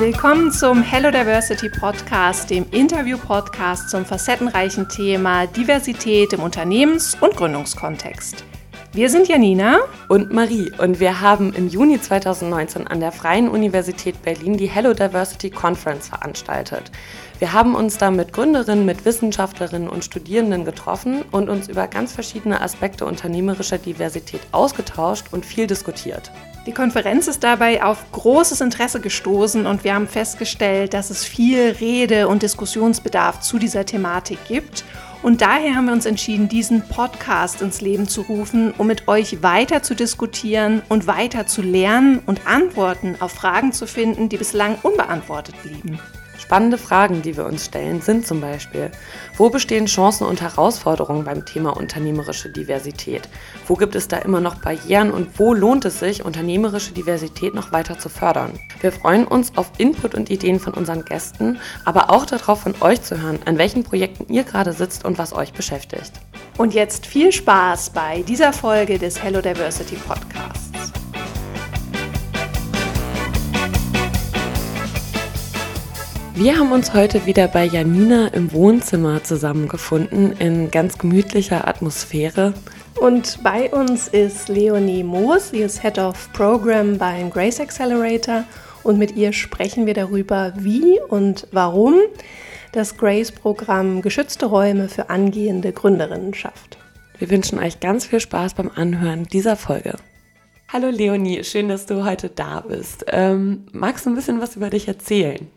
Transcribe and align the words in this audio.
Willkommen 0.00 0.50
zum 0.50 0.80
Hello 0.80 1.10
Diversity 1.10 1.68
Podcast, 1.68 2.48
dem 2.48 2.64
Interview-Podcast 2.70 3.90
zum 3.90 4.06
facettenreichen 4.06 4.88
Thema 4.88 5.46
Diversität 5.46 6.32
im 6.32 6.40
Unternehmens- 6.40 7.18
und 7.20 7.36
Gründungskontext. 7.36 8.42
Wir 8.94 9.10
sind 9.10 9.28
Janina 9.28 9.80
und 10.08 10.32
Marie 10.32 10.72
und 10.78 11.00
wir 11.00 11.20
haben 11.20 11.52
im 11.52 11.68
Juni 11.68 12.00
2019 12.00 12.86
an 12.86 13.00
der 13.00 13.12
Freien 13.12 13.50
Universität 13.50 14.22
Berlin 14.22 14.56
die 14.56 14.70
Hello 14.70 14.94
Diversity 14.94 15.50
Conference 15.50 16.08
veranstaltet. 16.08 16.90
Wir 17.38 17.52
haben 17.52 17.74
uns 17.74 17.98
da 17.98 18.10
mit 18.10 18.32
Gründerinnen, 18.32 18.86
mit 18.86 19.04
Wissenschaftlerinnen 19.04 19.90
und 19.90 20.02
Studierenden 20.02 20.64
getroffen 20.64 21.26
und 21.30 21.50
uns 21.50 21.68
über 21.68 21.86
ganz 21.86 22.14
verschiedene 22.14 22.62
Aspekte 22.62 23.04
unternehmerischer 23.04 23.76
Diversität 23.76 24.40
ausgetauscht 24.50 25.26
und 25.32 25.44
viel 25.44 25.66
diskutiert. 25.66 26.32
Die 26.66 26.72
Konferenz 26.72 27.26
ist 27.26 27.42
dabei 27.42 27.82
auf 27.82 28.12
großes 28.12 28.60
Interesse 28.60 29.00
gestoßen 29.00 29.66
und 29.66 29.82
wir 29.82 29.94
haben 29.94 30.06
festgestellt, 30.06 30.92
dass 30.92 31.08
es 31.08 31.24
viel 31.24 31.70
Rede- 31.80 32.28
und 32.28 32.42
Diskussionsbedarf 32.42 33.40
zu 33.40 33.58
dieser 33.58 33.86
Thematik 33.86 34.38
gibt. 34.46 34.84
Und 35.22 35.40
daher 35.40 35.74
haben 35.74 35.86
wir 35.86 35.94
uns 35.94 36.06
entschieden, 36.06 36.48
diesen 36.48 36.82
Podcast 36.82 37.62
ins 37.62 37.80
Leben 37.80 38.08
zu 38.08 38.22
rufen, 38.22 38.72
um 38.76 38.86
mit 38.86 39.08
euch 39.08 39.42
weiter 39.42 39.82
zu 39.82 39.94
diskutieren 39.94 40.82
und 40.88 41.06
weiter 41.06 41.46
zu 41.46 41.62
lernen 41.62 42.20
und 42.26 42.46
Antworten 42.46 43.16
auf 43.20 43.32
Fragen 43.32 43.72
zu 43.72 43.86
finden, 43.86 44.28
die 44.28 44.36
bislang 44.36 44.76
unbeantwortet 44.82 45.54
blieben. 45.62 45.98
Spannende 46.50 46.78
Fragen, 46.78 47.22
die 47.22 47.36
wir 47.36 47.46
uns 47.46 47.66
stellen, 47.66 48.00
sind 48.00 48.26
zum 48.26 48.40
Beispiel, 48.40 48.90
wo 49.36 49.50
bestehen 49.50 49.86
Chancen 49.86 50.26
und 50.26 50.40
Herausforderungen 50.40 51.22
beim 51.22 51.46
Thema 51.46 51.76
unternehmerische 51.76 52.48
Diversität? 52.48 53.28
Wo 53.68 53.76
gibt 53.76 53.94
es 53.94 54.08
da 54.08 54.16
immer 54.16 54.40
noch 54.40 54.56
Barrieren 54.56 55.12
und 55.12 55.38
wo 55.38 55.54
lohnt 55.54 55.84
es 55.84 56.00
sich, 56.00 56.24
unternehmerische 56.24 56.90
Diversität 56.90 57.54
noch 57.54 57.70
weiter 57.70 58.00
zu 58.00 58.08
fördern? 58.08 58.58
Wir 58.80 58.90
freuen 58.90 59.28
uns 59.28 59.56
auf 59.56 59.70
Input 59.78 60.16
und 60.16 60.28
Ideen 60.28 60.58
von 60.58 60.74
unseren 60.74 61.04
Gästen, 61.04 61.60
aber 61.84 62.10
auch 62.10 62.26
darauf 62.26 62.62
von 62.62 62.74
euch 62.80 63.00
zu 63.00 63.22
hören, 63.22 63.38
an 63.44 63.56
welchen 63.56 63.84
Projekten 63.84 64.26
ihr 64.28 64.42
gerade 64.42 64.72
sitzt 64.72 65.04
und 65.04 65.18
was 65.18 65.32
euch 65.32 65.52
beschäftigt. 65.52 66.14
Und 66.58 66.74
jetzt 66.74 67.06
viel 67.06 67.30
Spaß 67.30 67.90
bei 67.90 68.22
dieser 68.22 68.52
Folge 68.52 68.98
des 68.98 69.22
Hello 69.22 69.40
Diversity 69.40 69.94
Podcasts. 69.94 70.70
Wir 76.34 76.56
haben 76.58 76.72
uns 76.72 76.94
heute 76.94 77.26
wieder 77.26 77.48
bei 77.48 77.64
Janina 77.64 78.28
im 78.28 78.52
Wohnzimmer 78.52 79.22
zusammengefunden 79.22 80.32
in 80.38 80.70
ganz 80.70 80.96
gemütlicher 80.96 81.66
Atmosphäre. 81.68 82.54
Und 83.00 83.42
bei 83.42 83.70
uns 83.70 84.08
ist 84.08 84.48
Leonie 84.48 85.02
Moos, 85.02 85.50
sie 85.50 85.60
ist 85.60 85.82
Head 85.82 85.98
of 85.98 86.32
Program 86.32 86.98
beim 86.98 87.30
Grace 87.30 87.60
Accelerator 87.60 88.44
und 88.82 88.98
mit 88.98 89.16
ihr 89.16 89.32
sprechen 89.32 89.86
wir 89.86 89.94
darüber, 89.94 90.52
wie 90.56 90.98
und 91.08 91.46
warum 91.52 91.96
das 92.72 92.96
Grace-Programm 92.96 94.00
geschützte 94.00 94.46
Räume 94.46 94.88
für 94.88 95.10
angehende 95.10 95.72
Gründerinnen 95.72 96.32
schafft. 96.32 96.78
Wir 97.18 97.28
wünschen 97.28 97.58
euch 97.58 97.80
ganz 97.80 98.06
viel 98.06 98.20
Spaß 98.20 98.54
beim 98.54 98.70
Anhören 98.74 99.24
dieser 99.24 99.56
Folge. 99.56 99.96
Hallo 100.72 100.88
Leonie, 100.88 101.42
schön, 101.42 101.68
dass 101.68 101.86
du 101.86 102.04
heute 102.04 102.28
da 102.28 102.60
bist. 102.60 103.04
Ähm, 103.08 103.66
magst 103.72 104.06
du 104.06 104.10
ein 104.10 104.14
bisschen 104.14 104.40
was 104.40 104.56
über 104.56 104.70
dich 104.70 104.86
erzählen? 104.88 105.48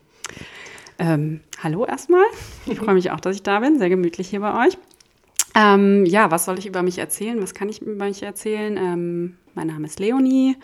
Ähm, 1.04 1.40
hallo 1.62 1.84
erstmal. 1.84 2.24
Ich 2.64 2.78
freue 2.78 2.94
mich 2.94 3.10
auch, 3.10 3.20
dass 3.20 3.36
ich 3.36 3.42
da 3.42 3.60
bin. 3.60 3.78
Sehr 3.78 3.90
gemütlich 3.90 4.30
hier 4.30 4.40
bei 4.40 4.66
euch. 4.66 4.78
Ähm, 5.54 6.06
ja, 6.06 6.30
was 6.30 6.46
soll 6.46 6.58
ich 6.58 6.64
über 6.64 6.82
mich 6.82 6.96
erzählen? 6.96 7.42
Was 7.42 7.52
kann 7.52 7.68
ich 7.68 7.82
über 7.82 8.06
mich 8.06 8.22
erzählen? 8.22 8.78
Ähm, 8.78 9.36
mein 9.52 9.66
Name 9.66 9.86
ist 9.86 10.00
Leonie. 10.00 10.56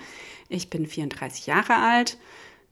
Ich 0.49 0.71
bin 0.71 0.87
34 0.87 1.47
Jahre 1.47 1.77
alt. 1.77 2.17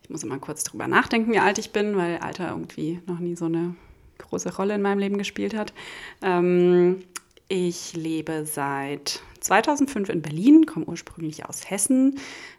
Ich 0.02 0.08
muss 0.08 0.22
immer 0.22 0.38
kurz 0.38 0.64
drüber 0.64 0.88
nachdenken, 0.88 1.30
wie 1.30 1.40
alt 1.40 1.58
ich 1.58 1.70
bin, 1.70 1.94
weil 1.94 2.16
Alter 2.18 2.48
irgendwie 2.48 3.02
noch 3.06 3.18
nie 3.18 3.36
so 3.36 3.44
eine 3.44 3.76
große 4.16 4.56
Rolle 4.56 4.74
in 4.74 4.80
meinem 4.80 5.00
Leben 5.00 5.18
gespielt 5.18 5.54
hat. 5.54 5.74
Ähm, 6.22 7.00
ich 7.48 7.92
lebe 7.92 8.46
seit 8.46 9.20
2005 9.40 10.08
in 10.08 10.22
Berlin, 10.22 10.64
komme 10.64 10.86
ursprünglich 10.86 11.44
aus 11.44 11.68
Hessen, 11.68 12.18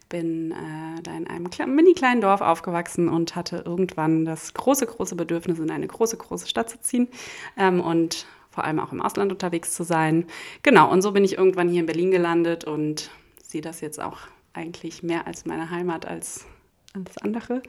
bin 0.10 0.52
äh, 0.52 1.02
da 1.04 1.16
in 1.16 1.28
einem 1.28 1.50
mini 1.76 1.94
kleinen 1.94 2.22
Dorf 2.22 2.42
aufgewachsen 2.42 3.08
und 3.08 3.36
hatte 3.36 3.64
irgendwann 3.66 4.26
das 4.26 4.54
große, 4.54 4.88
große 4.88 5.16
Bedürfnis, 5.16 5.60
in 5.60 5.72
eine 5.72 5.88
große, 5.88 6.18
große 6.18 6.48
Stadt 6.48 6.70
zu 6.70 6.80
ziehen 6.82 7.08
ähm, 7.58 7.80
und 7.80 8.26
vor 8.50 8.64
allem 8.64 8.80
auch 8.80 8.92
im 8.92 9.02
Ausland 9.02 9.32
unterwegs 9.32 9.74
zu 9.74 9.84
sein. 9.84 10.26
Genau, 10.64 10.92
und 10.92 11.02
so 11.02 11.12
bin 11.12 11.24
ich 11.24 11.38
irgendwann 11.38 11.70
hier 11.70 11.82
in 11.82 11.86
Berlin 11.86 12.12
gelandet 12.12 12.66
und 12.66 13.12
sehe 13.42 13.62
das 13.62 13.82
jetzt 13.82 14.02
auch 14.02 14.18
eigentlich 14.54 15.04
mehr 15.04 15.28
als 15.28 15.46
meine 15.46 15.70
Heimat 15.70 16.06
als 16.06 16.46
alles 16.94 17.18
andere. 17.20 17.62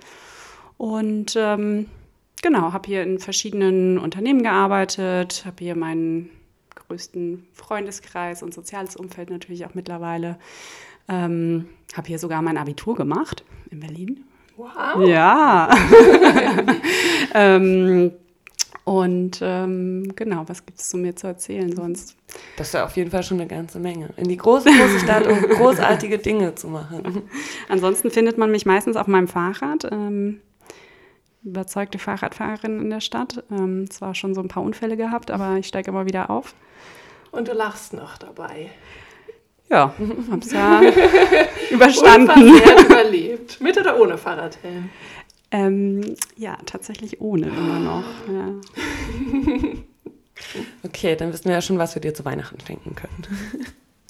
Und 0.79 1.35
ähm, 1.37 1.87
genau, 2.43 2.73
habe 2.73 2.87
hier 2.87 3.03
in 3.03 3.19
verschiedenen 3.19 3.99
Unternehmen 3.99 4.43
gearbeitet, 4.43 5.45
habe 5.45 5.57
hier 5.59 5.77
meinen 5.77 6.31
größten 6.75 7.47
Freundeskreis 7.53 8.43
und 8.43 8.55
soziales 8.55 8.97
Umfeld 8.97 9.31
natürlich 9.31 9.67
auch 9.67 9.75
mittlerweile. 9.75 10.39
Ähm, 11.09 11.69
habe 11.95 12.09
hier 12.09 12.19
sogar 12.19 12.43
mein 12.43 12.57
Abitur 12.57 12.95
gemacht 12.95 13.45
in 13.71 13.81
Berlin. 13.81 14.25
Wow. 14.57 15.07
Ja. 15.07 15.71
ähm, 17.35 18.13
und 18.85 19.41
ähm, 19.43 20.13
genau, 20.17 20.45
was 20.49 20.67
gibt 20.67 20.81
es 20.81 20.89
zu 20.89 20.97
mir 20.97 21.15
zu 21.15 21.27
erzählen 21.27 21.75
sonst? 21.75 22.17
Das 22.57 22.69
ist 22.69 22.75
ja 22.75 22.85
auf 22.85 22.97
jeden 22.97 23.11
Fall 23.11 23.23
schon 23.23 23.39
eine 23.39 23.49
ganze 23.49 23.79
Menge. 23.79 24.11
In 24.17 24.29
die 24.29 24.37
große, 24.37 24.69
große 24.69 25.01
Stadt, 25.01 25.27
um 25.27 25.41
großartige 25.49 26.19
Dinge 26.19 26.55
zu 26.55 26.69
machen. 26.69 27.23
Ansonsten 27.69 28.11
findet 28.11 28.37
man 28.37 28.51
mich 28.51 28.67
meistens 28.67 28.97
auf 28.97 29.07
meinem 29.07 29.29
Fahrrad. 29.29 29.89
Ähm, 29.91 30.41
überzeugte 31.43 31.99
Fahrradfahrerin 31.99 32.81
in 32.81 32.91
der 32.91 33.01
Stadt. 33.01 33.45
Ähm, 33.51 33.91
zwar 33.91 34.15
schon 34.15 34.35
so 34.35 34.41
ein 34.41 34.49
paar 34.49 34.63
Unfälle 34.63 34.97
gehabt, 34.97 35.31
aber 35.31 35.57
ich 35.57 35.67
steige 35.67 35.91
immer 35.91 36.07
wieder 36.07 36.31
auf. 36.31 36.55
Und 37.31 37.49
du 37.49 37.53
lachst 37.53 37.93
noch 37.93 38.19
dabei. 38.19 38.71
Ja, 39.71 39.95
hab's 40.31 40.51
ja 40.53 40.83
überstanden. 41.71 42.61
überlebt. 42.85 43.61
Mit 43.61 43.79
oder 43.79 43.99
ohne 44.01 44.19
Fahrradhelm? 44.19 44.91
Ähm, 45.53 46.17
ja, 46.37 46.59
tatsächlich 46.67 47.21
ohne 47.21 47.47
immer 47.49 47.79
noch. 47.79 48.05
Ja. 48.33 49.75
Okay, 50.83 51.17
dann 51.17 51.35
wissen 51.35 51.45
wir 51.45 51.53
ja 51.53 51.61
schon, 51.61 51.77
was 51.77 51.95
wir 51.95 52.01
dir 52.01 52.15
zu 52.15 52.25
Weihnachten 52.25 52.59
schenken 52.67 52.95
können. 52.95 53.27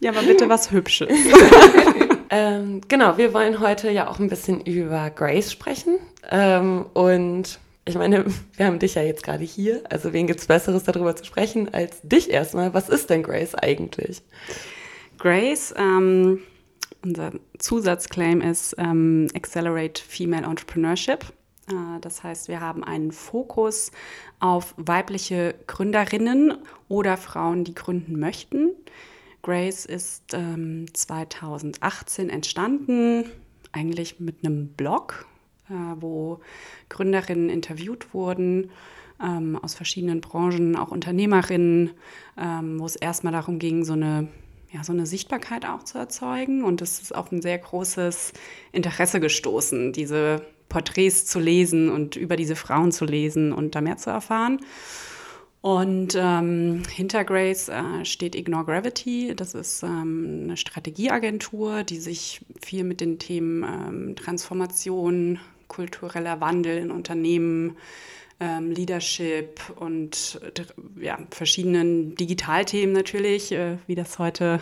Ja, 0.01 0.13
aber 0.13 0.23
bitte 0.23 0.49
was 0.49 0.71
Hübsches. 0.71 1.09
ähm, 2.31 2.81
genau, 2.87 3.19
wir 3.19 3.35
wollen 3.35 3.59
heute 3.59 3.91
ja 3.91 4.09
auch 4.09 4.21
ein 4.21 4.29
bisschen 4.29 4.61
über 4.61 5.11
Grace 5.11 5.51
sprechen. 5.51 5.99
Ähm, 6.31 6.87
und 6.95 7.59
ich 7.85 7.97
meine, 7.97 8.25
wir 8.57 8.67
haben 8.67 8.79
dich 8.79 8.95
ja 8.95 9.03
jetzt 9.03 9.25
gerade 9.25 9.43
hier. 9.43 9.83
Also 9.91 10.13
wen 10.13 10.29
gibt 10.29 10.39
es 10.39 10.47
Besseres 10.47 10.85
darüber 10.85 11.17
zu 11.17 11.25
sprechen 11.25 11.75
als 11.75 12.01
dich 12.03 12.31
erstmal? 12.31 12.73
Was 12.75 12.89
ist 12.89 13.11
denn 13.11 13.25
Grace 13.25 13.57
eigentlich? 13.57 14.23
Grace, 15.21 15.75
ähm, 15.77 16.41
unser 17.05 17.33
Zusatzclaim 17.59 18.41
ist 18.41 18.75
ähm, 18.79 19.29
Accelerate 19.35 20.03
Female 20.03 20.47
Entrepreneurship. 20.47 21.27
Äh, 21.69 22.01
das 22.01 22.25
heißt, 22.25 22.49
wir 22.49 22.63
haben 22.63 22.83
einen 22.83 23.13
Fokus 23.13 23.93
auf 24.39 24.73
weibliche 24.79 25.57
Gründerinnen 25.67 26.55
oder 26.89 27.19
Frauen, 27.19 27.65
die 27.65 27.75
gründen 27.75 28.19
möchten. 28.19 28.71
Grace 29.43 29.85
ist 29.85 30.33
ähm, 30.33 30.87
2018 30.95 32.31
entstanden, 32.31 33.27
eigentlich 33.73 34.21
mit 34.21 34.43
einem 34.43 34.69
Blog, 34.69 35.27
äh, 35.69 35.75
wo 35.97 36.41
Gründerinnen 36.89 37.51
interviewt 37.51 38.15
wurden 38.15 38.71
ähm, 39.23 39.59
aus 39.61 39.75
verschiedenen 39.75 40.23
Branchen, 40.23 40.77
auch 40.77 40.91
Unternehmerinnen, 40.91 41.91
ähm, 42.39 42.81
wo 42.81 42.87
es 42.87 42.97
erstmal 42.97 43.35
darum 43.35 43.59
ging, 43.59 43.85
so 43.85 43.93
eine 43.93 44.29
ja, 44.73 44.85
so 44.85 44.93
eine 44.93 45.07
Sichtbarkeit 45.07 45.67
auch 45.67 45.83
zu 45.83 45.99
erzeugen. 45.99 46.65
Und 46.65 46.83
es 46.83 47.01
ist 47.01 47.15
auf 47.15 47.33
ein 47.33 47.43
sehr 47.43 47.59
großes 47.59 48.33
Interesse 48.73 49.21
gestoßen, 49.21 49.93
diese 49.93 50.43
Porträts 50.69 51.27
zu 51.27 51.41
lesen 51.41 51.91
und 51.91 52.17
über 52.17 52.37
diese 52.37 52.57
Frauen 52.57 52.93
zu 52.93 53.05
lesen 53.05 53.53
und 53.53 53.75
da 53.75 53.81
mehr 53.81 53.97
zu 53.97 54.11
erfahren. 54.11 54.61
Und 55.63 56.17
ähm, 56.19 56.83
hinter 56.91 57.25
Grace 57.25 57.69
äh, 57.69 58.05
steht 58.05 58.35
Ignore 58.35 58.65
Gravity. 58.65 59.35
Das 59.37 59.55
ist 59.55 59.83
ähm, 59.83 60.41
eine 60.45 60.57
Strategieagentur, 60.57 61.83
die 61.85 61.99
sich 61.99 62.41
viel 62.63 62.83
mit 62.85 63.03
den 63.03 63.19
Themen 63.19 63.63
ähm, 63.63 64.17
Transformation, 64.17 65.39
kultureller 65.69 66.41
Wandel 66.41 66.79
in 66.79 66.91
Unternehmen, 66.91 67.77
ähm, 68.41 68.71
Leadership 68.71 69.61
und 69.77 70.41
ja, 70.99 71.19
verschiedenen 71.31 72.15
Digitalthemen 72.15 72.95
natürlich, 72.95 73.53
äh, 73.53 73.77
wie 73.87 73.95
das 73.95 74.19
heute 74.19 74.61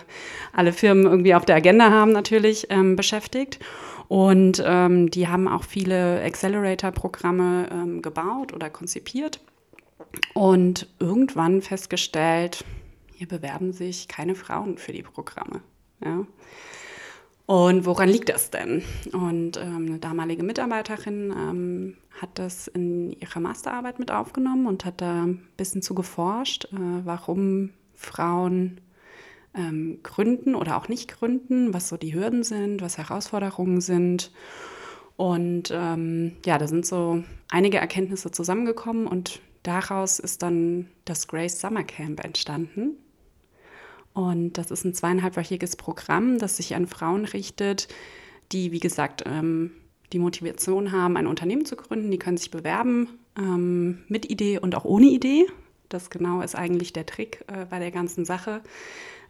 alle 0.52 0.72
Firmen 0.72 1.04
irgendwie 1.04 1.34
auf 1.34 1.44
der 1.44 1.56
Agenda 1.56 1.90
haben, 1.90 2.12
natürlich 2.12 2.66
ähm, 2.70 2.96
beschäftigt. 2.96 3.60
Und 4.08 4.62
ähm, 4.64 5.10
die 5.10 5.28
haben 5.28 5.48
auch 5.48 5.64
viele 5.64 6.22
Accelerator-Programme 6.22 7.68
ähm, 7.70 8.02
gebaut 8.02 8.52
oder 8.52 8.70
konzipiert 8.70 9.40
und 10.34 10.88
irgendwann 10.98 11.62
festgestellt, 11.62 12.64
hier 13.14 13.28
bewerben 13.28 13.72
sich 13.72 14.08
keine 14.08 14.34
Frauen 14.34 14.78
für 14.78 14.92
die 14.92 15.02
Programme. 15.02 15.60
Ja. 16.04 16.24
Und 17.48 17.86
woran 17.86 18.10
liegt 18.10 18.28
das 18.28 18.50
denn? 18.50 18.82
Und 19.10 19.56
ähm, 19.56 19.86
eine 19.86 19.98
damalige 19.98 20.42
Mitarbeiterin 20.42 21.32
ähm, 21.34 21.96
hat 22.20 22.38
das 22.38 22.68
in 22.68 23.10
ihrer 23.12 23.40
Masterarbeit 23.40 23.98
mit 23.98 24.10
aufgenommen 24.10 24.66
und 24.66 24.84
hat 24.84 25.00
da 25.00 25.22
ein 25.22 25.48
bisschen 25.56 25.80
zu 25.80 25.94
geforscht, 25.94 26.66
äh, 26.66 26.76
warum 27.04 27.70
Frauen 27.94 28.82
ähm, 29.54 30.00
gründen 30.02 30.54
oder 30.54 30.76
auch 30.76 30.88
nicht 30.88 31.08
gründen, 31.08 31.72
was 31.72 31.88
so 31.88 31.96
die 31.96 32.14
Hürden 32.14 32.42
sind, 32.42 32.82
was 32.82 32.98
Herausforderungen 32.98 33.80
sind. 33.80 34.30
Und 35.16 35.70
ähm, 35.72 36.36
ja, 36.44 36.58
da 36.58 36.68
sind 36.68 36.84
so 36.84 37.24
einige 37.48 37.78
Erkenntnisse 37.78 38.30
zusammengekommen 38.30 39.06
und 39.06 39.40
daraus 39.62 40.18
ist 40.18 40.42
dann 40.42 40.90
das 41.06 41.28
Grace 41.28 41.58
Summer 41.62 41.84
Camp 41.84 42.22
entstanden. 42.22 42.98
Und 44.18 44.54
das 44.54 44.72
ist 44.72 44.84
ein 44.84 44.94
zweieinhalbwöchiges 44.94 45.76
Programm, 45.76 46.40
das 46.40 46.56
sich 46.56 46.74
an 46.74 46.88
Frauen 46.88 47.24
richtet, 47.24 47.86
die, 48.50 48.72
wie 48.72 48.80
gesagt, 48.80 49.22
ähm, 49.26 49.70
die 50.12 50.18
Motivation 50.18 50.90
haben, 50.90 51.16
ein 51.16 51.28
Unternehmen 51.28 51.64
zu 51.64 51.76
gründen. 51.76 52.10
Die 52.10 52.18
können 52.18 52.36
sich 52.36 52.50
bewerben 52.50 53.10
ähm, 53.38 54.02
mit 54.08 54.28
Idee 54.28 54.58
und 54.58 54.74
auch 54.74 54.84
ohne 54.84 55.06
Idee. 55.06 55.46
Das 55.88 56.10
genau 56.10 56.40
ist 56.40 56.56
eigentlich 56.56 56.92
der 56.92 57.06
Trick 57.06 57.44
äh, 57.46 57.66
bei 57.66 57.78
der 57.78 57.92
ganzen 57.92 58.24
Sache, 58.24 58.60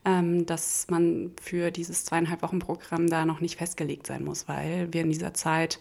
ähm, 0.06 0.46
dass 0.46 0.86
man 0.88 1.32
für 1.38 1.70
dieses 1.70 2.06
zweieinhalb 2.06 2.40
Wochen 2.40 2.58
Programm 2.58 3.10
da 3.10 3.26
noch 3.26 3.42
nicht 3.42 3.58
festgelegt 3.58 4.06
sein 4.06 4.24
muss, 4.24 4.48
weil 4.48 4.90
wir 4.90 5.02
in 5.02 5.10
dieser 5.10 5.34
Zeit 5.34 5.80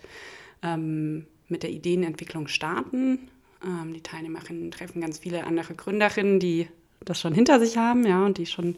ähm, 0.62 1.27
mit 1.48 1.63
der 1.63 1.69
Ideenentwicklung 1.69 2.50
starten. 2.50 3.30
Ähm, 3.65 3.94
die 3.94 4.04
Teilnehmerinnen 4.04 4.69
treffen 4.69 5.00
ganz 5.00 5.19
viele 5.19 5.45
andere 5.45 5.75
Gründerinnen, 5.75 6.42
die 6.42 6.68
das 7.09 7.19
schon 7.19 7.33
hinter 7.33 7.59
sich 7.59 7.77
haben, 7.77 8.06
ja, 8.06 8.25
und 8.25 8.38
die 8.38 8.45
schon 8.45 8.75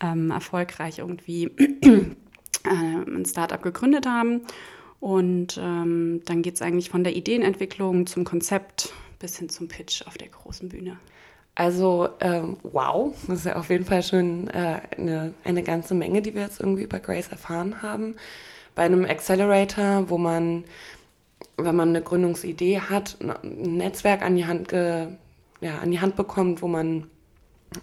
ähm, 0.00 0.30
erfolgreich 0.30 0.98
irgendwie 0.98 1.44
äh, 2.64 2.68
ein 2.68 3.24
Startup 3.26 3.62
gegründet 3.62 4.06
haben. 4.06 4.42
Und 5.00 5.58
ähm, 5.62 6.22
dann 6.24 6.42
geht 6.42 6.54
es 6.54 6.62
eigentlich 6.62 6.90
von 6.90 7.04
der 7.04 7.14
Ideenentwicklung 7.14 8.06
zum 8.06 8.24
Konzept 8.24 8.92
bis 9.18 9.38
hin 9.38 9.48
zum 9.48 9.68
Pitch 9.68 10.06
auf 10.06 10.18
der 10.18 10.28
großen 10.28 10.68
Bühne. 10.68 10.98
Also 11.54 12.08
ähm, 12.20 12.56
wow, 12.62 13.12
das 13.26 13.40
ist 13.40 13.46
ja 13.46 13.56
auf 13.56 13.68
jeden 13.68 13.84
Fall 13.84 14.02
schon 14.02 14.48
äh, 14.48 14.80
eine, 14.96 15.34
eine 15.44 15.62
ganze 15.62 15.94
Menge, 15.94 16.22
die 16.22 16.34
wir 16.34 16.42
jetzt 16.42 16.60
irgendwie 16.60 16.84
über 16.84 17.00
Grace 17.00 17.28
erfahren 17.28 17.82
haben. 17.82 18.14
Bei 18.76 18.82
einem 18.84 19.04
Accelerator, 19.04 20.08
wo 20.08 20.18
man, 20.18 20.64
wenn 21.56 21.74
man 21.74 21.88
eine 21.88 22.02
Gründungsidee 22.02 22.80
hat, 22.80 23.16
ein 23.20 23.76
Netzwerk 23.76 24.22
an 24.22 24.36
die 24.36 24.46
Hand, 24.46 24.68
ge, 24.68 25.08
ja, 25.60 25.78
an 25.78 25.90
die 25.90 26.00
Hand 26.00 26.14
bekommt, 26.14 26.62
wo 26.62 26.68
man 26.68 27.08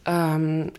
ähm, 0.06 0.72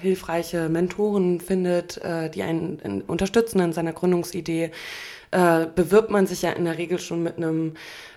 hilfreiche 0.00 0.68
Mentoren 0.68 1.40
findet, 1.40 1.98
äh, 1.98 2.30
die 2.30 2.42
einen 2.42 2.78
in, 2.80 3.02
unterstützen 3.02 3.60
in 3.60 3.72
seiner 3.72 3.92
Gründungsidee, 3.92 4.70
äh, 5.30 5.66
bewirbt 5.74 6.10
man 6.10 6.26
sich 6.26 6.42
ja 6.42 6.50
in 6.50 6.64
der 6.64 6.78
Regel 6.78 6.98
schon 6.98 7.22
mit 7.22 7.36
einem 7.38 7.74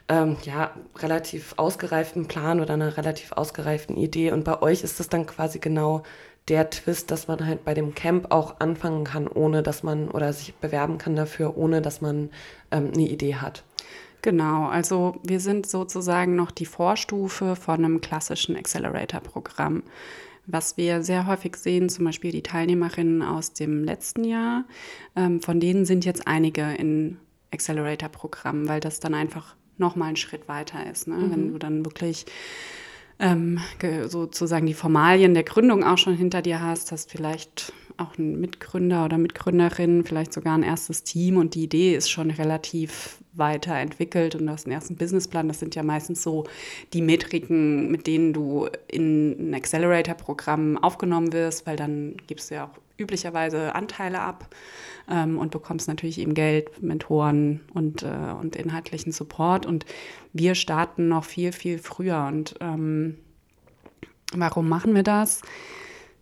ähm, 0.10 0.38
ja, 0.44 0.72
relativ 0.98 1.54
ausgereiften 1.58 2.28
Plan 2.28 2.60
oder 2.60 2.74
einer 2.74 2.98
relativ 2.98 3.32
ausgereiften 3.32 3.98
Idee. 3.98 4.32
Und 4.32 4.44
bei 4.44 4.62
euch 4.62 4.84
ist 4.84 5.00
das 5.00 5.10
dann 5.10 5.26
quasi 5.26 5.60
genau 5.60 6.04
der 6.48 6.70
Twist, 6.70 7.10
dass 7.10 7.28
man 7.28 7.46
halt 7.46 7.66
bei 7.66 7.74
dem 7.74 7.96
Camp 7.96 8.32
auch 8.32 8.60
anfangen 8.60 9.04
kann, 9.04 9.28
ohne 9.28 9.64
dass 9.64 9.82
man 9.82 10.10
oder 10.10 10.32
sich 10.32 10.54
bewerben 10.56 10.98
kann 10.98 11.16
dafür, 11.16 11.58
ohne 11.58 11.82
dass 11.82 12.02
man 12.02 12.30
ähm, 12.72 12.92
eine 12.94 13.08
Idee 13.08 13.36
hat. 13.36 13.64
Genau, 14.26 14.66
also 14.66 15.20
wir 15.22 15.40
sind 15.40 15.68
sozusagen 15.68 16.36
noch 16.36 16.50
die 16.50 16.66
Vorstufe 16.66 17.56
von 17.56 17.86
einem 17.86 18.02
klassischen 18.02 18.56
Accelerator-Programm. 18.56 19.84
Was 20.48 20.78
wir 20.78 21.04
sehr 21.04 21.28
häufig 21.28 21.56
sehen, 21.58 21.90
zum 21.90 22.06
Beispiel 22.06 22.32
die 22.32 22.42
Teilnehmerinnen 22.42 23.22
aus 23.22 23.54
dem 23.54 23.84
letzten 23.84 24.24
Jahr, 24.24 24.64
ähm, 25.16 25.44
von 25.44 25.60
denen 25.60 25.86
sind 25.86 26.06
jetzt 26.06 26.28
einige 26.28 26.64
in 26.74 27.18
Accelerator-Programmen, 27.54 28.68
weil 28.68 28.80
das 28.80 29.00
dann 29.00 29.14
einfach 29.14 29.56
nochmal 29.78 30.08
einen 30.08 30.18
Schritt 30.18 30.48
weiter 30.48 30.90
ist. 30.92 31.08
Ne? 31.08 31.18
Mhm. 31.18 31.32
Wenn 31.32 31.54
du 31.54 31.60
dann 31.60 31.86
wirklich 31.86 32.26
ähm, 33.20 33.60
sozusagen 34.08 34.66
die 34.66 34.74
Formalien 34.74 35.34
der 35.34 35.44
Gründung 35.44 35.84
auch 35.84 35.98
schon 35.98 36.16
hinter 36.16 36.42
dir 36.42 36.62
hast, 36.62 36.92
hast 36.92 37.12
vielleicht 37.12 37.74
auch 37.98 38.18
einen 38.18 38.40
Mitgründer 38.42 39.06
oder 39.06 39.18
Mitgründerin, 39.18 40.04
vielleicht 40.04 40.34
sogar 40.34 40.58
ein 40.58 40.64
erstes 40.64 41.04
Team 41.04 41.38
und 41.38 41.56
die 41.56 41.64
Idee 41.64 41.96
ist 41.96 42.10
schon 42.10 42.30
relativ 42.30 43.20
weiterentwickelt 43.34 44.36
und 44.36 44.46
du 44.46 44.52
hast 44.52 44.66
einen 44.66 44.74
ersten 44.74 44.96
Businessplan. 44.96 45.48
Das 45.48 45.60
sind 45.60 45.76
ja 45.76 45.84
meistens 45.84 46.24
so 46.24 46.46
die 46.94 47.02
Metriken, 47.02 47.92
mit 47.92 48.08
denen 48.08 48.34
du 48.34 48.68
in 48.88 49.50
ein 49.50 49.54
Accelerator-Programm 49.54 50.78
aufgenommen 50.78 51.34
wirst, 51.34 51.66
weil 51.66 51.76
dann 51.78 52.16
gibst 52.28 52.50
du 52.50 52.56
ja 52.56 52.66
auch 52.66 52.80
üblicherweise 52.98 53.76
Anteile 53.76 54.22
ab 54.22 54.48
ähm, 55.10 55.38
und 55.38 55.52
bekommst 55.52 55.88
natürlich 55.88 56.20
eben 56.20 56.34
Geld, 56.34 56.82
Mentoren 56.82 57.62
und, 57.74 58.04
äh, 58.04 58.34
und 58.40 58.56
inhaltlichen 58.56 59.12
Support. 59.12 59.66
Und 59.66 59.86
wir 60.34 60.56
starten 60.56 61.08
noch 61.08 61.24
viel, 61.24 61.52
viel 61.52 61.80
früher. 61.80 62.26
Und 62.28 62.56
ähm, 62.60 63.18
warum 64.34 64.70
machen 64.70 64.96
wir 64.96 65.04
das? 65.04 65.42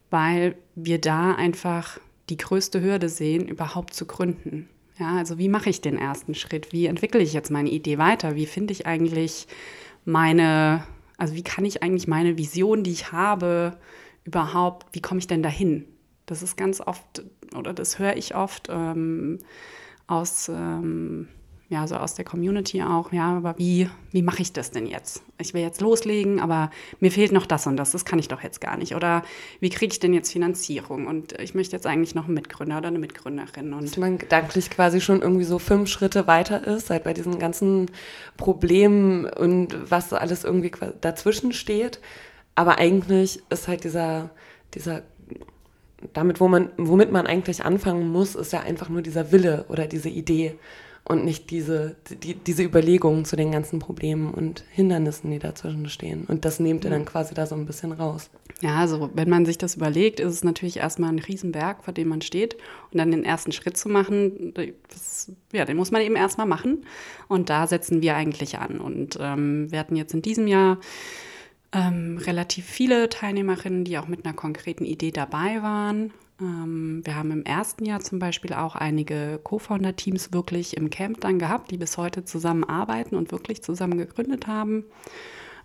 Weil 0.09 0.55
wir 0.75 0.99
da 0.99 1.33
einfach 1.33 1.99
die 2.29 2.37
größte 2.37 2.81
Hürde 2.81 3.09
sehen, 3.09 3.47
überhaupt 3.47 3.93
zu 3.93 4.05
gründen. 4.05 4.69
Ja, 4.99 5.17
also 5.17 5.37
wie 5.37 5.49
mache 5.49 5.69
ich 5.69 5.81
den 5.81 5.97
ersten 5.97 6.35
Schritt? 6.35 6.71
Wie 6.71 6.85
entwickle 6.85 7.21
ich 7.21 7.33
jetzt 7.33 7.51
meine 7.51 7.69
Idee 7.69 7.97
weiter? 7.97 8.35
Wie 8.35 8.45
finde 8.45 8.73
ich 8.73 8.85
eigentlich 8.85 9.47
meine, 10.05 10.83
also 11.17 11.35
wie 11.35 11.43
kann 11.43 11.65
ich 11.65 11.81
eigentlich 11.81 12.07
meine 12.07 12.37
Vision, 12.37 12.83
die 12.83 12.91
ich 12.91 13.11
habe, 13.11 13.77
überhaupt, 14.23 14.87
wie 14.93 15.01
komme 15.01 15.19
ich 15.19 15.27
denn 15.27 15.43
dahin? 15.43 15.85
Das 16.25 16.43
ist 16.43 16.55
ganz 16.55 16.79
oft, 16.79 17.23
oder 17.55 17.73
das 17.73 17.99
höre 17.99 18.15
ich 18.15 18.35
oft 18.35 18.67
ähm, 18.69 19.39
aus, 20.07 20.49
ähm, 20.49 21.27
ja, 21.69 21.87
so 21.87 21.95
aus 21.95 22.13
der 22.13 22.25
Community 22.25 22.83
auch, 22.83 23.11
ja, 23.11 23.37
aber 23.37 23.57
wie, 23.57 23.89
wie 24.11 24.21
mache 24.21 24.41
ich 24.41 24.53
das 24.53 24.69
denn 24.71 24.85
jetzt? 24.85 25.23
Ich 25.39 25.53
will 25.53 25.61
jetzt 25.61 25.81
loslegen, 25.81 26.39
aber 26.39 26.69
mir 26.99 27.11
fehlt 27.11 27.31
noch 27.31 27.45
das 27.45 27.65
und 27.65 27.77
das, 27.77 27.91
das 27.91 28.05
kann 28.05 28.19
ich 28.19 28.27
doch 28.27 28.43
jetzt 28.43 28.61
gar 28.61 28.77
nicht. 28.77 28.95
Oder 28.95 29.23
wie 29.59 29.69
kriege 29.69 29.91
ich 29.91 29.99
denn 29.99 30.13
jetzt 30.13 30.31
Finanzierung? 30.31 31.07
Und 31.07 31.39
ich 31.41 31.55
möchte 31.55 31.75
jetzt 31.75 31.87
eigentlich 31.87 32.15
noch 32.15 32.25
einen 32.25 32.35
Mitgründer 32.35 32.77
oder 32.77 32.89
eine 32.89 32.99
Mitgründerin. 32.99 33.73
Und 33.73 33.83
Dass 33.83 33.97
man 33.97 34.19
gedanklich 34.19 34.69
quasi 34.69 35.01
schon 35.01 35.21
irgendwie 35.21 35.45
so 35.45 35.57
fünf 35.57 35.89
Schritte 35.89 36.27
weiter 36.27 36.65
ist, 36.67 36.89
halt 36.89 37.03
bei 37.03 37.13
diesen 37.13 37.39
ganzen 37.39 37.89
Problemen 38.37 39.25
und 39.25 39.89
was 39.89 40.13
alles 40.13 40.43
irgendwie 40.43 40.71
dazwischen 41.01 41.53
steht. 41.53 41.99
Aber 42.55 42.77
eigentlich 42.77 43.41
ist 43.49 43.67
halt 43.67 43.83
dieser, 43.83 44.29
dieser 44.75 45.01
damit, 46.13 46.39
wo 46.39 46.47
man, 46.47 46.69
womit 46.77 47.11
man 47.11 47.27
eigentlich 47.27 47.63
anfangen 47.63 48.11
muss, 48.11 48.35
ist 48.35 48.53
ja 48.53 48.61
einfach 48.61 48.89
nur 48.89 49.01
dieser 49.01 49.31
Wille 49.31 49.65
oder 49.69 49.87
diese 49.87 50.09
Idee 50.09 50.55
und 51.05 51.25
nicht 51.25 51.51
diese, 51.51 51.95
die, 52.23 52.35
diese 52.35 52.63
Überlegungen 52.63 53.25
zu 53.25 53.35
den 53.35 53.51
ganzen 53.51 53.79
Problemen 53.79 54.33
und 54.33 54.63
Hindernissen, 54.71 55.31
die 55.31 55.39
dazwischen 55.39 55.89
stehen. 55.89 56.25
Und 56.25 56.45
das 56.45 56.59
nehmt 56.59 56.85
ihr 56.85 56.91
dann 56.91 57.03
quasi 57.03 57.33
da 57.33 57.45
so 57.45 57.55
ein 57.55 57.65
bisschen 57.65 57.91
raus. 57.91 58.29
Ja, 58.61 58.77
also 58.77 59.09
wenn 59.13 59.29
man 59.29 59.45
sich 59.45 59.57
das 59.57 59.75
überlegt, 59.75 60.21
ist 60.21 60.31
es 60.31 60.43
natürlich 60.45 60.77
erstmal 60.77 61.09
ein 61.09 61.19
Riesenberg, 61.19 61.83
vor 61.83 61.93
dem 61.93 62.07
man 62.07 62.21
steht. 62.21 62.55
Und 62.91 62.99
dann 62.99 63.11
den 63.11 63.25
ersten 63.25 63.51
Schritt 63.51 63.75
zu 63.75 63.89
machen, 63.89 64.53
das, 64.87 65.29
ja, 65.51 65.65
den 65.65 65.75
muss 65.75 65.91
man 65.91 66.01
eben 66.01 66.15
erstmal 66.15 66.47
machen. 66.47 66.85
Und 67.27 67.49
da 67.49 67.67
setzen 67.67 68.01
wir 68.01 68.15
eigentlich 68.15 68.57
an. 68.59 68.79
Und 68.79 69.17
ähm, 69.19 69.69
wir 69.71 69.79
hatten 69.79 69.97
jetzt 69.97 70.13
in 70.13 70.21
diesem 70.21 70.47
Jahr 70.47 70.77
ähm, 71.73 72.19
relativ 72.19 72.65
viele 72.65 73.09
Teilnehmerinnen, 73.09 73.83
die 73.83 73.97
auch 73.97 74.07
mit 74.07 74.25
einer 74.25 74.35
konkreten 74.35 74.85
Idee 74.85 75.11
dabei 75.11 75.61
waren. 75.63 76.13
Ähm, 76.39 77.01
wir 77.03 77.15
haben 77.15 77.31
im 77.31 77.43
ersten 77.43 77.85
Jahr 77.85 77.99
zum 77.99 78.19
Beispiel 78.19 78.53
auch 78.53 78.75
einige 78.75 79.39
Co-Founder-Teams 79.43 80.33
wirklich 80.33 80.77
im 80.77 80.89
Camp 80.89 81.21
dann 81.21 81.39
gehabt, 81.39 81.71
die 81.71 81.77
bis 81.77 81.97
heute 81.97 82.25
zusammenarbeiten 82.25 83.15
und 83.15 83.31
wirklich 83.31 83.63
zusammen 83.63 83.97
gegründet 83.97 84.45
haben. 84.45 84.85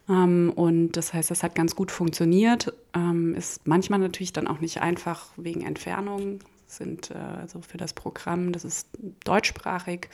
Ähm, 0.08 0.52
und 0.54 0.92
das 0.92 1.12
heißt, 1.12 1.30
das 1.30 1.42
hat 1.42 1.54
ganz 1.54 1.76
gut 1.76 1.90
funktioniert. 1.90 2.72
Ähm, 2.94 3.34
ist 3.34 3.66
manchmal 3.66 3.98
natürlich 3.98 4.32
dann 4.32 4.48
auch 4.48 4.60
nicht 4.60 4.80
einfach 4.80 5.26
wegen 5.36 5.62
Entfernung. 5.62 6.40
Sind 6.66 7.10
äh, 7.10 7.14
also 7.14 7.60
für 7.60 7.76
das 7.76 7.92
Programm, 7.92 8.52
das 8.52 8.64
ist 8.64 8.88
deutschsprachig. 9.24 10.08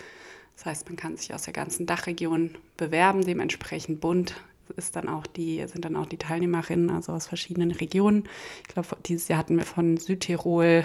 Das 0.57 0.67
heißt, 0.67 0.89
man 0.89 0.97
kann 0.97 1.17
sich 1.17 1.35
aus 1.35 1.43
der 1.43 1.53
ganzen 1.53 1.87
Dachregion 1.87 2.51
bewerben, 2.77 3.25
dementsprechend 3.25 4.01
bunt 4.01 4.35
ist 4.77 4.97
dann 4.97 5.09
auch 5.09 5.27
die, 5.27 5.65
sind 5.67 5.85
dann 5.85 5.97
auch 5.97 6.07
die 6.07 6.17
Teilnehmerinnen, 6.17 6.91
also 6.91 7.13
aus 7.13 7.27
verschiedenen 7.27 7.71
Regionen. 7.71 8.25
Ich 8.67 8.75
glaube, 8.75 8.89
dieses 9.07 9.29
Jahr 9.29 9.39
hatten 9.39 9.57
wir 9.57 9.65
von 9.65 9.97
Südtirol 9.97 10.85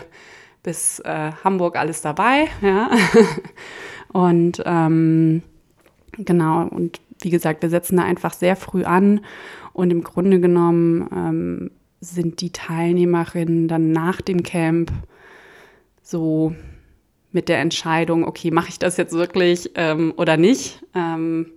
bis 0.63 0.99
äh, 0.99 1.31
Hamburg 1.43 1.77
alles 1.77 2.01
dabei. 2.01 2.47
Ja. 2.61 2.91
und 4.13 4.61
ähm, 4.65 5.41
genau, 6.17 6.67
und 6.67 6.99
wie 7.21 7.29
gesagt, 7.29 7.61
wir 7.61 7.69
setzen 7.69 7.97
da 7.97 8.03
einfach 8.03 8.33
sehr 8.33 8.55
früh 8.55 8.83
an 8.83 9.21
und 9.73 9.91
im 9.91 10.03
Grunde 10.03 10.39
genommen 10.39 11.09
ähm, 11.13 11.71
sind 12.01 12.41
die 12.41 12.51
Teilnehmerinnen 12.51 13.67
dann 13.67 13.91
nach 13.91 14.21
dem 14.21 14.43
Camp 14.43 14.91
so 16.01 16.55
mit 17.31 17.49
der 17.49 17.59
Entscheidung, 17.59 18.25
okay, 18.25 18.51
mache 18.51 18.69
ich 18.69 18.79
das 18.79 18.97
jetzt 18.97 19.13
wirklich 19.13 19.71
ähm, 19.75 20.13
oder 20.17 20.37
nicht? 20.37 20.83
Ähm, 20.95 21.51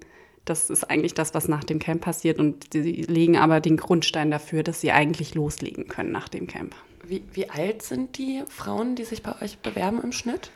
das 0.45 0.71
ist 0.71 0.85
eigentlich 0.91 1.15
das, 1.15 1.35
was 1.35 1.49
nach 1.49 1.65
dem 1.65 1.79
Camp 1.79 2.03
passiert. 2.03 2.39
Und 2.39 2.73
sie 2.73 3.03
legen 3.03 3.37
aber 3.37 3.61
den 3.61 3.77
Grundstein 3.77 4.31
dafür, 4.31 4.63
dass 4.63 4.81
sie 4.81 4.93
eigentlich 4.93 5.35
loslegen 5.35 5.89
können 5.89 6.13
nach 6.13 6.29
dem 6.29 6.47
Camp. 6.47 6.75
Wie, 7.05 7.23
wie 7.33 7.51
alt 7.51 7.83
sind 7.83 8.19
die 8.19 8.43
Frauen, 8.49 8.97
die 8.97 9.05
sich 9.05 9.23
bei 9.23 9.41
euch 9.41 9.59
bewerben 9.59 10.01
im 10.03 10.13
Schnitt? 10.13 10.51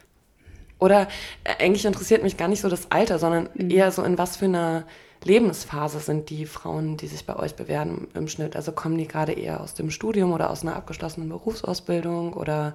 Oder 0.78 1.08
äh, 1.44 1.64
eigentlich 1.64 1.84
interessiert 1.84 2.22
mich 2.22 2.36
gar 2.36 2.48
nicht 2.48 2.60
so 2.60 2.68
das 2.68 2.90
Alter, 2.90 3.18
sondern 3.18 3.48
mhm. 3.54 3.70
eher 3.70 3.90
so 3.92 4.02
in 4.02 4.18
was 4.18 4.36
für 4.36 4.46
einer 4.46 4.84
Lebensphase 5.24 5.98
sind 5.98 6.30
die 6.30 6.46
Frauen, 6.46 6.96
die 6.96 7.06
sich 7.06 7.24
bei 7.24 7.36
euch 7.36 7.54
bewerben 7.54 8.08
im 8.14 8.28
Schnitt? 8.28 8.54
Also 8.54 8.72
kommen 8.72 8.98
die 8.98 9.08
gerade 9.08 9.32
eher 9.32 9.60
aus 9.60 9.74
dem 9.74 9.90
Studium 9.90 10.32
oder 10.32 10.50
aus 10.50 10.62
einer 10.62 10.76
abgeschlossenen 10.76 11.28
Berufsausbildung 11.28 12.32
oder 12.32 12.74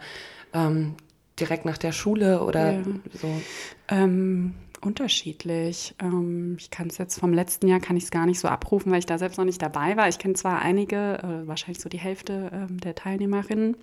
ähm, 0.53 0.96
direkt 1.39 1.65
nach 1.65 1.77
der 1.77 1.91
Schule 1.91 2.41
oder 2.41 2.74
ja. 2.74 2.84
so? 3.13 3.30
Ähm, 3.88 4.56
unterschiedlich. 4.81 5.95
Ähm, 6.00 6.55
ich 6.59 6.69
kann 6.69 6.88
es 6.88 6.97
jetzt 6.97 7.19
vom 7.19 7.33
letzten 7.33 7.67
Jahr 7.67 7.79
kann 7.79 7.97
ich 7.97 8.05
es 8.05 8.11
gar 8.11 8.25
nicht 8.25 8.39
so 8.39 8.47
abrufen, 8.47 8.91
weil 8.91 9.00
ich 9.00 9.05
da 9.05 9.17
selbst 9.17 9.38
noch 9.38 9.45
nicht 9.45 9.61
dabei 9.61 9.97
war. 9.97 10.07
Ich 10.07 10.19
kenne 10.19 10.33
zwar 10.33 10.61
einige, 10.61 11.19
äh, 11.19 11.47
wahrscheinlich 11.47 11.81
so 11.81 11.89
die 11.89 12.00
Hälfte 12.00 12.67
äh, 12.69 12.73
der 12.73 12.95
Teilnehmerinnen. 12.95 13.77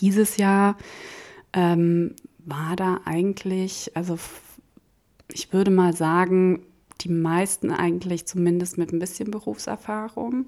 Dieses 0.00 0.36
Jahr 0.36 0.76
ähm, 1.52 2.14
war 2.38 2.76
da 2.76 3.00
eigentlich, 3.04 3.90
also 3.94 4.18
ich 5.32 5.52
würde 5.52 5.70
mal 5.70 5.94
sagen, 5.94 6.62
die 7.00 7.08
meisten 7.08 7.70
eigentlich 7.72 8.26
zumindest 8.26 8.78
mit 8.78 8.92
ein 8.92 8.98
bisschen 8.98 9.30
Berufserfahrung. 9.30 10.46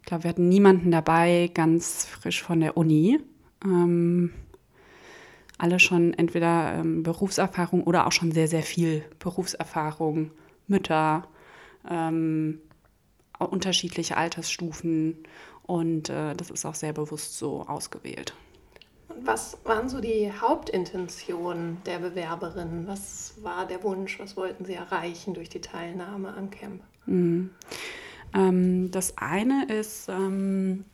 Ich 0.00 0.06
glaube, 0.06 0.24
wir 0.24 0.30
hatten 0.30 0.48
niemanden 0.48 0.90
dabei 0.90 1.50
ganz 1.54 2.04
frisch 2.04 2.42
von 2.42 2.60
der 2.60 2.76
Uni. 2.76 3.18
Ähm, 3.64 4.32
alle 5.58 5.78
schon 5.78 6.14
entweder 6.14 6.74
ähm, 6.74 7.02
Berufserfahrung 7.02 7.84
oder 7.84 8.06
auch 8.06 8.12
schon 8.12 8.32
sehr, 8.32 8.48
sehr 8.48 8.62
viel 8.62 9.04
Berufserfahrung, 9.18 10.30
Mütter, 10.66 11.28
ähm, 11.88 12.60
unterschiedliche 13.38 14.16
Altersstufen 14.16 15.18
und 15.62 16.08
äh, 16.08 16.34
das 16.34 16.50
ist 16.50 16.64
auch 16.64 16.74
sehr 16.74 16.92
bewusst 16.92 17.38
so 17.38 17.62
ausgewählt. 17.62 18.34
Was 19.22 19.58
waren 19.64 19.88
so 19.88 20.00
die 20.00 20.32
Hauptintentionen 20.32 21.78
der 21.86 21.98
Bewerberinnen? 21.98 22.86
Was 22.86 23.34
war 23.42 23.66
der 23.66 23.82
Wunsch? 23.82 24.18
Was 24.18 24.36
wollten 24.36 24.64
sie 24.64 24.74
erreichen 24.74 25.34
durch 25.34 25.48
die 25.48 25.60
Teilnahme 25.60 26.34
am 26.34 26.50
Camp? 26.50 26.82
Mhm. 27.06 27.50
Ähm, 28.34 28.90
das 28.90 29.16
eine 29.16 29.66
ist 29.66 30.08
ähm, 30.08 30.84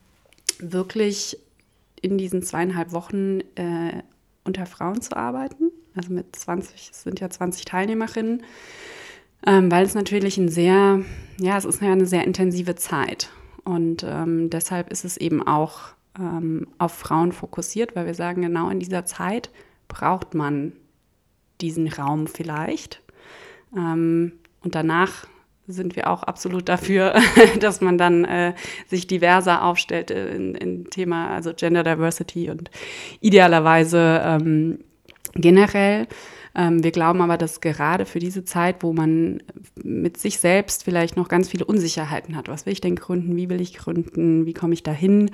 wirklich 0.58 1.38
in 2.02 2.18
diesen 2.18 2.42
zweieinhalb 2.42 2.92
Wochen 2.92 3.40
äh, 3.56 4.02
unter 4.44 4.66
Frauen 4.66 5.00
zu 5.00 5.16
arbeiten. 5.16 5.70
Also 5.94 6.12
mit 6.12 6.34
20, 6.34 6.90
es 6.92 7.02
sind 7.02 7.20
ja 7.20 7.30
20 7.30 7.64
Teilnehmerinnen, 7.64 8.42
ähm, 9.46 9.70
weil 9.70 9.84
es 9.84 9.94
natürlich 9.94 10.38
ein 10.38 10.48
sehr, 10.48 11.00
ja, 11.38 11.56
es 11.56 11.64
ist 11.64 11.82
ja 11.82 11.92
eine 11.92 12.06
sehr 12.06 12.24
intensive 12.24 12.74
Zeit. 12.76 13.30
Und 13.64 14.04
ähm, 14.06 14.50
deshalb 14.50 14.90
ist 14.90 15.04
es 15.04 15.16
eben 15.16 15.46
auch 15.46 15.80
ähm, 16.18 16.68
auf 16.78 16.92
Frauen 16.92 17.32
fokussiert, 17.32 17.94
weil 17.96 18.06
wir 18.06 18.14
sagen, 18.14 18.42
genau 18.42 18.70
in 18.70 18.80
dieser 18.80 19.04
Zeit 19.04 19.50
braucht 19.88 20.34
man 20.34 20.72
diesen 21.60 21.88
Raum 21.88 22.26
vielleicht. 22.26 23.02
Ähm, 23.76 24.32
und 24.62 24.74
danach 24.74 25.26
sind 25.72 25.96
wir 25.96 26.10
auch 26.10 26.22
absolut 26.22 26.68
dafür, 26.68 27.14
dass 27.60 27.80
man 27.80 27.98
dann 27.98 28.24
äh, 28.24 28.54
sich 28.88 29.06
diverser 29.06 29.64
aufstellt 29.64 30.10
in, 30.10 30.54
in, 30.54 30.84
Thema 30.90 31.30
also 31.30 31.52
Gender 31.54 31.82
Diversity 31.82 32.50
und 32.50 32.70
idealerweise 33.20 34.22
ähm, 34.24 34.78
generell. 35.34 36.06
Ähm, 36.54 36.82
wir 36.82 36.90
glauben 36.90 37.20
aber, 37.20 37.36
dass 37.36 37.60
gerade 37.60 38.06
für 38.06 38.18
diese 38.18 38.44
Zeit, 38.44 38.82
wo 38.82 38.92
man 38.92 39.42
mit 39.82 40.16
sich 40.16 40.38
selbst 40.38 40.84
vielleicht 40.84 41.16
noch 41.16 41.28
ganz 41.28 41.48
viele 41.48 41.64
Unsicherheiten 41.64 42.36
hat, 42.36 42.48
was 42.48 42.66
will 42.66 42.72
ich 42.72 42.80
denn 42.80 42.96
gründen, 42.96 43.36
wie 43.36 43.48
will 43.48 43.60
ich 43.60 43.74
gründen, 43.74 44.46
wie 44.46 44.54
komme 44.54 44.74
ich 44.74 44.82
dahin, 44.82 45.30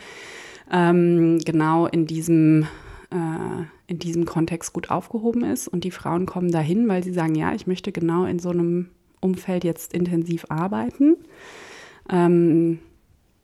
ähm, 0.70 1.38
genau 1.44 1.86
in 1.86 2.06
diesem 2.06 2.66
äh, 3.10 3.64
in 3.86 3.98
diesem 3.98 4.24
Kontext 4.24 4.72
gut 4.72 4.90
aufgehoben 4.90 5.44
ist. 5.44 5.68
Und 5.68 5.84
die 5.84 5.90
Frauen 5.90 6.26
kommen 6.26 6.50
dahin, 6.50 6.88
weil 6.88 7.04
sie 7.04 7.12
sagen, 7.12 7.34
ja, 7.34 7.54
ich 7.54 7.66
möchte 7.66 7.92
genau 7.92 8.24
in 8.24 8.38
so 8.38 8.50
einem 8.50 8.88
Umfeld 9.20 9.64
jetzt 9.64 9.92
intensiv 9.92 10.46
arbeiten. 10.48 11.16
Ähm, 12.10 12.78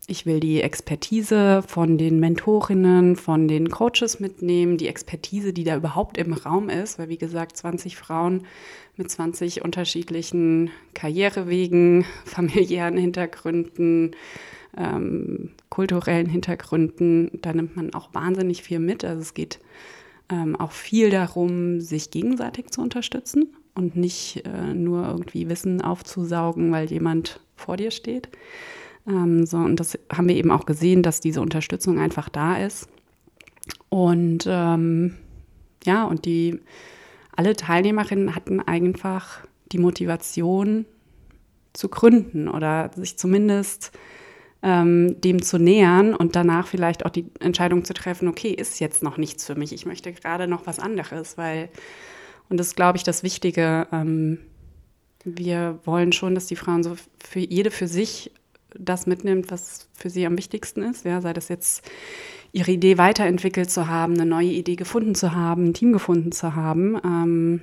ich 0.09 0.27
will 0.27 0.41
die 0.41 0.61
Expertise 0.61 1.63
von 1.67 1.97
den 1.97 2.19
Mentorinnen, 2.19 3.15
von 3.15 3.47
den 3.47 3.71
Coaches 3.71 4.19
mitnehmen, 4.19 4.77
die 4.77 4.89
Expertise, 4.89 5.53
die 5.53 5.63
da 5.63 5.77
überhaupt 5.77 6.19
im 6.19 6.33
Raum 6.33 6.69
ist, 6.69 6.99
weil 6.99 7.09
wie 7.09 7.19
gesagt, 7.19 7.57
20 7.57 7.97
Frauen 7.97 8.45
mit 8.97 9.11
20 9.11 9.63
unterschiedlichen 9.63 10.71
Karrierewegen, 10.95 12.05
familiären 12.25 12.97
Hintergründen, 12.97 14.17
ähm, 14.77 15.51
kulturellen 15.69 16.29
Hintergründen, 16.29 17.39
da 17.41 17.53
nimmt 17.53 17.77
man 17.77 17.95
auch 17.95 18.13
wahnsinnig 18.13 18.63
viel 18.63 18.81
mit. 18.81 19.05
Also 19.05 19.21
es 19.21 19.35
geht 19.35 19.61
ähm, 20.31 20.57
auch 20.57 20.73
viel 20.73 21.11
darum, 21.11 21.81
sich 21.81 22.11
gegenseitig 22.11 22.71
zu 22.71 22.81
unterstützen 22.81 23.55
und 23.75 23.97
nicht 23.97 24.45
äh, 24.47 24.75
nur 24.75 25.07
irgendwie 25.07 25.49
Wissen 25.49 25.81
aufzusaugen, 25.81 26.73
weil 26.73 26.91
jemand 26.91 27.41
vor 27.57 27.77
dir 27.77 27.91
steht. 27.91 28.29
Ähm, 29.07 29.47
so, 29.47 29.57
und 29.57 29.77
das 29.81 29.99
haben 30.13 30.29
wir 30.29 30.37
eben 30.37 30.51
auch 30.51 30.67
gesehen, 30.67 31.03
dass 31.03 31.21
diese 31.21 31.41
Unterstützung 31.41 31.99
einfach 31.99 32.29
da 32.29 32.57
ist. 32.57 32.89
Und 33.89 34.45
ähm, 34.47 35.17
ja, 35.85 36.05
und 36.05 36.25
die 36.25 36.61
alle 37.35 37.57
Teilnehmerinnen 37.57 38.35
hatten 38.35 38.61
einfach 38.61 39.47
die 39.73 39.79
Motivation 39.79 40.85
zu 41.73 41.89
gründen 41.89 42.49
oder 42.49 42.91
sich 42.95 43.17
zumindest 43.17 43.93
ähm, 44.63 45.21
dem 45.21 45.43
zu 45.43 45.59
nähern 45.59 46.15
und 46.15 46.37
danach 46.37 46.67
vielleicht 46.67 47.05
auch 47.05 47.11
die 47.11 47.27
Entscheidung 47.41 47.85
zu 47.85 47.95
treffen, 47.95 48.29
okay, 48.29 48.51
ist 48.51 48.79
jetzt 48.81 49.03
noch 49.03 49.17
nichts 49.17 49.47
für 49.47 49.57
mich, 49.57 49.73
ich 49.73 49.87
möchte 49.87 50.13
gerade 50.13 50.47
noch 50.47 50.67
was 50.67 50.79
anderes, 50.79 51.37
weil, 51.37 51.69
und 52.49 52.59
das 52.59 52.69
ist, 52.69 52.77
glaube 52.77 52.99
ich, 52.99 53.05
das 53.05 53.23
Wichtige, 53.23 53.87
ähm, 53.93 54.39
wir 55.25 55.79
wollen 55.85 56.13
schon, 56.13 56.35
dass 56.35 56.47
die 56.47 56.57
Frauen 56.57 56.83
so 56.83 56.97
für 57.19 57.41
jede 57.41 57.71
für 57.71 57.87
sich 57.87 58.33
das 58.75 59.07
mitnimmt, 59.07 59.51
was 59.51 59.89
für 59.93 60.11
sie 60.11 60.27
am 60.27 60.37
wichtigsten 60.37 60.83
ist, 60.83 61.05
ja, 61.05 61.21
sei 61.21 61.33
das 61.33 61.49
jetzt 61.49 61.89
ihre 62.53 62.71
Idee 62.71 62.99
weiterentwickelt 62.99 63.71
zu 63.71 63.89
haben, 63.89 64.15
eine 64.15 64.27
neue 64.27 64.49
Idee 64.49 64.77
gefunden 64.77 65.15
zu 65.15 65.33
haben, 65.35 65.69
ein 65.69 65.75
Team 65.75 65.93
gefunden 65.93 66.33
zu 66.33 66.55
haben. 66.55 66.99
Ähm, 67.05 67.63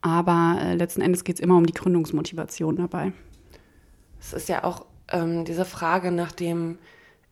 aber 0.00 0.58
äh, 0.60 0.74
letzten 0.74 1.02
Endes 1.02 1.24
geht 1.24 1.36
es 1.36 1.40
immer 1.40 1.56
um 1.56 1.66
die 1.66 1.74
Gründungsmotivation 1.74 2.76
dabei. 2.76 3.12
Es 4.18 4.32
ist 4.32 4.48
ja 4.48 4.64
auch 4.64 4.86
ähm, 5.08 5.44
diese 5.44 5.64
Frage 5.64 6.10
nach 6.10 6.32
dem, 6.32 6.78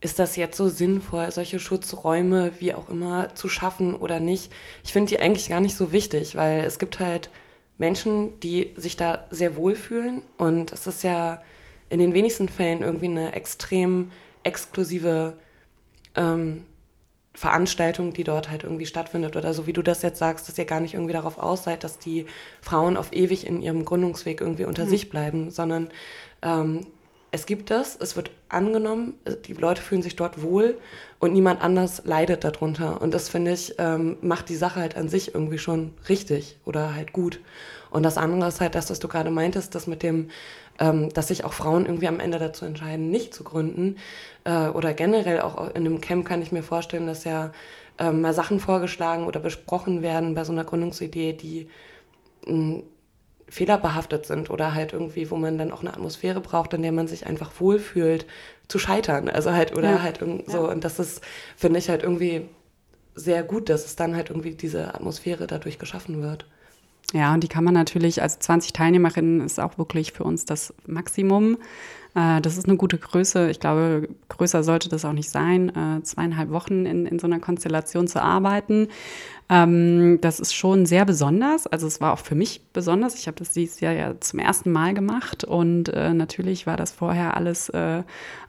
ist 0.01 0.19
das 0.19 0.37
jetzt 0.37 0.57
so 0.57 0.69
sinnvoll, 0.69 1.31
solche 1.33 1.59
Schutzräume 1.59 2.53
wie 2.61 2.73
auch 2.75 2.89
immer 2.89 3.35
zu 3.35 3.49
schaffen 3.49 3.95
oder 3.95 4.21
nicht? 4.21 4.53
Ich 4.85 4.93
finde 4.93 5.09
die 5.09 5.21
eigentlich 5.21 5.49
gar 5.49 5.61
nicht 5.61 5.77
so 5.77 5.93
wichtig, 5.93 6.37
weil 6.37 6.61
es 6.61 6.79
gibt 6.79 7.01
halt 7.01 7.31
Menschen, 7.79 8.39
die 8.41 8.73
sich 8.77 8.97
da 8.97 9.27
sehr 9.31 9.57
wohl 9.57 9.75
fühlen 9.75 10.23
und 10.37 10.73
es 10.73 10.87
ist 10.87 11.03
ja 11.03 11.43
in 11.89 11.99
den 11.99 12.15
wenigsten 12.15 12.49
Fällen 12.49 12.83
irgendwie 12.83 13.07
eine 13.07 13.33
extrem 13.33 14.11
exklusive 14.45 15.37
ähm, 16.15 16.65
Veranstaltung, 17.35 18.13
die 18.13 18.25
dort 18.25 18.51
halt 18.51 18.65
irgendwie 18.65 18.87
stattfindet 18.87 19.37
oder 19.37 19.55
so 19.55 19.67
wie 19.67 19.73
du 19.73 19.83
das 19.83 20.03
jetzt 20.03 20.19
sagst, 20.19 20.49
dass 20.49 20.59
ihr 20.59 20.65
gar 20.65 20.81
nicht 20.81 20.95
irgendwie 20.95 21.13
darauf 21.13 21.39
aus 21.39 21.65
seid, 21.65 21.85
dass 21.85 21.99
die 21.99 22.27
Frauen 22.61 22.97
auf 22.97 23.13
ewig 23.13 23.47
in 23.47 23.63
ihrem 23.63 23.85
Gründungsweg 23.85 24.41
irgendwie 24.41 24.65
unter 24.65 24.85
mhm. 24.85 24.91
sich 24.91 25.09
bleiben, 25.09 25.51
sondern 25.51 25.89
ähm, 26.43 26.87
es 27.31 27.47
gibt 27.47 27.71
das, 27.71 27.97
es 28.01 28.17
wird 28.17 28.31
angenommen, 28.49 29.15
die 29.47 29.53
Leute 29.53 29.83
fühlen 29.83 30.03
sich 30.03 30.17
dort 30.17 30.43
wohl 30.43 30.79
und 31.19 31.33
niemand 31.33 31.63
anders 31.63 32.03
leidet 32.05 32.45
darunter. 32.45 33.03
Und 33.03 33.13
das 33.13 33.29
finde 33.29 33.53
ich, 33.53 33.75
ähm, 33.79 34.17
macht 34.23 34.49
die 34.49 34.57
Sache 34.57 34.81
halt 34.81 34.97
an 34.97 35.09
sich 35.09 35.35
irgendwie 35.35 35.59
schon 35.59 35.93
richtig 36.09 36.57
oder 36.65 36.95
halt 36.95 37.13
gut. 37.13 37.41
Und 37.91 38.03
das 38.03 38.17
andere 38.17 38.49
ist 38.49 38.61
halt 38.61 38.75
das, 38.75 38.91
was 38.91 38.99
du 38.99 39.09
gerade 39.09 39.31
meintest, 39.31 39.75
das 39.75 39.87
mit 39.87 40.03
dem, 40.03 40.31
ähm, 40.79 41.11
dass 41.11 41.29
sich 41.29 41.45
auch 41.45 41.53
Frauen 41.53 41.87
irgendwie 41.87 42.09
am 42.09 42.21
Ende 42.21 42.39
dazu 42.39 42.65
entscheiden, 42.65 43.11
nicht 43.11 43.35
zu 43.35 43.45
gründen. 43.45 43.97
Äh, 44.45 44.69
oder 44.69 44.95
generell 44.95 45.41
auch 45.41 45.69
in 45.75 45.87
einem 45.87 46.01
Camp 46.01 46.27
kann 46.27 46.43
ich 46.43 46.53
mir 46.53 46.63
vorstellen, 46.63 47.07
dass 47.07 47.25
ja 47.25 47.53
ähm, 47.99 48.23
mal 48.23 48.33
Sachen 48.33 48.61
vorgeschlagen 48.61 49.27
oder 49.27 49.41
besprochen 49.41 50.03
werden 50.03 50.35
bei 50.35 50.45
so 50.45 50.53
einer 50.53 50.65
Gründungsidee, 50.65 51.35
die 51.35 51.69
mh, 52.47 52.83
fehlerbehaftet 53.49 54.27
sind 54.27 54.51
oder 54.51 54.75
halt 54.75 54.93
irgendwie, 54.93 55.31
wo 55.31 55.37
man 55.37 55.59
dann 55.59 55.73
auch 55.73 55.81
eine 55.81 55.93
Atmosphäre 55.93 56.41
braucht, 56.41 56.75
in 56.75 56.83
der 56.83 56.93
man 56.93 57.09
sich 57.09 57.27
einfach 57.27 57.53
wohlfühlt, 57.59 58.27
zu 58.69 58.79
scheitern. 58.79 59.29
Also 59.29 59.53
halt, 59.53 59.77
oder 59.77 59.93
ja. 59.93 60.03
halt 60.03 60.19
so. 60.19 60.67
Ja. 60.67 60.73
Und 60.73 60.85
das 60.85 60.99
ist, 60.99 61.23
finde 61.57 61.79
ich 61.79 61.89
halt 61.89 62.03
irgendwie 62.03 62.49
sehr 63.15 63.43
gut, 63.43 63.69
dass 63.69 63.87
es 63.87 63.97
dann 63.97 64.15
halt 64.15 64.31
irgendwie 64.31 64.53
diese 64.53 64.95
Atmosphäre 64.95 65.47
dadurch 65.47 65.79
geschaffen 65.79 66.23
wird. 66.23 66.47
Ja, 67.13 67.33
und 67.33 67.43
die 67.43 67.49
kann 67.49 67.65
man 67.65 67.75
natürlich, 67.75 68.21
also 68.21 68.37
20 68.39 68.75
Teilnehmerinnen 68.75 69.41
ist 69.41 69.59
auch 69.59 69.79
wirklich 69.79 70.13
für 70.13 70.25
uns 70.25 70.45
das 70.45 70.75
Maximum. 70.87 71.57
Äh, 72.19 72.41
das 72.41 72.59
ist 72.59 72.67
eine 72.67 72.77
gute 72.77 72.99
Größe. 72.99 73.51
Ich 73.51 73.61
glaube, 73.61 74.09
größer 74.29 74.63
sollte 74.63 74.89
das 74.89 75.05
auch 75.05 75.13
nicht 75.13 75.31
sein, 75.31 75.69
äh, 75.71 76.03
zweieinhalb 76.03 76.51
Wochen 76.51 76.85
in, 76.87 77.07
in 77.07 77.19
so 77.19 77.27
einer 77.27 77.39
Konstellation 77.39 78.09
zu 78.09 78.23
arbeiten. 78.23 78.89
Ähm, 79.49 80.19
das 80.21 80.41
ist 80.41 80.55
schon 80.55 80.85
sehr 80.85 81.05
besonders. 81.05 81.67
Also 81.67 81.87
es 81.87 82.01
war 82.01 82.13
auch 82.13 82.19
für 82.19 82.35
mich 82.35 82.63
besonders. 82.73 83.15
Ich 83.15 83.27
habe 83.29 83.37
das 83.39 83.51
dieses 83.51 83.81
Jahr 83.81 83.93
ja 83.93 84.21
zum 84.21 84.41
ersten 84.41 84.73
Mal 84.73 84.95
gemacht 84.95 85.45
und 85.45 85.89
äh, 85.91 86.13
natürlich 86.13 86.67
war 86.67 86.77
das 86.77 86.93
vorher 86.93 87.37
alles 87.37 87.73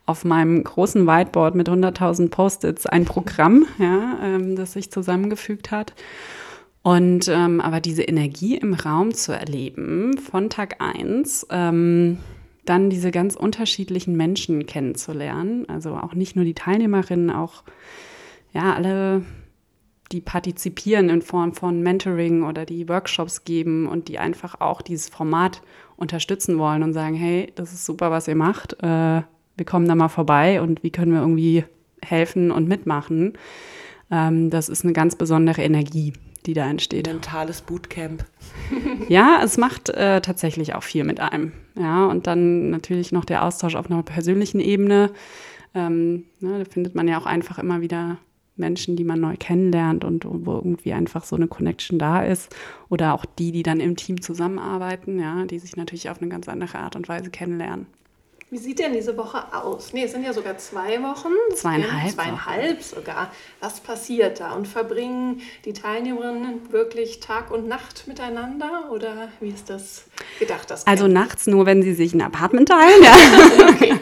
auf 0.05 0.25
meinem 0.25 0.63
großen 0.63 1.05
Whiteboard 1.05 1.55
mit 1.55 1.69
100.000 1.69 2.29
Post-its 2.29 2.85
ein 2.85 3.05
Programm, 3.05 3.67
ja, 3.77 4.17
ähm, 4.23 4.55
das 4.55 4.73
sich 4.73 4.91
zusammengefügt 4.91 5.71
hat. 5.71 5.93
Und 6.81 7.27
ähm, 7.27 7.59
aber 7.61 7.81
diese 7.81 8.03
Energie 8.03 8.55
im 8.55 8.73
Raum 8.73 9.13
zu 9.13 9.33
erleben 9.33 10.17
von 10.17 10.49
Tag 10.49 10.77
1, 10.79 11.47
ähm, 11.51 12.17
dann 12.69 12.89
diese 12.89 13.11
ganz 13.11 13.35
unterschiedlichen 13.35 14.15
Menschen 14.15 14.65
kennenzulernen, 14.65 15.67
also 15.67 15.95
auch 15.95 16.13
nicht 16.13 16.35
nur 16.35 16.45
die 16.45 16.53
Teilnehmerinnen, 16.53 17.31
auch 17.31 17.63
ja, 18.53 18.73
alle, 18.73 19.23
die 20.11 20.21
partizipieren 20.21 21.09
in 21.09 21.21
Form 21.21 21.53
von 21.53 21.81
Mentoring 21.81 22.43
oder 22.43 22.65
die 22.65 22.87
Workshops 22.87 23.43
geben 23.43 23.87
und 23.87 24.07
die 24.07 24.19
einfach 24.19 24.61
auch 24.61 24.81
dieses 24.81 25.09
Format 25.09 25.61
unterstützen 25.97 26.57
wollen 26.59 26.83
und 26.83 26.93
sagen, 26.93 27.15
hey, 27.15 27.51
das 27.55 27.73
ist 27.73 27.85
super, 27.85 28.11
was 28.11 28.27
ihr 28.27 28.35
macht, 28.35 28.73
äh, 28.83 29.21
wir 29.57 29.65
kommen 29.65 29.87
da 29.87 29.95
mal 29.95 30.07
vorbei 30.07 30.61
und 30.61 30.83
wie 30.83 30.91
können 30.91 31.11
wir 31.11 31.21
irgendwie 31.21 31.65
helfen 32.01 32.51
und 32.51 32.67
mitmachen. 32.67 33.33
Ähm, 34.09 34.49
das 34.49 34.69
ist 34.69 34.83
eine 34.83 34.93
ganz 34.93 35.15
besondere 35.15 35.61
Energie 35.63 36.13
die 36.45 36.53
da 36.53 36.69
entsteht. 36.69 37.07
Mentales 37.07 37.61
Bootcamp. 37.61 38.25
ja, 39.09 39.41
es 39.43 39.57
macht 39.57 39.89
äh, 39.89 40.21
tatsächlich 40.21 40.73
auch 40.73 40.83
viel 40.83 41.03
mit 41.03 41.19
einem. 41.19 41.51
Ja, 41.79 42.07
und 42.07 42.27
dann 42.27 42.69
natürlich 42.71 43.13
noch 43.13 43.23
der 43.23 43.45
Austausch 43.45 43.75
auf 43.75 43.89
einer 43.89 44.03
persönlichen 44.03 44.59
Ebene. 44.59 45.11
Ähm, 45.73 46.25
ne, 46.41 46.59
da 46.59 46.65
findet 46.65 46.93
man 46.93 47.07
ja 47.07 47.17
auch 47.17 47.25
einfach 47.25 47.57
immer 47.57 47.79
wieder 47.79 48.17
Menschen, 48.57 48.97
die 48.97 49.05
man 49.05 49.21
neu 49.21 49.35
kennenlernt 49.39 50.03
und 50.03 50.25
wo 50.25 50.55
irgendwie 50.55 50.91
einfach 50.91 51.23
so 51.23 51.37
eine 51.37 51.47
Connection 51.47 51.97
da 51.97 52.21
ist. 52.21 52.53
Oder 52.89 53.13
auch 53.13 53.23
die, 53.23 53.53
die 53.53 53.63
dann 53.63 53.79
im 53.79 53.95
Team 53.95 54.21
zusammenarbeiten, 54.21 55.19
ja, 55.19 55.45
die 55.45 55.57
sich 55.57 55.77
natürlich 55.77 56.09
auf 56.09 56.21
eine 56.21 56.29
ganz 56.29 56.49
andere 56.49 56.79
Art 56.79 56.97
und 56.97 57.07
Weise 57.07 57.29
kennenlernen. 57.29 57.87
Wie 58.51 58.57
sieht 58.57 58.79
denn 58.79 58.93
diese 58.93 59.15
Woche 59.15 59.53
aus? 59.53 59.93
Nee, 59.93 60.05
es 60.05 60.11
sind 60.11 60.23
ja 60.23 60.33
sogar 60.33 60.57
zwei 60.57 61.03
Wochen. 61.03 61.29
Zweieinhalb. 61.53 62.11
Zweieinhalb 62.13 62.81
sogar. 62.81 63.31
Was 63.59 63.79
passiert 63.79 64.39
da? 64.39 64.53
Und 64.53 64.67
verbringen 64.67 65.41
die 65.65 65.73
Teilnehmerinnen 65.73 66.71
wirklich 66.71 67.19
Tag 67.19 67.51
und 67.51 67.67
Nacht 67.67 68.07
miteinander? 68.07 68.89
Oder 68.91 69.29
wie 69.39 69.49
ist 69.49 69.69
das 69.69 70.05
gedacht? 70.39 70.71
Das 70.71 70.87
also 70.87 71.07
nachts 71.07 71.45
nur, 71.45 71.67
wenn 71.67 71.83
sie 71.83 71.93
sich 71.93 72.15
ein 72.15 72.23
Apartment 72.23 72.69
teilen. 72.69 73.03
Ja. 73.03 73.97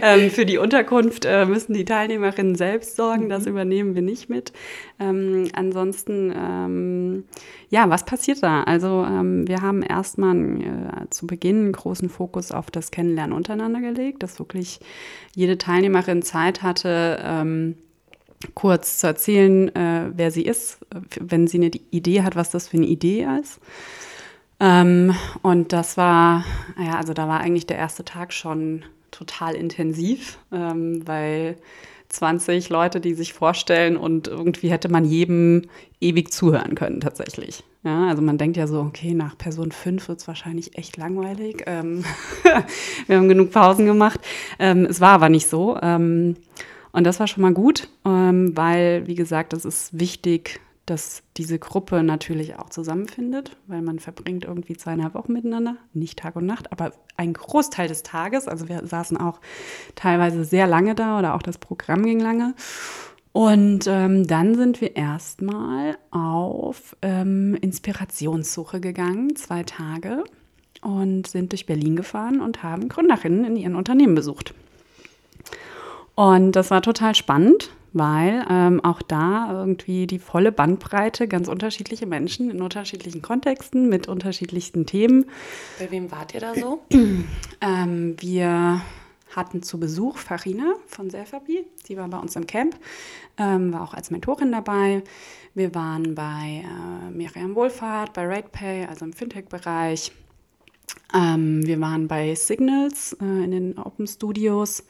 ähm, 0.14 0.30
für 0.30 0.46
die 0.46 0.56
Unterkunft 0.56 1.26
äh, 1.26 1.44
müssen 1.44 1.74
die 1.74 1.84
Teilnehmerinnen 1.84 2.54
selbst 2.54 2.96
sorgen. 2.96 3.28
Das 3.28 3.42
mhm. 3.42 3.50
übernehmen 3.50 3.94
wir 3.94 4.00
nicht 4.00 4.30
mit. 4.30 4.54
Ähm, 4.98 5.50
ansonsten, 5.52 6.32
ähm, 6.34 7.24
ja, 7.68 7.90
was 7.90 8.04
passiert 8.04 8.42
da? 8.42 8.62
Also 8.62 9.04
ähm, 9.04 9.48
wir 9.48 9.60
haben 9.60 9.82
erstmal 9.82 10.36
äh, 10.36 11.10
zu 11.10 11.26
Beginn 11.26 11.64
einen 11.64 11.72
großen 11.72 12.08
Fokus 12.08 12.52
auf 12.52 12.70
das 12.70 12.90
Kennenlernen 12.90 13.34
untereinander 13.34 13.80
gelegt, 13.80 14.22
dass 14.22 14.38
wirklich 14.38 14.80
jede 15.34 15.58
Teilnehmerin 15.58 16.22
Zeit 16.22 16.62
hatte, 16.62 17.20
ähm, 17.22 17.76
kurz 18.54 18.98
zu 18.98 19.08
erzählen, 19.08 19.74
äh, 19.74 20.10
wer 20.14 20.30
sie 20.30 20.44
ist, 20.44 20.78
wenn 21.20 21.46
sie 21.46 21.58
eine 21.58 21.70
Idee 21.90 22.22
hat, 22.22 22.36
was 22.36 22.50
das 22.50 22.68
für 22.68 22.76
eine 22.76 22.86
Idee 22.86 23.26
ist. 23.40 23.60
Ähm, 24.60 25.14
und 25.42 25.72
das 25.72 25.96
war, 25.96 26.44
ja, 26.78 26.96
also 26.96 27.12
da 27.14 27.28
war 27.28 27.40
eigentlich 27.40 27.66
der 27.66 27.78
erste 27.78 28.04
Tag 28.04 28.32
schon 28.32 28.84
total 29.10 29.54
intensiv, 29.54 30.38
ähm, 30.52 31.06
weil 31.06 31.56
20 32.08 32.68
Leute, 32.68 33.00
die 33.00 33.14
sich 33.14 33.32
vorstellen 33.32 33.96
und 33.96 34.28
irgendwie 34.28 34.70
hätte 34.70 34.88
man 34.88 35.04
jedem 35.04 35.62
ewig 36.00 36.32
zuhören 36.32 36.74
können 36.74 37.00
tatsächlich. 37.00 37.64
Ja, 37.84 38.08
also 38.08 38.22
man 38.22 38.38
denkt 38.38 38.56
ja 38.56 38.66
so, 38.66 38.80
okay, 38.80 39.14
nach 39.14 39.38
Person 39.38 39.70
5 39.70 40.08
wird 40.08 40.20
es 40.20 40.28
wahrscheinlich 40.28 40.76
echt 40.76 40.96
langweilig. 40.96 41.62
Ähm 41.66 42.04
wir 43.06 43.16
haben 43.16 43.28
genug 43.28 43.52
Pausen 43.52 43.86
gemacht. 43.86 44.20
Ähm, 44.58 44.86
es 44.86 45.00
war 45.00 45.10
aber 45.10 45.28
nicht 45.28 45.48
so. 45.48 45.78
Ähm, 45.80 46.36
und 46.92 47.04
das 47.04 47.20
war 47.20 47.26
schon 47.26 47.42
mal 47.42 47.52
gut, 47.52 47.88
ähm, 48.04 48.56
weil, 48.56 49.06
wie 49.06 49.14
gesagt, 49.14 49.52
es 49.52 49.64
ist 49.64 49.98
wichtig, 49.98 50.60
dass 50.86 51.22
diese 51.36 51.58
Gruppe 51.58 52.02
natürlich 52.02 52.56
auch 52.58 52.70
zusammenfindet, 52.70 53.56
weil 53.66 53.82
man 53.82 53.98
verbringt 53.98 54.44
irgendwie 54.44 54.76
zweieinhalb 54.76 55.14
Wochen 55.14 55.32
miteinander, 55.32 55.76
nicht 55.92 56.18
Tag 56.18 56.36
und 56.36 56.46
Nacht, 56.46 56.72
aber 56.72 56.92
ein 57.16 57.32
Großteil 57.32 57.88
des 57.88 58.04
Tages. 58.04 58.46
Also 58.46 58.68
wir 58.68 58.86
saßen 58.86 59.16
auch 59.16 59.40
teilweise 59.96 60.44
sehr 60.44 60.66
lange 60.66 60.94
da 60.94 61.18
oder 61.18 61.34
auch 61.34 61.42
das 61.42 61.58
Programm 61.58 62.04
ging 62.04 62.20
lange. 62.20 62.54
Und 63.32 63.86
ähm, 63.86 64.26
dann 64.26 64.54
sind 64.54 64.80
wir 64.80 64.96
erstmal 64.96 65.98
auf 66.10 66.96
ähm, 67.02 67.54
Inspirationssuche 67.60 68.80
gegangen, 68.80 69.36
zwei 69.36 69.62
Tage, 69.62 70.24
und 70.80 71.26
sind 71.26 71.52
durch 71.52 71.66
Berlin 71.66 71.96
gefahren 71.96 72.40
und 72.40 72.62
haben 72.62 72.88
Gründerinnen 72.88 73.44
in 73.44 73.56
ihren 73.56 73.74
Unternehmen 73.74 74.14
besucht. 74.14 74.54
Und 76.14 76.52
das 76.52 76.70
war 76.70 76.80
total 76.80 77.14
spannend, 77.14 77.70
weil 77.92 78.44
ähm, 78.50 78.84
auch 78.84 79.02
da 79.02 79.48
irgendwie 79.52 80.06
die 80.06 80.18
volle 80.18 80.52
Bandbreite, 80.52 81.28
ganz 81.28 81.48
unterschiedliche 81.48 82.06
Menschen 82.06 82.50
in 82.50 82.62
unterschiedlichen 82.62 83.22
Kontexten 83.22 83.88
mit 83.88 84.08
unterschiedlichsten 84.08 84.86
Themen. 84.86 85.26
Bei 85.78 85.90
wem 85.90 86.10
wart 86.10 86.34
ihr 86.34 86.40
da 86.40 86.54
so? 86.54 86.82
ähm, 87.60 88.16
wir 88.18 88.82
hatten 89.34 89.62
zu 89.62 89.78
Besuch 89.78 90.18
Farina 90.18 90.74
von 90.86 91.10
Selfabi, 91.10 91.66
die 91.88 91.96
war 91.96 92.08
bei 92.08 92.18
uns 92.18 92.36
im 92.36 92.46
Camp, 92.46 92.76
ähm, 93.36 93.72
war 93.72 93.82
auch 93.82 93.94
als 93.94 94.10
Mentorin 94.10 94.50
dabei. 94.50 95.02
Wir 95.54 95.74
waren 95.74 96.14
bei 96.14 96.64
äh, 96.64 97.10
Miriam 97.10 97.54
Wohlfahrt, 97.54 98.12
bei 98.12 98.26
RatePay, 98.26 98.86
also 98.86 99.04
im 99.04 99.12
Fintech-Bereich. 99.12 100.12
Ähm, 101.14 101.66
wir 101.66 101.80
waren 101.80 102.08
bei 102.08 102.34
Signals 102.34 103.14
äh, 103.20 103.24
in 103.24 103.50
den 103.50 103.78
Open 103.78 104.06
Studios 104.06 104.84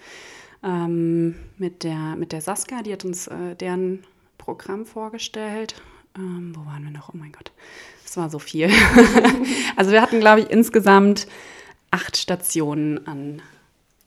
ähm, 0.66 1.36
mit, 1.58 1.84
der, 1.84 2.16
mit 2.16 2.32
der 2.32 2.40
Saskia, 2.40 2.82
die 2.82 2.92
hat 2.92 3.04
uns 3.04 3.28
äh, 3.28 3.54
deren 3.54 4.02
Programm 4.36 4.84
vorgestellt. 4.84 5.80
Ähm, 6.16 6.52
wo 6.56 6.66
waren 6.66 6.82
wir 6.82 6.90
noch? 6.90 7.10
Oh 7.14 7.16
mein 7.16 7.32
Gott, 7.32 7.52
das 8.02 8.16
war 8.16 8.28
so 8.28 8.38
viel. 8.38 8.68
also 9.76 9.92
wir 9.92 10.02
hatten, 10.02 10.18
glaube 10.18 10.40
ich, 10.40 10.50
insgesamt 10.50 11.28
acht 11.90 12.16
Stationen 12.16 13.06
an 13.06 13.40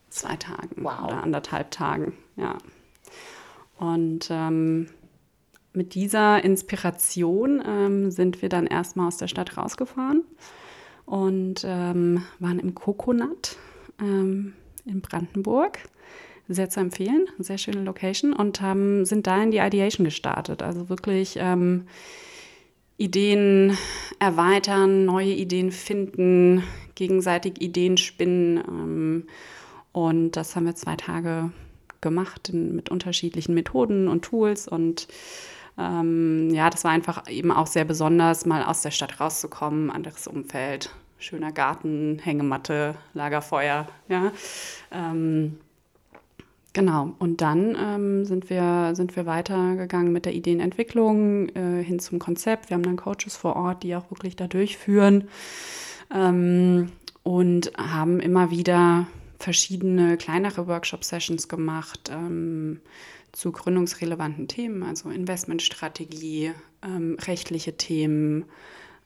zwei 0.09 0.35
Tagen 0.35 0.83
wow. 0.83 1.05
oder 1.05 1.23
anderthalb 1.23 1.71
Tagen. 1.71 2.13
Ja. 2.35 2.57
Und 3.77 4.27
ähm, 4.29 4.89
mit 5.71 5.93
dieser 5.93 6.43
Inspiration 6.43 7.63
ähm, 7.65 8.11
sind 8.11 8.41
wir 8.41 8.49
dann 8.49 8.67
erstmal 8.67 9.07
aus 9.07 9.17
der 9.17 9.27
Stadt 9.27 9.55
rausgefahren 9.55 10.23
und 11.05 11.61
ähm, 11.63 12.23
waren 12.39 12.59
im 12.59 12.75
Coconut 12.75 13.55
ähm, 14.01 14.53
in 14.85 14.99
Brandenburg 14.99 15.79
sehr 16.49 16.69
zu 16.69 16.79
empfehlen. 16.79 17.27
Sehr 17.37 17.57
schöne 17.57 17.83
Location 17.83 18.33
und 18.33 18.59
haben, 18.59 19.05
sind 19.05 19.27
da 19.27 19.41
in 19.41 19.51
die 19.51 19.59
Ideation 19.59 20.03
gestartet. 20.03 20.63
Also 20.63 20.89
wirklich 20.89 21.37
ähm, 21.39 21.85
Ideen 22.97 23.77
erweitern, 24.19 25.05
neue 25.05 25.31
Ideen 25.31 25.71
finden, 25.71 26.63
gegenseitig 26.95 27.61
Ideen 27.61 27.97
spinnen. 27.97 28.57
Ähm, 28.67 29.27
und 29.91 30.31
das 30.31 30.55
haben 30.55 30.65
wir 30.65 30.75
zwei 30.75 30.95
Tage 30.95 31.51
gemacht 32.01 32.49
in, 32.49 32.75
mit 32.75 32.89
unterschiedlichen 32.89 33.53
Methoden 33.53 34.07
und 34.07 34.25
Tools. 34.25 34.67
Und 34.67 35.07
ähm, 35.77 36.49
ja, 36.51 36.69
das 36.69 36.83
war 36.83 36.91
einfach 36.91 37.29
eben 37.29 37.51
auch 37.51 37.67
sehr 37.67 37.85
besonders, 37.85 38.45
mal 38.45 38.63
aus 38.63 38.81
der 38.81 38.91
Stadt 38.91 39.19
rauszukommen, 39.19 39.91
anderes 39.91 40.27
Umfeld, 40.27 40.93
schöner 41.19 41.51
Garten, 41.51 42.19
Hängematte, 42.19 42.95
Lagerfeuer. 43.13 43.87
Ja. 44.07 44.31
Ähm, 44.91 45.57
Genau, 46.79 47.13
und 47.19 47.41
dann 47.41 47.75
ähm, 47.77 48.23
sind, 48.23 48.49
wir, 48.49 48.91
sind 48.95 49.17
wir 49.17 49.25
weitergegangen 49.25 50.13
mit 50.13 50.23
der 50.23 50.33
Ideenentwicklung 50.33 51.49
äh, 51.49 51.83
hin 51.83 51.99
zum 51.99 52.19
Konzept. 52.19 52.69
Wir 52.69 52.75
haben 52.75 52.83
dann 52.83 52.95
Coaches 52.95 53.35
vor 53.35 53.57
Ort, 53.57 53.83
die 53.83 53.97
auch 53.97 54.09
wirklich 54.09 54.37
da 54.37 54.47
durchführen 54.47 55.25
ähm, 56.15 56.89
und 57.23 57.73
haben 57.77 58.21
immer 58.21 58.49
wieder 58.49 59.07
verschiedene 59.39 60.15
kleinere 60.15 60.67
Workshop-Sessions 60.67 61.49
gemacht 61.49 62.09
ähm, 62.13 62.79
zu 63.33 63.51
gründungsrelevanten 63.51 64.47
Themen, 64.47 64.83
also 64.83 65.09
Investmentstrategie, 65.09 66.53
ähm, 66.81 67.17
rechtliche 67.19 67.75
Themen, 67.75 68.45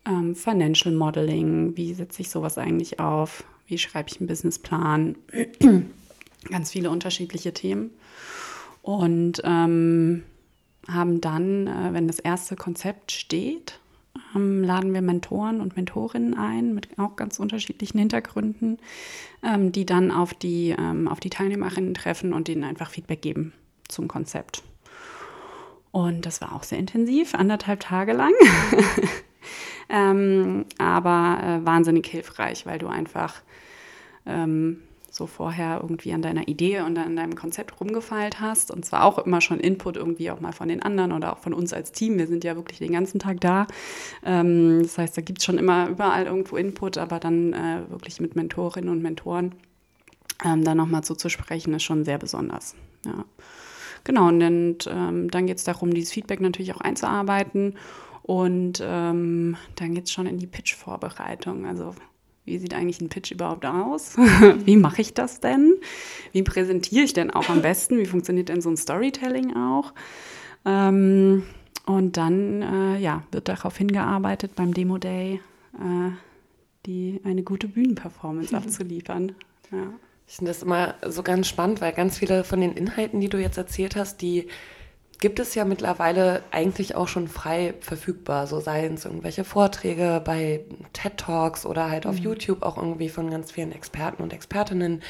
ähm, 0.06 0.36
Financial 0.36 0.94
Modeling, 0.94 1.76
wie 1.76 1.96
setze 1.96 2.22
ich 2.22 2.30
sowas 2.30 2.60
eigentlich 2.60 3.00
auf, 3.00 3.44
wie 3.66 3.80
schreibe 3.80 4.10
ich 4.12 4.20
einen 4.20 4.28
Businessplan 4.28 5.16
ganz 6.50 6.72
viele 6.72 6.90
unterschiedliche 6.90 7.54
Themen. 7.54 7.92
Und 8.82 9.42
ähm, 9.46 10.24
haben 10.88 11.22
dann, 11.22 11.68
äh, 11.68 11.94
wenn 11.94 12.08
das 12.08 12.20
erste 12.20 12.56
Konzept 12.56 13.12
steht, 13.12 13.80
ähm, 14.36 14.64
laden 14.64 14.94
wir 14.94 15.02
Mentoren 15.02 15.62
und 15.62 15.76
Mentorinnen 15.76 16.34
ein 16.34 16.74
mit 16.74 17.00
auch 17.00 17.16
ganz 17.16 17.40
unterschiedlichen 17.40 18.00
Hintergründen, 18.00 18.78
ähm, 19.44 19.72
die 19.72 19.86
dann 19.86 20.12
auf 20.12 20.34
die, 20.34 20.76
ähm, 20.78 21.08
auf 21.08 21.20
die 21.20 21.30
Teilnehmerinnen 21.30 21.94
treffen 21.94 22.34
und 22.34 22.50
ihnen 22.50 22.64
einfach 22.64 22.90
Feedback 22.90 23.22
geben 23.22 23.54
zum 23.88 24.08
Konzept. 24.08 24.64
Und 25.92 26.26
das 26.26 26.42
war 26.42 26.54
auch 26.54 26.64
sehr 26.64 26.80
intensiv, 26.80 27.36
anderthalb 27.36 27.80
Tage 27.82 28.14
lang. 28.14 28.34
ähm, 29.90 30.66
aber 30.80 31.40
äh, 31.62 31.66
wahnsinnig 31.66 32.08
hilfreich, 32.08 32.66
weil 32.66 32.80
du 32.80 32.88
einfach 32.88 33.42
ähm, 34.26 34.82
so 35.14 35.28
vorher 35.28 35.80
irgendwie 35.80 36.12
an 36.12 36.24
deiner 36.24 36.48
Idee 36.48 36.82
und 36.82 36.98
an 36.98 37.16
deinem 37.16 37.36
Konzept 37.36 37.80
rumgefeilt 37.80 38.40
hast. 38.40 38.72
Und 38.72 38.84
zwar 38.84 39.04
auch 39.04 39.20
immer 39.20 39.42
schon 39.42 39.60
Input 39.60 39.96
irgendwie 39.96 40.32
auch 40.32 40.40
mal 40.40 40.54
von 40.54 40.68
den 40.68 40.82
anderen 40.82 41.12
oder 41.12 41.34
auch 41.34 41.38
von 41.38 41.54
uns 41.54 41.72
als 41.72 41.92
Team. 41.92 42.18
Wir 42.18 42.26
sind 42.26 42.44
ja 42.44 42.56
wirklich 42.56 42.80
den 42.80 42.94
ganzen 42.94 43.20
Tag 43.20 43.40
da. 43.40 43.68
Ähm, 44.26 44.80
das 44.82 44.98
heißt, 44.98 45.16
da 45.16 45.22
gibt 45.22 45.38
es 45.38 45.46
schon 45.46 45.60
immer 45.60 45.88
überall 45.88 46.26
irgendwo 46.26 46.58
Input, 46.58 46.98
aber 46.98 47.20
dann 47.20 47.54
äh, 47.54 47.82
wirklich 47.90 48.20
mit 48.22 48.36
Mentorinnen 48.36 48.90
und 48.90 49.04
Mentoren 49.04 49.54
ähm, 50.44 50.64
da 50.64 50.74
nochmal 50.74 51.04
so 51.04 51.14
zu 51.14 51.30
sprechen, 51.30 51.76
ist 51.76 51.84
schon 51.84 52.06
sehr 52.06 52.18
besonders. 52.18 52.74
Ja. 53.06 53.24
Genau, 54.06 54.30
und 54.30 54.40
dann, 54.40 54.78
ähm, 54.88 55.30
dann 55.30 55.46
geht 55.46 55.58
es 55.58 55.64
darum, 55.64 55.94
dieses 55.94 56.12
Feedback 56.12 56.42
natürlich 56.42 56.74
auch 56.74 56.82
einzuarbeiten. 56.82 57.76
Und 58.24 58.82
ähm, 58.84 59.58
dann 59.76 59.94
geht 59.94 60.06
es 60.06 60.12
schon 60.12 60.26
in 60.26 60.40
die 60.40 60.48
Pitch-Vorbereitung. 60.48 61.68
Also 61.68 61.94
wie 62.46 62.58
sieht 62.58 62.74
eigentlich 62.74 63.02
ein 63.02 63.10
Pitch 63.10 63.32
überhaupt 63.32 63.66
aus? 63.66 64.18
wie 64.66 64.76
mache 64.76 65.02
ich 65.02 65.14
das 65.14 65.40
denn? 65.40 65.76
Wie 66.32 66.44
präsentiere 66.44 67.04
ich 67.04 67.14
denn 67.14 67.32
auch 67.32 67.50
am 67.50 67.62
besten? 67.62 67.98
Wie 67.98 68.06
funktioniert 68.06 68.50
denn 68.50 68.62
so 68.62 68.70
ein 68.70 68.78
Storytelling 68.78 69.56
auch? 69.56 69.94
Ähm, 70.66 71.44
und 71.86 72.18
dann 72.18 72.62
äh, 72.62 72.98
ja, 73.00 73.24
wird 73.32 73.48
darauf 73.48 73.78
hingearbeitet, 73.78 74.56
beim 74.56 74.74
Demo 74.74 74.98
Day 74.98 75.42
äh, 75.76 76.12
die, 76.86 77.22
eine 77.24 77.44
gute 77.44 77.68
Bühnenperformance 77.68 78.54
abzuliefern. 78.56 79.34
Ja. 79.72 79.94
Ich 80.28 80.38
finde 80.38 80.52
das 80.52 80.64
immer 80.64 80.96
so 81.08 81.22
ganz 81.22 81.48
spannend, 81.48 81.82
weil 81.82 81.92
ganz 81.94 82.18
viele 82.18 82.44
von 82.44 82.62
den 82.62 82.74
Inhalten, 82.74 83.20
die 83.20 83.30
du 83.30 83.40
jetzt 83.40 83.58
erzählt 83.58 83.96
hast, 83.96 84.22
die 84.22 84.48
gibt 85.24 85.40
es 85.40 85.56
ja 85.56 85.64
mittlerweile 85.64 86.44
eigentlich 86.52 86.96
auch 86.96 87.08
schon 87.08 87.30
frei 87.30 87.76
verfügbar. 87.80 88.46
So 88.46 88.60
seien 88.60 88.96
es 88.96 89.06
irgendwelche 89.06 89.46
Vorträge 89.46 90.22
bei 90.22 90.66
TED 90.92 91.16
Talks 91.16 91.66
oder 91.66 91.90
halt 91.90 92.06
auf 92.06 92.18
mhm. 92.18 92.24
YouTube 92.24 92.62
auch 92.62 92.76
irgendwie 92.76 93.08
von 93.08 93.32
ganz 93.32 93.50
vielen 93.50 93.72
Experten 93.72 94.22
und 94.22 94.34
Expertinnen, 94.34 95.02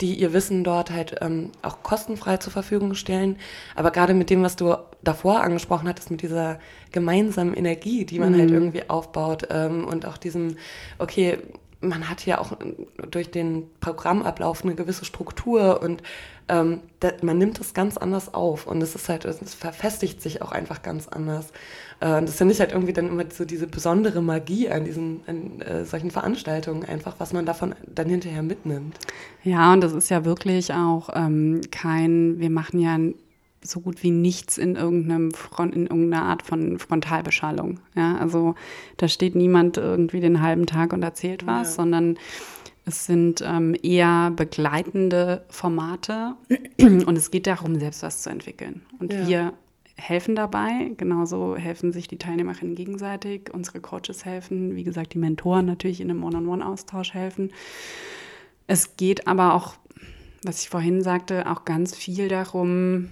die 0.00 0.14
ihr 0.14 0.32
Wissen 0.32 0.64
dort 0.64 0.90
halt 0.90 1.16
ähm, 1.20 1.52
auch 1.60 1.82
kostenfrei 1.82 2.38
zur 2.38 2.50
Verfügung 2.50 2.94
stellen. 2.94 3.36
Aber 3.74 3.90
gerade 3.90 4.14
mit 4.14 4.30
dem, 4.30 4.42
was 4.42 4.56
du 4.56 4.74
davor 5.04 5.42
angesprochen 5.42 5.86
hattest, 5.86 6.10
mit 6.10 6.22
dieser 6.22 6.60
gemeinsamen 6.90 7.52
Energie, 7.52 8.06
die 8.06 8.20
man 8.20 8.32
halt 8.32 8.36
mhm. 8.36 8.40
halt 8.40 8.52
irgendwie 8.52 8.88
aufbaut 8.88 9.48
ähm, 9.50 9.86
und 9.86 10.06
auch 10.06 10.16
diesem, 10.16 10.56
okay, 10.98 11.36
man 11.80 12.08
hat 12.08 12.26
ja 12.26 12.38
auch 12.38 12.56
durch 13.10 13.30
den 13.30 13.64
Programmablauf 13.80 14.64
eine 14.64 14.74
gewisse 14.74 15.04
Struktur 15.04 15.80
und 15.80 16.02
ähm, 16.48 16.80
das, 17.00 17.22
man 17.22 17.38
nimmt 17.38 17.60
es 17.60 17.74
ganz 17.74 17.96
anders 17.96 18.34
auf 18.34 18.66
und 18.66 18.82
es 18.82 18.94
ist 18.94 19.08
halt, 19.08 19.24
es 19.24 19.54
verfestigt 19.54 20.20
sich 20.20 20.42
auch 20.42 20.50
einfach 20.50 20.82
ganz 20.82 21.06
anders. 21.06 21.50
Äh, 22.00 22.22
das 22.22 22.36
finde 22.36 22.54
ich 22.54 22.60
halt 22.60 22.72
irgendwie 22.72 22.92
dann 22.92 23.08
immer 23.08 23.24
so 23.30 23.44
diese 23.44 23.66
besondere 23.66 24.22
Magie 24.22 24.68
an 24.68 24.84
diesen 24.84 25.20
an, 25.26 25.60
äh, 25.60 25.84
solchen 25.84 26.10
Veranstaltungen 26.10 26.84
einfach, 26.84 27.14
was 27.18 27.32
man 27.32 27.46
davon 27.46 27.74
dann 27.86 28.08
hinterher 28.08 28.42
mitnimmt. 28.42 28.98
Ja, 29.44 29.72
und 29.72 29.80
das 29.82 29.92
ist 29.92 30.08
ja 30.08 30.24
wirklich 30.24 30.72
auch 30.72 31.10
ähm, 31.14 31.60
kein, 31.70 32.40
wir 32.40 32.50
machen 32.50 32.80
ja 32.80 32.98
so 33.62 33.80
gut 33.80 34.02
wie 34.02 34.10
nichts 34.10 34.58
in 34.58 34.76
irgendeinem 34.76 35.32
Front, 35.32 35.74
in 35.74 35.86
irgendeiner 35.86 36.24
Art 36.24 36.42
von 36.42 36.78
Frontalbeschallung. 36.78 37.80
Ja, 37.94 38.16
also 38.16 38.54
da 38.96 39.08
steht 39.08 39.34
niemand 39.34 39.76
irgendwie 39.76 40.20
den 40.20 40.40
halben 40.40 40.66
Tag 40.66 40.92
und 40.92 41.02
erzählt 41.02 41.46
was, 41.46 41.70
ja. 41.70 41.74
sondern 41.82 42.18
es 42.84 43.04
sind 43.04 43.42
ähm, 43.44 43.76
eher 43.82 44.32
begleitende 44.34 45.44
Formate 45.48 46.34
und 46.80 47.18
es 47.18 47.30
geht 47.30 47.46
darum, 47.46 47.78
selbst 47.78 48.02
was 48.02 48.22
zu 48.22 48.30
entwickeln. 48.30 48.82
Und 48.98 49.12
ja. 49.12 49.26
wir 49.26 49.52
helfen 49.96 50.36
dabei, 50.36 50.92
genauso 50.96 51.56
helfen 51.56 51.92
sich 51.92 52.08
die 52.08 52.18
Teilnehmerinnen 52.18 52.76
gegenseitig, 52.76 53.52
unsere 53.52 53.80
Coaches 53.80 54.24
helfen, 54.24 54.76
wie 54.76 54.84
gesagt, 54.84 55.12
die 55.14 55.18
Mentoren 55.18 55.66
natürlich 55.66 56.00
in 56.00 56.10
einem 56.10 56.22
One-on-One-Austausch 56.22 57.12
helfen. 57.14 57.52
Es 58.68 58.96
geht 58.96 59.26
aber 59.26 59.54
auch, 59.54 59.74
was 60.44 60.62
ich 60.62 60.68
vorhin 60.68 61.02
sagte, 61.02 61.50
auch 61.50 61.64
ganz 61.64 61.96
viel 61.96 62.28
darum, 62.28 63.08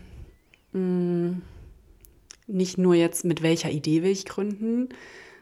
hm, 0.77 1.43
nicht 2.47 2.79
nur 2.79 2.95
jetzt 2.95 3.25
mit 3.25 3.43
welcher 3.43 3.71
Idee 3.71 4.03
will 4.03 4.11
ich 4.11 4.27
gründen, 4.27 4.91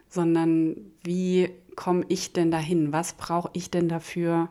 sondern 0.09 0.77
wie 1.03 1.49
komme 1.75 2.05
ich 2.07 2.33
denn 2.33 2.51
dahin? 2.51 2.93
Was 2.93 3.13
brauche 3.13 3.49
ich 3.53 3.69
denn 3.69 3.89
dafür, 3.89 4.49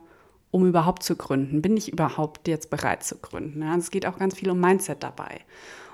um 0.51 0.67
überhaupt 0.67 1.03
zu 1.03 1.17
gründen? 1.17 1.63
Bin 1.63 1.77
ich 1.77 1.91
überhaupt 1.91 2.47
jetzt 2.49 2.71
bereit 2.71 3.03
zu 3.03 3.17
gründen? 3.17 3.63
Ja, 3.63 3.75
es 3.77 3.91
geht 3.91 4.07
auch 4.07 4.19
ganz 4.19 4.37
viel 4.37 4.51
um 4.51 4.61
Mindset 4.61 5.03
dabei. 5.03 5.41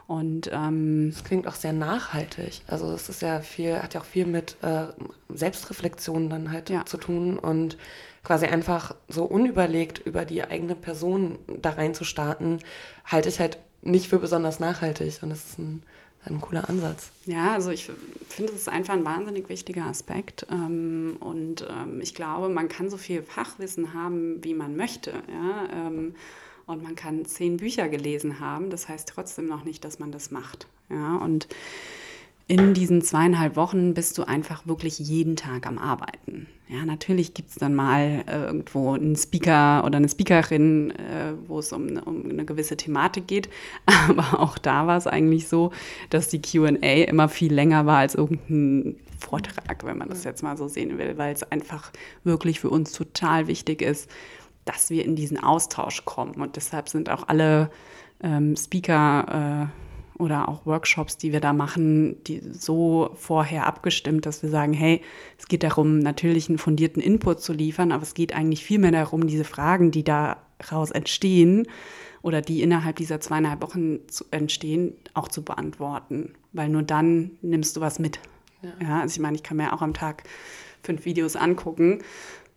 Und 0.09 0.51
ähm, 0.53 1.13
das 1.15 1.23
klingt 1.23 1.47
auch 1.47 1.55
sehr 1.55 1.73
nachhaltig. 1.73 2.63
Also 2.67 2.93
es 2.93 3.09
ist 3.09 3.23
ja 3.23 3.41
viel, 3.41 3.81
hat 3.81 3.95
ja 3.95 4.01
auch 4.01 4.05
viel 4.05 4.27
mit 4.27 4.57
äh, 4.61 4.89
Selbstreflexion 5.29 6.29
dann 6.29 6.51
halt 6.51 6.69
ja. 6.69 6.85
zu 6.85 6.97
tun 6.97 7.39
und 7.39 7.79
quasi 8.25 8.47
einfach 8.47 8.97
so 9.07 9.25
unüberlegt 9.25 10.01
über 10.01 10.25
die 10.25 10.43
eigene 10.43 10.75
Person 10.75 11.39
da 11.63 11.71
rein 11.71 11.95
zu 11.95 12.03
starten, 12.03 12.59
halte 13.05 13.29
ich 13.29 13.39
halt 13.39 13.59
nicht 13.83 14.09
für 14.09 14.19
besonders 14.19 14.61
nachhaltig. 14.61 15.23
Und 15.23 15.31
das 15.31 15.45
ist 15.45 15.59
ein, 15.59 15.83
ein 16.25 16.41
cooler 16.41 16.69
Ansatz. 16.69 17.11
Ja, 17.27 17.53
also 17.53 17.71
ich 17.71 17.91
finde, 18.29 18.53
es 18.53 18.63
ist 18.63 18.69
einfach 18.69 18.95
ein 18.95 19.05
wahnsinnig 19.05 19.49
wichtiger 19.49 19.87
Aspekt. 19.87 20.47
Ähm, 20.51 21.17
und 21.21 21.67
ähm, 21.69 22.01
ich 22.01 22.15
glaube, 22.15 22.49
man 22.49 22.69
kann 22.69 22.91
so 22.91 22.97
viel 22.97 23.23
Fachwissen 23.23 23.95
haben, 23.95 24.43
wie 24.45 24.55
man 24.55 24.77
möchte. 24.77 25.13
Ähm, 25.73 26.15
und 26.67 26.83
man 26.83 26.95
kann 26.95 27.25
zehn 27.25 27.57
Bücher 27.57 27.89
gelesen 27.89 28.39
haben. 28.41 28.71
Das 28.71 28.89
heißt 28.89 29.09
trotzdem 29.09 29.47
noch 29.47 29.65
nicht, 29.65 29.85
dass 29.85 29.99
man 29.99 30.13
das 30.13 30.31
macht. 30.31 30.67
Ja? 30.89 31.17
Und 31.17 31.49
in 32.51 32.75
diesen 32.75 33.01
zweieinhalb 33.01 33.55
Wochen 33.55 33.95
bist 33.95 34.19
du 34.19 34.25
einfach 34.25 34.67
wirklich 34.67 34.99
jeden 34.99 35.37
Tag 35.37 35.69
am 35.69 35.79
Arbeiten. 35.79 36.49
Ja, 36.67 36.85
natürlich 36.85 37.33
gibt 37.33 37.51
es 37.51 37.55
dann 37.55 37.77
mal 37.77 38.25
äh, 38.27 38.43
irgendwo 38.43 38.93
einen 38.93 39.15
Speaker 39.15 39.85
oder 39.85 39.99
eine 39.99 40.09
Speakerin, 40.09 40.91
äh, 40.91 41.35
wo 41.47 41.61
es 41.61 41.73
um, 41.73 41.97
um, 41.99 42.29
eine 42.29 42.45
gewisse 42.45 42.77
Thematik 42.77 43.29
geht. 43.29 43.49
Aber 44.09 44.41
auch 44.41 44.59
da 44.59 44.89
war 44.89 44.97
es 44.97 45.07
eigentlich 45.07 45.47
so, 45.47 45.71
dass 46.11 46.27
die 46.27 46.43
QA 46.43 47.05
immer 47.05 47.29
viel 47.29 47.55
länger 47.55 47.87
war 47.87 47.99
als 47.99 48.17
irgendein 48.17 48.97
Vortrag, 49.21 49.85
wenn 49.85 49.99
man 49.99 50.09
das 50.09 50.25
jetzt 50.25 50.43
mal 50.43 50.57
so 50.57 50.67
sehen 50.67 50.99
will, 50.99 51.19
weil 51.19 51.33
es 51.33 51.45
einfach 51.45 51.93
wirklich 52.25 52.59
für 52.59 52.71
uns 52.71 52.91
total 52.91 53.47
wichtig 53.47 53.81
ist, 53.81 54.11
dass 54.65 54.91
wir 54.91 55.05
in 55.05 55.15
diesen 55.15 55.39
Austausch 55.39 56.05
kommen. 56.05 56.35
Und 56.35 56.57
deshalb 56.57 56.89
sind 56.89 57.11
auch 57.11 57.29
alle 57.29 57.71
ähm, 58.25 58.57
Speaker. 58.57 59.69
Äh, 59.71 59.90
oder 60.21 60.49
auch 60.49 60.67
Workshops, 60.67 61.17
die 61.17 61.33
wir 61.33 61.41
da 61.41 61.53
machen, 61.53 62.23
die 62.25 62.41
so 62.53 63.11
vorher 63.15 63.67
abgestimmt, 63.67 64.27
dass 64.27 64.43
wir 64.43 64.51
sagen, 64.51 64.73
hey, 64.73 65.01
es 65.39 65.47
geht 65.47 65.63
darum, 65.63 65.99
natürlich 65.99 66.49
einen 66.49 66.59
fundierten 66.59 67.03
Input 67.03 67.41
zu 67.41 67.53
liefern, 67.53 67.93
aber 67.93 68.03
es 68.03 68.15
geht 68.15 68.35
eigentlich 68.35 68.65
vielmehr 68.65 68.93
darum, 68.93 69.27
diese 69.27 69.45
Fragen, 69.45 69.91
die 69.91 70.05
daraus 70.05 70.91
entstehen 70.91 71.67
oder 72.23 72.43
die 72.43 72.63
innerhalb 72.63 72.97
dieser 72.97 73.21
zweieinhalb 73.21 73.63
Wochen 73.63 74.07
zu, 74.09 74.25
entstehen, 74.31 74.95
auch 75.15 75.29
zu 75.29 75.43
beantworten. 75.43 76.35
Weil 76.53 76.69
nur 76.69 76.83
dann 76.83 77.33
nimmst 77.43 77.77
du 77.77 77.81
was 77.81 77.99
mit. 77.99 78.21
Ja. 78.63 78.71
ja, 78.83 79.01
also 79.01 79.15
ich 79.15 79.21
meine, 79.21 79.37
ich 79.37 79.43
kann 79.43 79.57
mir 79.57 79.73
auch 79.73 79.83
am 79.83 79.95
Tag 79.95 80.25
fünf 80.83 81.05
Videos 81.05 81.37
angucken 81.37 82.03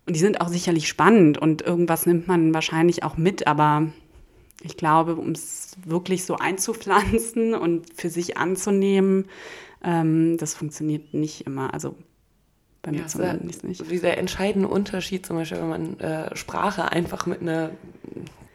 und 0.06 0.16
die 0.16 0.20
sind 0.20 0.42
auch 0.42 0.50
sicherlich 0.50 0.88
spannend 0.88 1.38
und 1.38 1.62
irgendwas 1.62 2.06
nimmt 2.06 2.28
man 2.28 2.54
wahrscheinlich 2.54 3.04
auch 3.04 3.16
mit, 3.16 3.48
aber 3.48 3.88
ich 4.64 4.78
glaube, 4.78 5.16
um 5.16 5.32
es 5.32 5.76
wirklich 5.86 6.26
so 6.26 6.38
einzupflanzen 6.38 7.54
und 7.54 7.94
für 7.94 8.10
sich 8.10 8.38
anzunehmen, 8.38 9.26
ähm, 9.84 10.38
das 10.38 10.54
funktioniert 10.54 11.14
nicht 11.14 11.46
immer. 11.46 11.74
Also 11.74 11.96
bei 12.82 12.92
mir 12.92 13.02
ja, 13.02 13.08
zumindest 13.08 13.64
nicht. 13.64 13.92
Dieser 13.92 14.18
entscheidende 14.18 14.70
Unterschied, 14.70 15.26
zum 15.26 15.36
Beispiel, 15.36 15.60
wenn 15.60 15.70
man 15.70 16.00
äh, 16.00 16.36
Sprache 16.36 16.92
einfach 16.92 17.26
mit 17.26 17.42
einer 17.42 17.72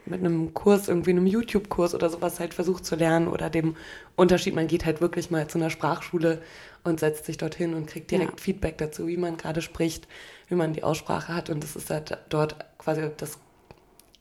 mit 0.05 0.21
einem 0.21 0.55
Kurs, 0.55 0.87
irgendwie 0.87 1.11
einem 1.11 1.27
YouTube-Kurs 1.27 1.93
oder 1.93 2.09
sowas 2.09 2.39
halt 2.39 2.55
versucht 2.55 2.83
zu 2.83 2.95
lernen 2.95 3.27
oder 3.27 3.51
dem 3.51 3.75
Unterschied, 4.15 4.55
man 4.55 4.65
geht 4.65 4.83
halt 4.83 5.01
wirklich 5.01 5.29
mal 5.29 5.47
zu 5.47 5.59
einer 5.59 5.69
Sprachschule 5.69 6.41
und 6.83 6.99
setzt 6.99 7.25
sich 7.25 7.37
dorthin 7.37 7.75
und 7.75 7.85
kriegt 7.85 8.09
direkt 8.09 8.39
ja. 8.39 8.43
Feedback 8.43 8.79
dazu, 8.79 9.05
wie 9.05 9.17
man 9.17 9.37
gerade 9.37 9.61
spricht, 9.61 10.07
wie 10.47 10.55
man 10.55 10.73
die 10.73 10.81
Aussprache 10.81 11.35
hat 11.35 11.51
und 11.51 11.63
das 11.63 11.75
ist 11.75 11.91
halt 11.91 12.17
dort 12.29 12.55
quasi 12.79 13.07
das 13.17 13.37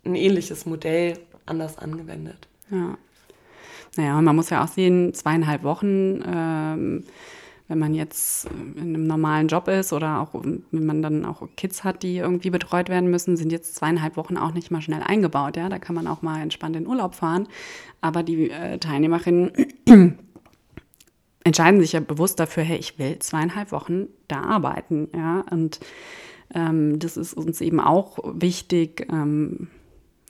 ein 0.05 0.15
ähnliches 0.15 0.67
Modell 0.67 1.19
anders 1.49 1.79
angewendet. 1.79 2.49
Ja. 2.71 2.97
Naja, 3.97 4.19
und 4.19 4.25
man 4.25 4.37
muss 4.37 4.51
ja 4.51 4.63
auch 4.63 4.69
sehen, 4.69 5.15
zweieinhalb 5.15 5.63
Wochen, 5.65 6.23
ähm, 6.27 7.05
wenn 7.69 7.79
man 7.79 7.95
jetzt 7.95 8.49
in 8.77 8.95
einem 8.95 9.07
normalen 9.07 9.49
Job 9.49 9.69
ist 9.69 9.93
oder 9.93 10.21
auch 10.21 10.31
wenn 10.33 10.87
man 10.87 11.03
dann 11.03 11.25
auch 11.27 11.47
Kids 11.57 11.85
hat, 11.85 12.03
die 12.03 12.17
irgendwie 12.17 12.51
betreut 12.51 12.89
werden 12.89 13.11
müssen, 13.11 13.37
sind 13.37 13.53
jetzt 13.53 13.75
zweieinhalb 13.75 14.17
Wochen 14.17 14.39
auch 14.39 14.53
nicht 14.53 14.71
mal 14.71 14.81
schnell 14.81 15.03
eingebaut. 15.03 15.57
Ja, 15.57 15.69
da 15.69 15.79
kann 15.79 15.95
man 15.95 16.07
auch 16.07 16.23
mal 16.23 16.41
entspannt 16.41 16.77
in 16.77 16.87
Urlaub 16.87 17.15
fahren. 17.15 17.47
Aber 18.01 18.23
die 18.23 18.51
äh, 18.51 18.79
Teilnehmerinnen 18.79 19.53
entscheiden 21.45 21.81
sich 21.81 21.93
ja 21.93 22.01
bewusst 22.01 22.41
dafür, 22.41 22.63
hey, 22.63 22.79
ich 22.79 22.99
will 22.99 23.19
zweieinhalb 23.19 23.71
Wochen 23.71 24.07
da 24.29 24.41
arbeiten. 24.43 25.09
Ja, 25.15 25.45
und 25.51 25.81
ähm, 26.55 26.99
das 26.99 27.19
ist 27.19 27.35
uns 27.35 27.61
eben 27.61 27.81
auch 27.81 28.19
wichtig. 28.25 29.07
Ähm, 29.11 29.69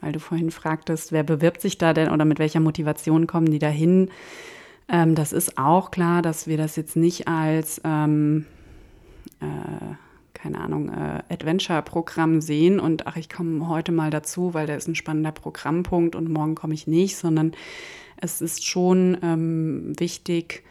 weil 0.00 0.12
du 0.12 0.20
vorhin 0.20 0.50
fragtest, 0.50 1.12
wer 1.12 1.22
bewirbt 1.22 1.60
sich 1.60 1.78
da 1.78 1.92
denn 1.92 2.10
oder 2.10 2.24
mit 2.24 2.38
welcher 2.38 2.60
Motivation 2.60 3.26
kommen 3.26 3.50
die 3.50 3.58
da 3.58 3.68
hin? 3.68 4.10
Ähm, 4.88 5.14
das 5.14 5.32
ist 5.32 5.58
auch 5.58 5.90
klar, 5.90 6.22
dass 6.22 6.46
wir 6.46 6.56
das 6.56 6.76
jetzt 6.76 6.96
nicht 6.96 7.28
als 7.28 7.80
ähm, 7.84 8.46
äh, 9.40 9.94
keine 10.38 10.60
Ahnung, 10.60 10.88
äh, 10.88 11.22
Adventure-Programm 11.28 12.40
sehen 12.40 12.78
und 12.78 13.06
ach, 13.06 13.16
ich 13.16 13.28
komme 13.28 13.68
heute 13.68 13.92
mal 13.92 14.10
dazu, 14.10 14.54
weil 14.54 14.66
da 14.66 14.74
ist 14.74 14.88
ein 14.88 14.94
spannender 14.94 15.32
Programmpunkt 15.32 16.14
und 16.14 16.30
morgen 16.30 16.54
komme 16.54 16.74
ich 16.74 16.86
nicht, 16.86 17.16
sondern 17.16 17.52
es 18.16 18.40
ist 18.40 18.64
schon 18.64 19.18
ähm, 19.22 19.98
wichtig, 19.98 20.64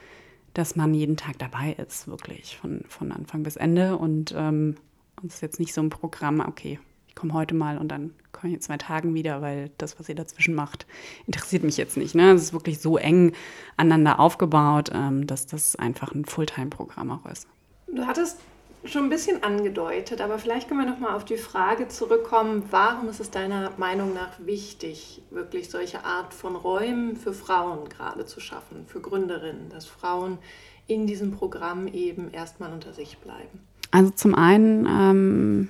dass 0.54 0.76
man 0.76 0.94
jeden 0.94 1.18
Tag 1.18 1.38
dabei 1.38 1.74
ist, 1.74 2.08
wirklich 2.08 2.58
von, 2.58 2.82
von 2.88 3.12
Anfang 3.12 3.44
bis 3.44 3.58
Ende 3.58 3.98
und 3.98 4.34
ähm, 4.36 4.76
ist 5.24 5.42
jetzt 5.42 5.60
nicht 5.60 5.74
so 5.74 5.82
ein 5.82 5.90
Programm, 5.90 6.40
okay, 6.40 6.80
ich 7.08 7.16
komme 7.16 7.34
heute 7.34 7.54
mal 7.54 7.78
und 7.78 7.90
dann 7.90 8.14
komme 8.38 8.50
ich 8.50 8.56
in 8.56 8.62
zwei 8.62 8.78
Tagen 8.78 9.14
wieder, 9.14 9.42
weil 9.42 9.72
das, 9.78 10.00
was 10.00 10.08
ihr 10.10 10.16
dazwischen 10.16 10.56
macht, 10.56 10.86
interessiert 11.26 11.64
mich 11.64 11.78
jetzt 11.78 11.98
nicht. 11.98 12.16
Ne? 12.16 12.32
Es 12.32 12.44
ist 12.44 12.54
wirklich 12.54 12.80
so 12.80 12.98
eng 12.98 13.34
aneinander 13.76 14.20
aufgebaut, 14.20 14.92
ähm, 14.94 15.28
dass 15.28 15.48
das 15.48 15.76
einfach 15.76 16.14
ein 16.14 16.26
Fulltime-Programm 16.26 17.12
auch 17.12 17.26
ist. 17.30 17.48
Du 17.88 18.06
hattest 18.06 18.40
schon 18.86 19.06
ein 19.06 19.10
bisschen 19.10 19.44
angedeutet, 19.44 20.22
aber 20.22 20.40
vielleicht 20.40 20.68
können 20.68 20.82
wir 20.82 20.90
noch 20.90 21.00
mal 21.00 21.16
auf 21.16 21.26
die 21.26 21.38
Frage 21.38 21.88
zurückkommen, 21.88 22.64
warum 22.70 23.10
ist 23.10 23.20
es 23.20 23.32
deiner 23.32 23.72
Meinung 23.78 24.14
nach 24.14 24.34
wichtig, 24.46 25.22
wirklich 25.32 25.70
solche 25.70 26.06
Art 26.06 26.34
von 26.34 26.56
Räumen 26.56 27.16
für 27.16 27.34
Frauen 27.34 27.90
gerade 27.90 28.26
zu 28.26 28.40
schaffen, 28.40 28.86
für 28.88 29.02
Gründerinnen, 29.02 29.70
dass 29.70 29.86
Frauen 29.86 30.38
in 30.86 31.08
diesem 31.08 31.32
Programm 31.32 31.88
eben 31.88 32.32
erstmal 32.32 32.72
unter 32.72 32.94
sich 32.94 33.18
bleiben? 33.18 33.60
Also 33.92 34.12
zum 34.12 34.36
einen 34.36 34.86
ähm, 34.86 35.68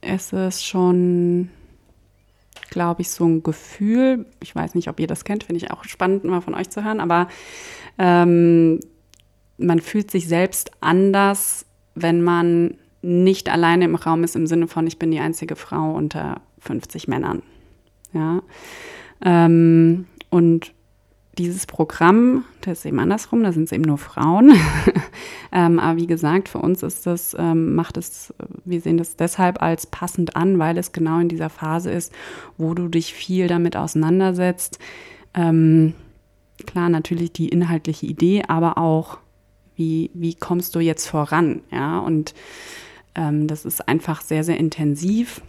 ist 0.00 0.32
es 0.32 0.64
schon, 0.64 1.50
glaube 2.72 3.02
ich, 3.02 3.10
so 3.10 3.26
ein 3.26 3.42
Gefühl, 3.42 4.26
ich 4.40 4.54
weiß 4.54 4.74
nicht, 4.74 4.88
ob 4.88 4.98
ihr 4.98 5.06
das 5.06 5.24
kennt, 5.24 5.44
finde 5.44 5.62
ich 5.62 5.70
auch 5.70 5.84
spannend, 5.84 6.24
mal 6.24 6.40
von 6.40 6.54
euch 6.54 6.70
zu 6.70 6.82
hören, 6.82 7.00
aber 7.00 7.28
ähm, 7.98 8.80
man 9.58 9.78
fühlt 9.78 10.10
sich 10.10 10.26
selbst 10.26 10.70
anders, 10.80 11.66
wenn 11.94 12.22
man 12.22 12.78
nicht 13.02 13.50
alleine 13.50 13.84
im 13.84 13.94
Raum 13.94 14.24
ist, 14.24 14.36
im 14.36 14.46
Sinne 14.46 14.68
von, 14.68 14.86
ich 14.86 14.98
bin 14.98 15.10
die 15.10 15.20
einzige 15.20 15.54
Frau 15.54 15.92
unter 15.92 16.40
50 16.60 17.08
Männern. 17.08 17.42
Ja. 18.14 18.42
Ähm, 19.22 20.06
und 20.30 20.72
dieses 21.38 21.66
Programm, 21.66 22.44
das 22.60 22.80
ist 22.80 22.86
eben 22.86 22.98
andersrum, 22.98 23.42
da 23.42 23.52
sind 23.52 23.64
es 23.64 23.72
eben 23.72 23.84
nur 23.84 23.96
Frauen. 23.96 24.52
ähm, 25.52 25.78
aber 25.78 25.98
wie 25.98 26.06
gesagt, 26.06 26.48
für 26.48 26.58
uns 26.58 26.82
ist 26.82 27.06
das, 27.06 27.34
ähm, 27.38 27.74
macht 27.74 27.96
es, 27.96 28.34
wir 28.64 28.80
sehen 28.80 28.98
das 28.98 29.16
deshalb 29.16 29.62
als 29.62 29.86
passend 29.86 30.36
an, 30.36 30.58
weil 30.58 30.76
es 30.76 30.92
genau 30.92 31.20
in 31.20 31.28
dieser 31.28 31.48
Phase 31.48 31.90
ist, 31.90 32.12
wo 32.58 32.74
du 32.74 32.88
dich 32.88 33.14
viel 33.14 33.46
damit 33.46 33.76
auseinandersetzt. 33.76 34.78
Ähm, 35.32 35.94
klar, 36.66 36.90
natürlich 36.90 37.32
die 37.32 37.48
inhaltliche 37.48 38.06
Idee, 38.06 38.42
aber 38.48 38.76
auch, 38.76 39.18
wie, 39.74 40.10
wie 40.12 40.34
kommst 40.34 40.74
du 40.74 40.80
jetzt 40.80 41.06
voran? 41.08 41.62
Ja, 41.70 41.98
und 42.00 42.34
ähm, 43.14 43.46
das 43.46 43.64
ist 43.64 43.88
einfach 43.88 44.20
sehr, 44.20 44.44
sehr 44.44 44.58
intensiv 44.58 45.40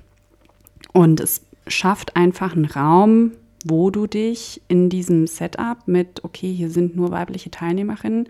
und 0.94 1.20
es 1.20 1.42
schafft 1.68 2.16
einfach 2.16 2.56
einen 2.56 2.66
Raum, 2.66 3.32
wo 3.64 3.90
du 3.90 4.08
dich 4.08 4.62
in 4.68 4.90
diesem 4.90 5.28
Setup 5.28 5.88
mit, 5.88 6.24
okay, 6.24 6.54
hier 6.54 6.70
sind 6.70 6.96
nur 6.96 7.12
weibliche 7.12 7.52
Teilnehmerinnen, 7.52 8.28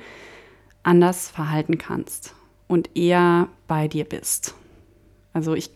anders 0.83 1.29
verhalten 1.29 1.77
kannst 1.77 2.33
und 2.67 2.95
eher 2.95 3.47
bei 3.67 3.87
dir 3.87 4.05
bist. 4.05 4.53
Also 5.33 5.53
ich, 5.53 5.69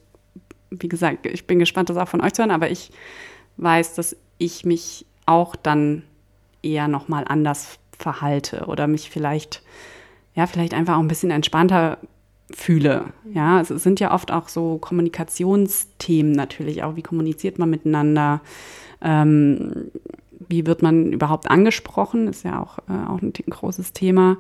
wie 0.70 0.90
gesagt, 0.90 1.26
ich 1.26 1.48
bin 1.48 1.60
gespannt, 1.60 1.90
das 1.90 1.98
auch 1.98 2.08
von 2.08 2.22
euch 2.22 2.34
zu 2.34 2.42
hören, 2.42 2.52
aber 2.52 2.70
ich 2.70 2.92
weiß, 3.58 3.96
dass 3.96 4.16
ich 4.38 4.66
mich 4.66 5.06
auch 5.26 5.56
dann 5.56 6.04
eher 6.62 6.88
nochmal 6.88 7.26
anders 7.28 7.80
verhalte 7.98 8.66
oder 8.68 8.88
mich 8.88 9.10
vielleicht, 9.10 9.64
ja, 10.36 10.46
vielleicht 10.46 10.74
einfach 10.74 10.96
auch 10.96 11.02
ein 11.02 11.08
bisschen 11.08 11.32
entspannter 11.32 11.98
fühle. 12.56 13.06
Ja, 13.34 13.60
es 13.62 13.68
sind 13.70 14.00
ja 14.00 14.14
oft 14.14 14.32
auch 14.32 14.48
so 14.48 14.78
Kommunikationsthemen 14.78 16.32
natürlich 16.32 16.84
auch. 16.84 16.96
Wie 16.96 17.04
kommuniziert 17.04 17.60
man 17.60 17.70
miteinander? 17.70 18.42
Ähm, 19.02 19.92
wie 20.48 20.66
wird 20.66 20.82
man 20.82 21.12
überhaupt 21.12 21.50
angesprochen? 21.50 22.28
Ist 22.28 22.44
ja 22.44 22.62
auch, 22.62 22.80
äh, 22.90 23.08
auch 23.10 23.22
ein, 23.22 23.34
großes 23.34 23.94
Thema. 23.94 24.38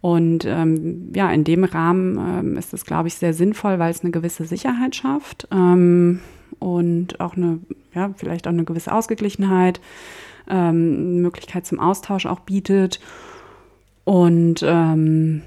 Und 0.00 0.44
ähm, 0.44 1.10
ja, 1.14 1.30
in 1.32 1.44
dem 1.44 1.64
Rahmen 1.64 2.18
ähm, 2.18 2.56
ist 2.56 2.72
es, 2.72 2.84
glaube 2.84 3.08
ich, 3.08 3.14
sehr 3.14 3.34
sinnvoll, 3.34 3.78
weil 3.78 3.90
es 3.90 4.02
eine 4.02 4.12
gewisse 4.12 4.44
Sicherheit 4.44 4.94
schafft 4.94 5.48
ähm, 5.50 6.20
und 6.60 7.18
auch 7.20 7.36
eine, 7.36 7.58
ja, 7.94 8.10
vielleicht 8.16 8.46
auch 8.46 8.52
eine 8.52 8.64
gewisse 8.64 8.92
Ausgeglichenheit, 8.92 9.80
ähm, 10.48 11.20
Möglichkeit 11.20 11.66
zum 11.66 11.80
Austausch 11.80 12.26
auch 12.26 12.40
bietet. 12.40 13.00
Und 14.04 14.62
ähm, 14.64 15.42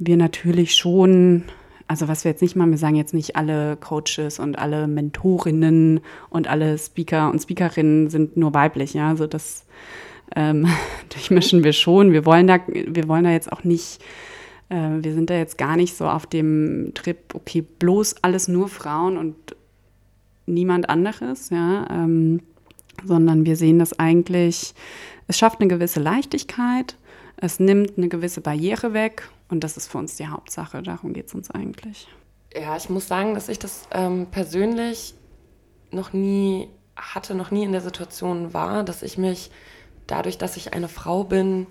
wir 0.00 0.16
natürlich 0.16 0.74
schon 0.74 1.44
also 1.90 2.06
was 2.06 2.22
wir 2.22 2.30
jetzt 2.30 2.40
nicht 2.40 2.54
machen, 2.54 2.70
wir 2.70 2.78
sagen 2.78 2.94
jetzt 2.94 3.14
nicht 3.14 3.34
alle 3.34 3.76
Coaches 3.76 4.38
und 4.38 4.56
alle 4.56 4.86
Mentorinnen 4.86 5.98
und 6.28 6.46
alle 6.46 6.78
Speaker 6.78 7.28
und 7.28 7.42
Speakerinnen 7.42 8.08
sind 8.10 8.36
nur 8.36 8.54
weiblich, 8.54 8.94
ja, 8.94 9.08
also 9.08 9.26
das 9.26 9.64
ähm, 10.36 10.68
durchmischen 11.08 11.64
wir 11.64 11.72
schon. 11.72 12.12
Wir 12.12 12.24
wollen 12.24 12.46
da, 12.46 12.60
wir 12.68 13.08
wollen 13.08 13.24
da 13.24 13.32
jetzt 13.32 13.52
auch 13.52 13.64
nicht, 13.64 14.00
äh, 14.68 14.98
wir 15.00 15.14
sind 15.14 15.30
da 15.30 15.34
jetzt 15.34 15.58
gar 15.58 15.74
nicht 15.74 15.96
so 15.96 16.06
auf 16.06 16.26
dem 16.26 16.92
Trip, 16.94 17.34
okay, 17.34 17.60
bloß 17.60 18.22
alles 18.22 18.46
nur 18.46 18.68
Frauen 18.68 19.16
und 19.16 19.34
niemand 20.46 20.88
anderes, 20.88 21.50
ja, 21.50 21.88
ähm, 21.90 22.40
sondern 23.04 23.46
wir 23.46 23.56
sehen 23.56 23.80
das 23.80 23.98
eigentlich, 23.98 24.74
es 25.26 25.38
schafft 25.38 25.60
eine 25.60 25.66
gewisse 25.66 25.98
Leichtigkeit, 25.98 26.94
es 27.36 27.58
nimmt 27.58 27.98
eine 27.98 28.08
gewisse 28.08 28.42
Barriere 28.42 28.92
weg 28.92 29.28
und 29.50 29.60
das 29.60 29.76
ist 29.76 29.90
für 29.90 29.98
uns 29.98 30.16
die 30.16 30.28
Hauptsache. 30.28 30.82
Darum 30.82 31.12
geht 31.12 31.26
es 31.26 31.34
uns 31.34 31.50
eigentlich. 31.50 32.08
Ja, 32.54 32.76
ich 32.76 32.88
muss 32.88 33.06
sagen, 33.06 33.34
dass 33.34 33.48
ich 33.48 33.58
das 33.58 33.82
ähm, 33.92 34.26
persönlich 34.30 35.14
noch 35.90 36.12
nie 36.12 36.68
hatte, 36.96 37.34
noch 37.34 37.50
nie 37.50 37.64
in 37.64 37.72
der 37.72 37.80
Situation 37.80 38.52
war, 38.52 38.84
dass 38.84 39.02
ich 39.02 39.18
mich 39.18 39.50
dadurch, 40.06 40.38
dass 40.38 40.56
ich 40.56 40.74
eine 40.74 40.88
Frau 40.88 41.24
bin, 41.24 41.66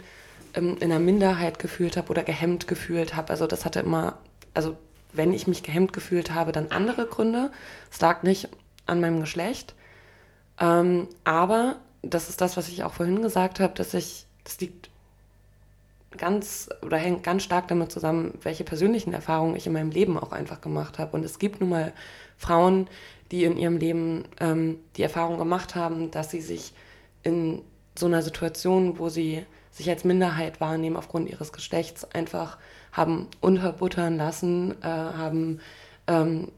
ähm, 0.53 0.77
in 0.79 0.91
einer 0.91 0.99
Minderheit 0.99 1.59
gefühlt 1.59 1.97
habe 1.97 2.09
oder 2.09 2.23
gehemmt 2.23 2.67
gefühlt 2.67 3.15
habe. 3.15 3.29
Also 3.31 3.47
das 3.47 3.65
hatte 3.65 3.81
immer, 3.81 4.17
also 4.53 4.77
wenn 5.13 5.33
ich 5.33 5.47
mich 5.47 5.63
gehemmt 5.63 5.93
gefühlt 5.93 6.33
habe, 6.33 6.51
dann 6.51 6.71
andere 6.71 7.05
Gründe. 7.05 7.51
Es 7.91 7.99
lag 7.99 8.23
nicht 8.23 8.49
an 8.85 9.01
meinem 9.01 9.19
Geschlecht. 9.19 9.75
Ähm, 10.59 11.07
aber 11.23 11.77
das 12.01 12.29
ist 12.29 12.41
das, 12.41 12.57
was 12.57 12.67
ich 12.69 12.83
auch 12.83 12.93
vorhin 12.93 13.21
gesagt 13.21 13.59
habe, 13.59 13.73
dass 13.73 13.93
ich, 13.93 14.25
das 14.43 14.59
liegt 14.59 14.88
ganz 16.17 16.69
oder 16.81 16.97
hängt 16.97 17.23
ganz 17.23 17.43
stark 17.43 17.67
damit 17.67 17.91
zusammen, 17.91 18.33
welche 18.41 18.63
persönlichen 18.63 19.13
Erfahrungen 19.13 19.55
ich 19.55 19.67
in 19.67 19.73
meinem 19.73 19.91
Leben 19.91 20.17
auch 20.17 20.31
einfach 20.31 20.61
gemacht 20.61 20.99
habe. 20.99 21.15
Und 21.15 21.23
es 21.23 21.39
gibt 21.39 21.61
nun 21.61 21.69
mal 21.69 21.93
Frauen, 22.37 22.87
die 23.31 23.43
in 23.43 23.57
ihrem 23.57 23.77
Leben 23.77 24.23
ähm, 24.39 24.79
die 24.97 25.03
Erfahrung 25.03 25.37
gemacht 25.37 25.75
haben, 25.75 26.11
dass 26.11 26.31
sie 26.31 26.41
sich 26.41 26.73
in 27.23 27.61
so 27.97 28.07
einer 28.07 28.21
Situation, 28.21 28.97
wo 28.97 29.09
sie 29.09 29.45
sich 29.71 29.89
als 29.89 30.03
Minderheit 30.03 30.59
wahrnehmen 30.61 30.95
aufgrund 30.95 31.29
ihres 31.29 31.53
Geschlechts, 31.53 32.05
einfach 32.11 32.57
haben 32.91 33.27
unterbuttern 33.39 34.17
lassen, 34.17 34.75
äh, 34.81 34.87
haben 34.87 35.59
ähm, 36.07 36.51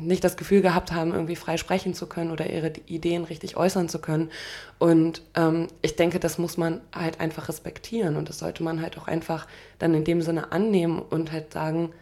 nicht 0.00 0.24
das 0.24 0.36
Gefühl 0.36 0.62
gehabt 0.62 0.92
haben, 0.92 1.12
irgendwie 1.12 1.36
frei 1.36 1.56
sprechen 1.56 1.94
zu 1.94 2.06
können 2.06 2.30
oder 2.30 2.48
ihre 2.48 2.72
Ideen 2.86 3.24
richtig 3.24 3.56
äußern 3.56 3.88
zu 3.88 4.00
können. 4.00 4.30
Und 4.78 5.22
ähm, 5.34 5.68
ich 5.82 5.96
denke, 5.96 6.20
das 6.20 6.38
muss 6.38 6.56
man 6.56 6.80
halt 6.94 7.20
einfach 7.20 7.48
respektieren 7.48 8.16
und 8.16 8.28
das 8.28 8.38
sollte 8.38 8.62
man 8.62 8.80
halt 8.80 8.98
auch 8.98 9.08
einfach 9.08 9.46
dann 9.78 9.94
in 9.94 10.04
dem 10.04 10.22
Sinne 10.22 10.52
annehmen 10.52 10.98
und 10.98 11.32
halt 11.32 11.52
sagen, 11.52 11.92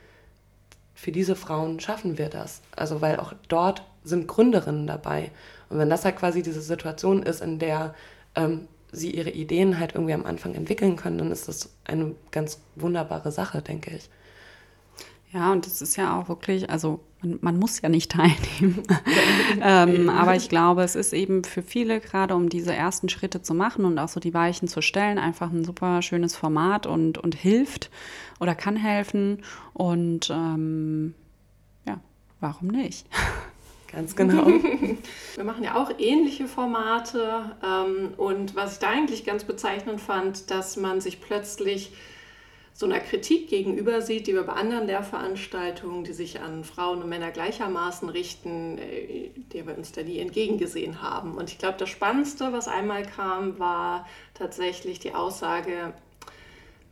für 0.94 1.12
diese 1.12 1.35
Frauen 1.35 1.81
schaffen 1.81 2.18
wir 2.18 2.29
das. 2.29 2.61
Also 2.76 3.00
weil 3.00 3.18
auch 3.18 3.33
dort 3.48 3.83
sind 4.05 4.29
Gründerinnen 4.29 4.87
dabei. 4.87 5.31
Und 5.68 5.79
wenn 5.79 5.90
das 5.90 6.05
halt 6.05 6.16
quasi 6.16 6.42
diese 6.42 6.61
Situation 6.61 7.22
ist, 7.22 7.40
in 7.40 7.59
der 7.59 7.94
ähm, 8.35 8.68
sie 8.92 9.11
ihre 9.11 9.31
Ideen 9.31 9.79
halt 9.79 9.94
irgendwie 9.94 10.14
am 10.14 10.26
Anfang 10.26 10.55
entwickeln 10.55 10.96
können, 10.96 11.18
dann 11.18 11.33
ist 11.33 11.48
das 11.48 11.70
eine 11.85 12.14
ganz 12.31 12.61
wunderbare 12.76 13.33
Sache, 13.33 13.62
denke 13.62 13.94
ich. 13.94 14.11
Ja, 15.32 15.52
und 15.52 15.66
es 15.66 15.80
ist 15.80 15.96
ja 15.96 16.18
auch 16.18 16.28
wirklich, 16.28 16.70
also 16.70 17.00
man, 17.22 17.38
man 17.40 17.58
muss 17.58 17.80
ja 17.80 17.88
nicht 17.88 18.10
teilnehmen. 18.12 18.82
ähm, 19.62 20.08
aber 20.08 20.34
ich 20.34 20.48
glaube, 20.48 20.82
es 20.82 20.96
ist 20.96 21.12
eben 21.12 21.44
für 21.44 21.62
viele, 21.62 22.00
gerade 22.00 22.34
um 22.34 22.48
diese 22.48 22.74
ersten 22.74 23.08
Schritte 23.08 23.42
zu 23.42 23.54
machen 23.54 23.84
und 23.84 23.98
auch 23.98 24.08
so 24.08 24.20
die 24.20 24.34
Weichen 24.34 24.68
zu 24.68 24.82
stellen, 24.82 25.18
einfach 25.18 25.50
ein 25.50 25.64
super 25.64 26.02
schönes 26.02 26.34
Format 26.34 26.86
und, 26.86 27.18
und 27.18 27.34
hilft 27.34 27.90
oder 28.40 28.54
kann 28.54 28.76
helfen. 28.76 29.42
Und 29.72 30.30
ähm, 30.30 31.14
ja, 31.86 32.00
warum 32.40 32.68
nicht? 32.68 33.06
Ganz 33.92 34.14
genau. 34.14 34.46
Wir 34.46 35.44
machen 35.44 35.64
ja 35.64 35.74
auch 35.74 35.90
ähnliche 35.98 36.46
Formate. 36.46 37.56
Ähm, 37.64 38.14
und 38.16 38.54
was 38.54 38.74
ich 38.74 38.78
da 38.78 38.90
eigentlich 38.90 39.24
ganz 39.24 39.42
bezeichnend 39.42 40.00
fand, 40.00 40.52
dass 40.52 40.76
man 40.76 41.00
sich 41.00 41.20
plötzlich 41.20 41.92
so 42.72 42.87
einer 42.87 43.00
Kritik 43.00 43.48
gegenüber 43.48 44.00
sieht, 44.00 44.26
die 44.26 44.35
wir 44.35 44.44
bei 44.44 44.54
anderen 44.54 44.87
Lehrveranstaltungen, 44.87 46.04
die 46.04 46.12
sich 46.12 46.40
an 46.40 46.64
Frauen 46.64 47.02
und 47.02 47.09
Männer 47.09 47.30
gleichermaßen 47.30 48.09
richten, 48.09 48.78
äh, 48.78 49.30
der 49.52 49.66
wir 49.66 49.76
uns 49.76 49.92
da 49.92 50.02
nie 50.02 50.18
entgegengesehen 50.18 51.02
haben. 51.02 51.37
Und 51.37 51.50
ich 51.50 51.59
glaube, 51.59 51.76
das 51.78 51.88
Spannendste, 51.88 52.52
was 52.52 52.68
einmal 52.68 53.04
kam, 53.04 53.59
war 53.59 54.06
tatsächlich 54.35 54.98
die 54.98 55.14
Aussage, 55.14 55.92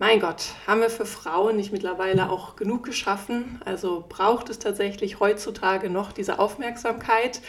mein 0.01 0.21
Gott, 0.21 0.55
haben 0.67 0.81
wir 0.81 0.91
für 0.91 1.07
Frauen 1.07 1.57
nicht 1.57 1.73
mittlerweile 1.73 2.31
auch 2.31 2.55
genug 2.55 2.85
geschaffen? 2.85 3.61
Also 3.65 4.05
braucht 4.09 4.49
es 4.49 4.61
tatsächlich 4.61 5.19
heutzutage 5.19 5.91
noch 5.91 6.13
diese 6.13 6.39
Aufmerksamkeit, 6.39 7.41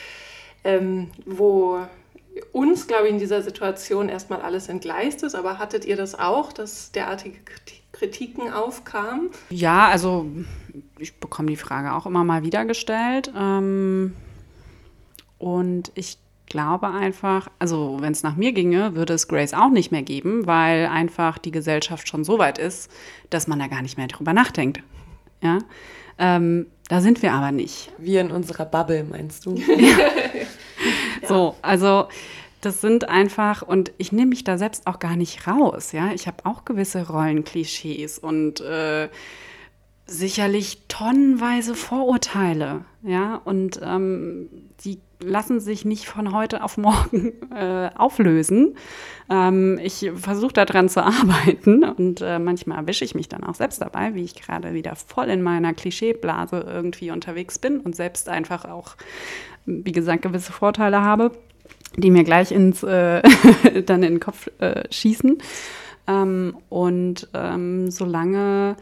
ähm, 0.63 1.11
wo 1.25 1.85
uns, 2.51 2.87
glaube 2.87 3.05
ich, 3.05 3.13
in 3.13 3.19
dieser 3.19 3.43
Situation 3.43 4.09
erstmal 4.09 4.41
alles 4.41 4.67
entgleist 4.67 5.21
ist. 5.21 5.35
Aber 5.35 5.59
hattet 5.59 5.85
ihr 5.85 5.95
das 5.95 6.17
auch, 6.17 6.51
dass 6.51 6.91
derartige 6.91 7.39
Kritiken 7.99 8.51
aufkamen? 8.51 9.29
Ja, 9.49 9.89
also 9.89 10.25
ich 10.97 11.19
bekomme 11.19 11.49
die 11.49 11.57
Frage 11.57 11.93
auch 11.93 12.05
immer 12.05 12.23
mal 12.23 12.43
wieder 12.43 12.65
gestellt. 12.65 13.31
Ähm, 13.35 14.15
und 15.37 15.91
ich 15.95 16.17
glaube 16.47 16.89
einfach, 16.89 17.49
also 17.59 17.97
wenn 17.99 18.13
es 18.13 18.23
nach 18.23 18.37
mir 18.37 18.53
ginge, 18.53 18.95
würde 18.95 19.13
es 19.13 19.27
Grace 19.27 19.53
auch 19.53 19.69
nicht 19.69 19.91
mehr 19.91 20.01
geben, 20.01 20.47
weil 20.47 20.87
einfach 20.87 21.37
die 21.37 21.51
Gesellschaft 21.51 22.07
schon 22.07 22.23
so 22.23 22.39
weit 22.39 22.57
ist, 22.57 22.89
dass 23.29 23.47
man 23.47 23.59
da 23.59 23.67
gar 23.67 23.81
nicht 23.81 23.97
mehr 23.97 24.07
drüber 24.07 24.33
nachdenkt. 24.33 24.81
Ja, 25.41 25.59
ähm, 26.17 26.67
da 26.87 27.01
sind 27.01 27.21
wir 27.21 27.33
aber 27.33 27.51
nicht. 27.51 27.91
Wir 27.97 28.21
in 28.21 28.31
unserer 28.31 28.65
Bubble, 28.65 29.03
meinst 29.03 29.45
du? 29.45 29.55
ja. 29.77 29.97
So, 31.27 31.55
also 31.61 32.07
das 32.61 32.81
sind 32.81 33.07
einfach, 33.09 33.61
und 33.61 33.91
ich 33.97 34.11
nehme 34.11 34.29
mich 34.29 34.43
da 34.43 34.57
selbst 34.57 34.87
auch 34.87 34.99
gar 34.99 35.15
nicht 35.15 35.47
raus, 35.47 35.91
ja. 35.91 36.11
Ich 36.13 36.27
habe 36.27 36.45
auch 36.45 36.65
gewisse 36.65 37.07
Rollenklischees 37.07 38.19
und 38.19 38.61
äh, 38.61 39.09
sicherlich 40.05 40.83
tonnenweise 40.87 41.75
Vorurteile, 41.75 42.85
ja, 43.03 43.35
und 43.35 43.79
ähm, 43.83 44.49
die 44.83 44.99
lassen 45.21 45.59
sich 45.59 45.85
nicht 45.85 46.05
von 46.05 46.33
heute 46.33 46.63
auf 46.63 46.77
morgen 46.77 47.33
äh, 47.55 47.89
auflösen. 47.95 48.75
Ähm, 49.29 49.79
ich 49.83 50.11
versuche 50.15 50.53
daran 50.53 50.89
zu 50.89 51.03
arbeiten 51.03 51.83
und 51.83 52.21
äh, 52.21 52.39
manchmal 52.39 52.79
erwische 52.79 53.05
ich 53.05 53.15
mich 53.15 53.29
dann 53.29 53.43
auch 53.43 53.55
selbst 53.55 53.81
dabei, 53.81 54.15
wie 54.15 54.23
ich 54.23 54.35
gerade 54.35 54.73
wieder 54.73 54.95
voll 54.95 55.29
in 55.29 55.41
meiner 55.41 55.73
Klischeeblase 55.73 56.65
irgendwie 56.67 57.11
unterwegs 57.11 57.59
bin 57.59 57.79
und 57.79 57.95
selbst 57.95 58.29
einfach 58.29 58.65
auch, 58.65 58.95
wie 59.65 59.91
gesagt, 59.91 60.23
gewisse 60.23 60.53
Vorteile 60.53 61.01
habe, 61.01 61.31
die 61.95 62.11
mir 62.11 62.23
gleich 62.23 62.51
ins 62.51 62.83
äh, 62.83 63.21
dann 63.85 64.03
in 64.03 64.13
den 64.13 64.19
Kopf 64.19 64.49
äh, 64.59 64.83
schießen. 64.91 65.37
Ähm, 66.07 66.57
und 66.69 67.27
ähm, 67.33 67.91
solange 67.91 68.75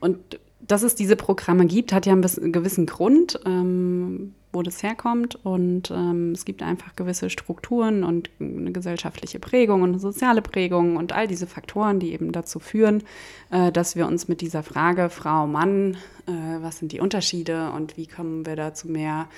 und 0.00 0.18
dass 0.60 0.82
es 0.82 0.94
diese 0.94 1.16
Programme 1.16 1.66
gibt, 1.66 1.92
hat 1.92 2.06
ja 2.06 2.12
einen 2.14 2.52
gewissen 2.52 2.86
Grund. 2.86 3.38
Ähm, 3.44 4.34
wo 4.54 4.62
das 4.62 4.82
herkommt. 4.82 5.38
Und 5.44 5.90
ähm, 5.90 6.32
es 6.32 6.44
gibt 6.44 6.62
einfach 6.62 6.96
gewisse 6.96 7.28
Strukturen 7.28 8.04
und 8.04 8.30
eine 8.40 8.72
gesellschaftliche 8.72 9.40
Prägung 9.40 9.82
und 9.82 9.90
eine 9.90 9.98
soziale 9.98 10.40
Prägung 10.40 10.96
und 10.96 11.12
all 11.12 11.26
diese 11.26 11.46
Faktoren, 11.46 12.00
die 12.00 12.12
eben 12.12 12.32
dazu 12.32 12.60
führen, 12.60 13.02
äh, 13.50 13.72
dass 13.72 13.96
wir 13.96 14.06
uns 14.06 14.28
mit 14.28 14.40
dieser 14.40 14.62
Frage 14.62 15.10
Frau, 15.10 15.46
Mann, 15.46 15.96
äh, 16.26 16.62
was 16.62 16.78
sind 16.78 16.92
die 16.92 17.00
Unterschiede 17.00 17.70
und 17.72 17.96
wie 17.96 18.06
kommen 18.06 18.46
wir 18.46 18.56
da 18.56 18.72
zu 18.72 18.88
mehr 18.88 19.28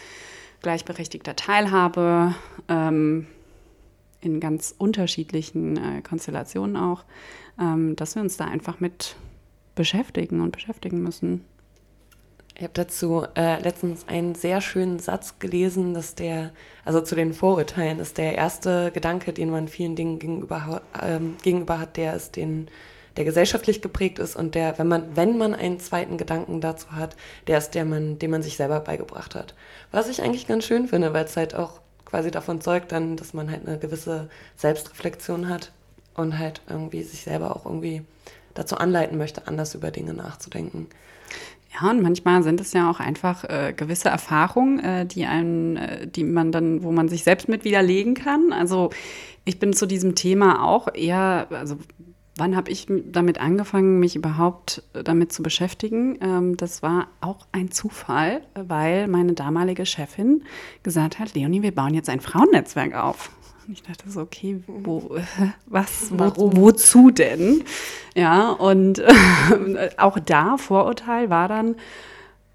gleichberechtigter 0.66 1.36
Teilhabe 1.36 2.34
ähm, 2.68 3.28
in 4.20 4.40
ganz 4.40 4.74
unterschiedlichen 4.76 5.76
äh, 5.76 6.02
Konstellationen 6.02 6.76
auch, 6.76 7.04
ähm, 7.60 7.94
dass 7.94 8.16
wir 8.16 8.22
uns 8.22 8.36
da 8.36 8.46
einfach 8.46 8.80
mit 8.80 9.14
beschäftigen 9.76 10.40
und 10.40 10.50
beschäftigen 10.50 11.04
müssen. 11.04 11.44
Ich 12.56 12.64
habe 12.64 12.72
dazu 12.74 13.24
äh, 13.36 13.62
letztens 13.62 14.08
einen 14.08 14.34
sehr 14.34 14.60
schönen 14.60 14.98
Satz 14.98 15.38
gelesen, 15.38 15.94
dass 15.94 16.16
der, 16.16 16.50
also 16.84 17.00
zu 17.00 17.14
den 17.14 17.32
Vorurteilen, 17.32 18.00
ist 18.00 18.18
der 18.18 18.34
erste 18.34 18.90
Gedanke, 18.90 19.32
den 19.32 19.50
man 19.50 19.68
vielen 19.68 19.94
Dingen 19.94 20.18
gegenüber, 20.18 20.82
ähm, 21.00 21.36
gegenüber 21.44 21.78
hat, 21.78 21.96
der 21.96 22.16
ist 22.16 22.34
den, 22.34 22.66
der 23.16 23.24
gesellschaftlich 23.24 23.82
geprägt 23.82 24.18
ist 24.18 24.36
und 24.36 24.54
der, 24.54 24.78
wenn 24.78 24.88
man, 24.88 25.16
wenn 25.16 25.38
man 25.38 25.54
einen 25.54 25.80
zweiten 25.80 26.18
Gedanken 26.18 26.60
dazu 26.60 26.92
hat, 26.92 27.16
der 27.46 27.58
ist 27.58 27.70
der, 27.70 27.84
man, 27.84 28.18
den 28.18 28.30
man 28.30 28.42
sich 28.42 28.56
selber 28.56 28.80
beigebracht 28.80 29.34
hat. 29.34 29.54
Was 29.90 30.08
ich 30.08 30.22
eigentlich 30.22 30.46
ganz 30.46 30.64
schön 30.64 30.88
finde, 30.88 31.14
weil 31.14 31.24
es 31.24 31.36
halt 31.36 31.54
auch 31.54 31.80
quasi 32.04 32.30
davon 32.30 32.60
zeugt 32.60 32.92
dann, 32.92 33.16
dass 33.16 33.34
man 33.34 33.50
halt 33.50 33.66
eine 33.66 33.78
gewisse 33.78 34.28
Selbstreflexion 34.56 35.48
hat 35.48 35.72
und 36.14 36.38
halt 36.38 36.62
irgendwie 36.68 37.02
sich 37.02 37.22
selber 37.22 37.56
auch 37.56 37.66
irgendwie 37.66 38.02
dazu 38.54 38.76
anleiten 38.76 39.18
möchte, 39.18 39.46
anders 39.46 39.74
über 39.74 39.90
Dinge 39.90 40.14
nachzudenken. 40.14 40.88
Ja, 41.74 41.90
und 41.90 42.00
manchmal 42.00 42.42
sind 42.42 42.60
es 42.60 42.72
ja 42.72 42.90
auch 42.90 43.00
einfach 43.00 43.44
äh, 43.44 43.74
gewisse 43.76 44.08
Erfahrungen, 44.08 44.78
äh, 44.80 45.04
die 45.04 45.26
einen, 45.26 45.76
äh, 45.76 46.06
die 46.06 46.24
man 46.24 46.52
dann, 46.52 46.82
wo 46.82 46.90
man 46.90 47.08
sich 47.08 47.22
selbst 47.22 47.48
mit 47.48 47.64
widerlegen 47.64 48.14
kann. 48.14 48.52
Also 48.52 48.90
ich 49.44 49.58
bin 49.58 49.74
zu 49.74 49.84
diesem 49.84 50.14
Thema 50.14 50.64
auch 50.64 50.88
eher, 50.94 51.48
also 51.50 51.76
wann 52.36 52.56
habe 52.56 52.70
ich 52.70 52.86
damit 52.88 53.40
angefangen, 53.40 53.98
mich 53.98 54.14
überhaupt 54.16 54.82
äh, 54.92 55.02
damit 55.02 55.32
zu 55.32 55.42
beschäftigen? 55.42 56.18
Ähm, 56.20 56.56
das 56.56 56.82
war 56.82 57.08
auch 57.20 57.46
ein 57.52 57.70
Zufall, 57.70 58.42
weil 58.54 59.08
meine 59.08 59.32
damalige 59.32 59.86
Chefin 59.86 60.44
gesagt 60.82 61.18
hat, 61.18 61.34
Leonie, 61.34 61.62
wir 61.62 61.74
bauen 61.74 61.94
jetzt 61.94 62.08
ein 62.08 62.20
Frauennetzwerk 62.20 62.94
auf. 62.94 63.30
Und 63.66 63.72
ich 63.72 63.82
dachte 63.82 64.08
so, 64.08 64.20
okay, 64.20 64.62
wo, 64.66 65.16
was, 65.66 66.10
wo, 66.10 66.56
wozu 66.56 67.10
denn? 67.10 67.64
Ja, 68.14 68.50
und 68.50 69.00
äh, 69.00 69.90
auch 69.96 70.18
da, 70.18 70.56
Vorurteil 70.56 71.30
war 71.30 71.48
dann, 71.48 71.74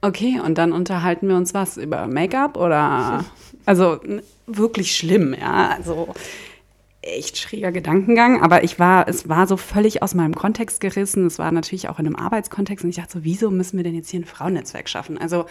okay, 0.01 0.39
und 0.43 0.57
dann 0.57 0.71
unterhalten 0.71 1.27
wir 1.27 1.35
uns 1.35 1.53
was 1.53 1.77
über 1.77 2.07
Make-up 2.07 2.55
oder, 2.55 3.25
also 3.65 3.99
wirklich 4.47 4.95
schlimm, 4.95 5.35
ja, 5.39 5.69
also 5.77 6.09
echt 7.01 7.37
schräger 7.37 7.71
Gedankengang, 7.71 8.41
aber 8.41 8.63
ich 8.63 8.77
war, 8.77 9.07
es 9.07 9.27
war 9.27 9.47
so 9.47 9.57
völlig 9.57 10.03
aus 10.03 10.13
meinem 10.13 10.35
Kontext 10.35 10.79
gerissen. 10.79 11.25
Es 11.25 11.39
war 11.39 11.51
natürlich 11.51 11.89
auch 11.89 11.99
in 11.99 12.05
einem 12.05 12.15
Arbeitskontext 12.15 12.83
und 12.83 12.91
ich 12.91 12.97
dachte 12.97 13.13
so, 13.13 13.23
wieso 13.23 13.49
müssen 13.49 13.77
wir 13.77 13.83
denn 13.83 13.95
jetzt 13.95 14.09
hier 14.09 14.19
ein 14.19 14.25
Frauennetzwerk 14.25 14.87
schaffen? 14.87 15.17
Also 15.17 15.45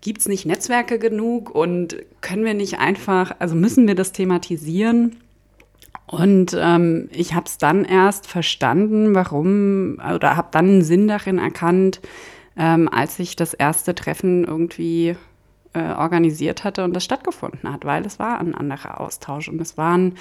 gibt 0.00 0.20
es 0.20 0.28
nicht 0.28 0.46
Netzwerke 0.46 0.98
genug 0.98 1.52
und 1.52 1.96
können 2.20 2.44
wir 2.44 2.54
nicht 2.54 2.78
einfach, 2.78 3.34
also 3.40 3.56
müssen 3.56 3.88
wir 3.88 3.96
das 3.96 4.12
thematisieren? 4.12 5.16
Und 6.06 6.56
ähm, 6.58 7.08
ich 7.12 7.34
habe 7.34 7.46
es 7.46 7.58
dann 7.58 7.84
erst 7.84 8.26
verstanden, 8.26 9.14
warum, 9.14 9.98
oder 10.14 10.36
habe 10.36 10.48
dann 10.52 10.66
einen 10.66 10.82
Sinn 10.82 11.08
darin 11.08 11.38
erkannt, 11.38 12.00
ähm, 12.56 12.88
als 12.88 13.18
ich 13.18 13.34
das 13.34 13.54
erste 13.54 13.94
Treffen 13.94 14.44
irgendwie 14.44 15.16
äh, 15.74 15.92
organisiert 15.92 16.64
hatte 16.64 16.84
und 16.84 16.94
das 16.94 17.04
stattgefunden 17.04 17.70
hat, 17.70 17.84
weil 17.84 18.06
es 18.06 18.18
war 18.18 18.40
ein 18.40 18.54
anderer 18.54 19.00
Austausch 19.00 19.48
und 19.48 19.60
es 19.60 19.76
waren, 19.76 20.14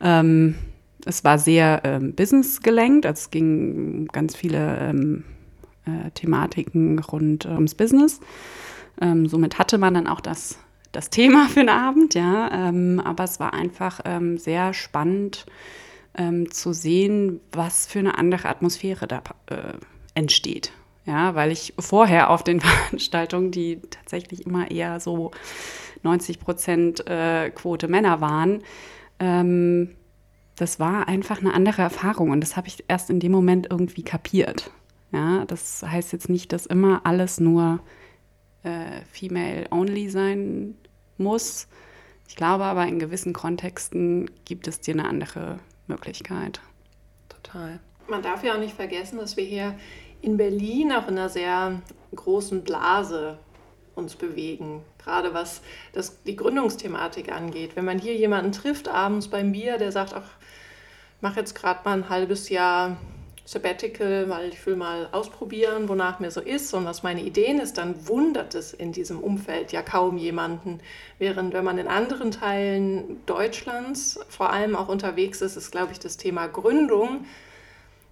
ähm, 0.00 0.56
es 1.04 1.24
war 1.24 1.38
sehr 1.38 1.82
ähm, 1.84 2.14
businessgelenkt, 2.14 3.06
also 3.06 3.18
es 3.18 3.30
ging 3.30 4.06
ganz 4.08 4.34
viele 4.34 4.78
ähm, 4.78 5.24
äh, 5.84 6.10
Thematiken 6.12 6.98
rund 6.98 7.46
ums 7.46 7.74
Business. 7.74 8.20
Ähm, 9.00 9.26
somit 9.26 9.58
hatte 9.58 9.78
man 9.78 9.94
dann 9.94 10.06
auch 10.06 10.20
das, 10.20 10.58
das 10.92 11.10
Thema 11.10 11.48
für 11.48 11.60
den 11.60 11.68
Abend, 11.68 12.14
ja. 12.14 12.68
Ähm, 12.68 13.00
aber 13.00 13.24
es 13.24 13.40
war 13.40 13.54
einfach 13.54 14.00
ähm, 14.04 14.38
sehr 14.38 14.74
spannend 14.74 15.46
ähm, 16.16 16.50
zu 16.50 16.72
sehen, 16.72 17.40
was 17.52 17.86
für 17.86 18.00
eine 18.00 18.18
andere 18.18 18.48
Atmosphäre 18.48 19.06
da 19.06 19.22
äh, 19.46 19.74
entsteht. 20.14 20.72
Ja, 21.06 21.34
weil 21.34 21.50
ich 21.50 21.74
vorher 21.78 22.30
auf 22.30 22.44
den 22.44 22.60
Veranstaltungen, 22.60 23.50
die 23.50 23.80
tatsächlich 23.90 24.46
immer 24.46 24.70
eher 24.70 25.00
so 25.00 25.30
90 26.02 26.40
Prozent 26.40 27.06
äh, 27.08 27.50
Quote 27.50 27.88
Männer 27.88 28.20
waren, 28.20 28.62
ähm, 29.18 29.96
das 30.56 30.78
war 30.78 31.08
einfach 31.08 31.40
eine 31.40 31.54
andere 31.54 31.82
Erfahrung 31.82 32.30
und 32.30 32.42
das 32.42 32.56
habe 32.56 32.68
ich 32.68 32.84
erst 32.86 33.08
in 33.08 33.18
dem 33.18 33.32
Moment 33.32 33.68
irgendwie 33.70 34.02
kapiert. 34.02 34.70
Ja, 35.10 35.44
das 35.46 35.82
heißt 35.82 36.12
jetzt 36.12 36.28
nicht, 36.28 36.52
dass 36.52 36.66
immer 36.66 37.00
alles 37.04 37.40
nur 37.40 37.80
äh, 38.62 39.00
female-only 39.10 40.10
sein 40.10 40.74
muss. 41.16 41.66
Ich 42.28 42.36
glaube 42.36 42.64
aber, 42.64 42.86
in 42.86 42.98
gewissen 42.98 43.32
Kontexten 43.32 44.30
gibt 44.44 44.68
es 44.68 44.80
dir 44.80 44.94
eine 44.94 45.08
andere 45.08 45.58
Möglichkeit. 45.88 46.60
Total. 47.28 47.80
Man 48.08 48.22
darf 48.22 48.44
ja 48.44 48.54
auch 48.54 48.60
nicht 48.60 48.74
vergessen, 48.74 49.18
dass 49.18 49.36
wir 49.36 49.44
hier 49.44 49.74
in 50.22 50.36
Berlin 50.36 50.92
auch 50.92 51.08
in 51.08 51.18
einer 51.18 51.28
sehr 51.28 51.80
großen 52.14 52.62
Blase 52.62 53.38
uns 53.94 54.16
bewegen, 54.16 54.82
gerade 54.98 55.34
was 55.34 55.62
das, 55.92 56.22
die 56.22 56.36
Gründungsthematik 56.36 57.32
angeht. 57.32 57.76
Wenn 57.76 57.84
man 57.84 57.98
hier 57.98 58.14
jemanden 58.14 58.52
trifft 58.52 58.88
abends 58.88 59.28
beim 59.28 59.52
Bier, 59.52 59.78
der 59.78 59.92
sagt, 59.92 60.14
ach, 60.14 60.30
ich 61.16 61.22
mache 61.22 61.40
jetzt 61.40 61.54
gerade 61.54 61.80
mal 61.84 61.98
ein 61.98 62.08
halbes 62.08 62.48
Jahr 62.48 62.96
Sabbatical, 63.44 64.28
weil 64.28 64.50
ich 64.50 64.64
will 64.64 64.76
mal 64.76 65.08
ausprobieren, 65.10 65.88
wonach 65.88 66.20
mir 66.20 66.30
so 66.30 66.40
ist 66.40 66.72
und 66.72 66.84
was 66.84 67.02
meine 67.02 67.20
Ideen 67.20 67.58
ist, 67.58 67.78
dann 67.78 68.06
wundert 68.06 68.54
es 68.54 68.72
in 68.72 68.92
diesem 68.92 69.18
Umfeld 69.18 69.72
ja 69.72 69.82
kaum 69.82 70.18
jemanden. 70.18 70.78
Während 71.18 71.52
wenn 71.52 71.64
man 71.64 71.76
in 71.78 71.88
anderen 71.88 72.30
Teilen 72.30 73.20
Deutschlands 73.26 74.20
vor 74.28 74.50
allem 74.52 74.76
auch 74.76 74.88
unterwegs 74.88 75.42
ist, 75.42 75.56
ist, 75.56 75.72
glaube 75.72 75.90
ich, 75.90 75.98
das 75.98 76.16
Thema 76.16 76.46
Gründung 76.46 77.24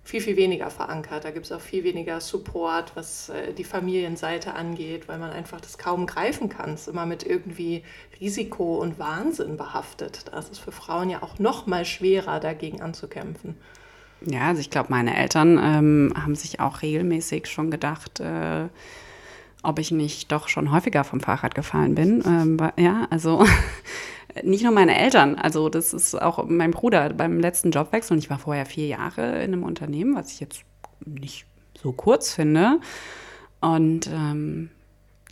viel, 0.08 0.22
viel 0.22 0.36
weniger 0.38 0.70
verankert. 0.70 1.26
Da 1.26 1.30
gibt 1.30 1.44
es 1.44 1.52
auch 1.52 1.60
viel 1.60 1.84
weniger 1.84 2.18
Support, 2.22 2.92
was 2.94 3.28
äh, 3.28 3.52
die 3.52 3.62
Familienseite 3.62 4.54
angeht, 4.54 5.06
weil 5.06 5.18
man 5.18 5.28
einfach 5.28 5.60
das 5.60 5.76
kaum 5.76 6.06
greifen 6.06 6.48
kann. 6.48 6.70
Es 6.70 6.82
ist 6.82 6.88
immer 6.88 7.04
mit 7.04 7.26
irgendwie 7.26 7.82
Risiko 8.18 8.78
und 8.78 8.98
Wahnsinn 8.98 9.58
behaftet. 9.58 10.24
Das 10.32 10.48
ist 10.48 10.60
für 10.60 10.72
Frauen 10.72 11.10
ja 11.10 11.22
auch 11.22 11.38
noch 11.38 11.66
mal 11.66 11.84
schwerer, 11.84 12.40
dagegen 12.40 12.80
anzukämpfen. 12.80 13.54
Ja, 14.22 14.48
also 14.48 14.62
ich 14.62 14.70
glaube, 14.70 14.88
meine 14.88 15.14
Eltern 15.14 15.60
ähm, 15.62 16.14
haben 16.16 16.34
sich 16.34 16.58
auch 16.58 16.80
regelmäßig 16.80 17.46
schon 17.46 17.70
gedacht, 17.70 18.20
äh, 18.20 18.68
ob 19.62 19.78
ich 19.78 19.90
nicht 19.90 20.32
doch 20.32 20.48
schon 20.48 20.72
häufiger 20.72 21.04
vom 21.04 21.20
Fahrrad 21.20 21.54
gefallen 21.54 21.94
bin. 21.94 22.24
Ähm, 22.26 22.56
ja, 22.78 23.06
also 23.10 23.44
nicht 24.44 24.62
nur 24.62 24.72
meine 24.72 24.98
Eltern, 24.98 25.36
also 25.36 25.68
das 25.68 25.92
ist 25.92 26.14
auch 26.14 26.44
mein 26.46 26.70
Bruder 26.70 27.10
beim 27.10 27.40
letzten 27.40 27.70
Jobwechsel. 27.70 28.14
Und 28.14 28.18
ich 28.18 28.30
war 28.30 28.38
vorher 28.38 28.66
vier 28.66 28.86
Jahre 28.86 29.42
in 29.42 29.52
einem 29.52 29.62
Unternehmen, 29.62 30.14
was 30.14 30.32
ich 30.32 30.40
jetzt 30.40 30.62
nicht 31.04 31.46
so 31.80 31.92
kurz 31.92 32.32
finde. 32.32 32.80
Und 33.60 34.08
ähm, 34.08 34.70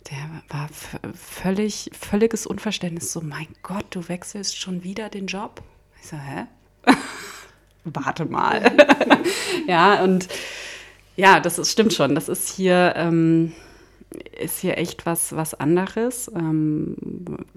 der 0.09 0.41
war 0.49 0.69
völlig, 1.13 1.91
völliges 1.97 2.45
Unverständnis. 2.45 3.11
So, 3.11 3.21
mein 3.21 3.47
Gott, 3.61 3.85
du 3.89 4.07
wechselst 4.07 4.57
schon 4.57 4.83
wieder 4.83 5.09
den 5.09 5.27
Job. 5.27 5.61
Ich 6.01 6.07
so, 6.07 6.17
hä? 6.17 6.45
Warte 7.83 8.25
mal. 8.25 8.71
ja, 9.67 10.03
und 10.03 10.27
ja, 11.15 11.39
das 11.39 11.57
ist, 11.57 11.71
stimmt 11.71 11.93
schon. 11.93 12.15
Das 12.15 12.29
ist 12.29 12.49
hier, 12.49 12.93
ähm, 12.95 13.53
ist 14.39 14.59
hier 14.59 14.77
echt 14.77 15.05
was, 15.05 15.35
was 15.35 15.53
anderes. 15.53 16.31
Ähm, 16.35 16.95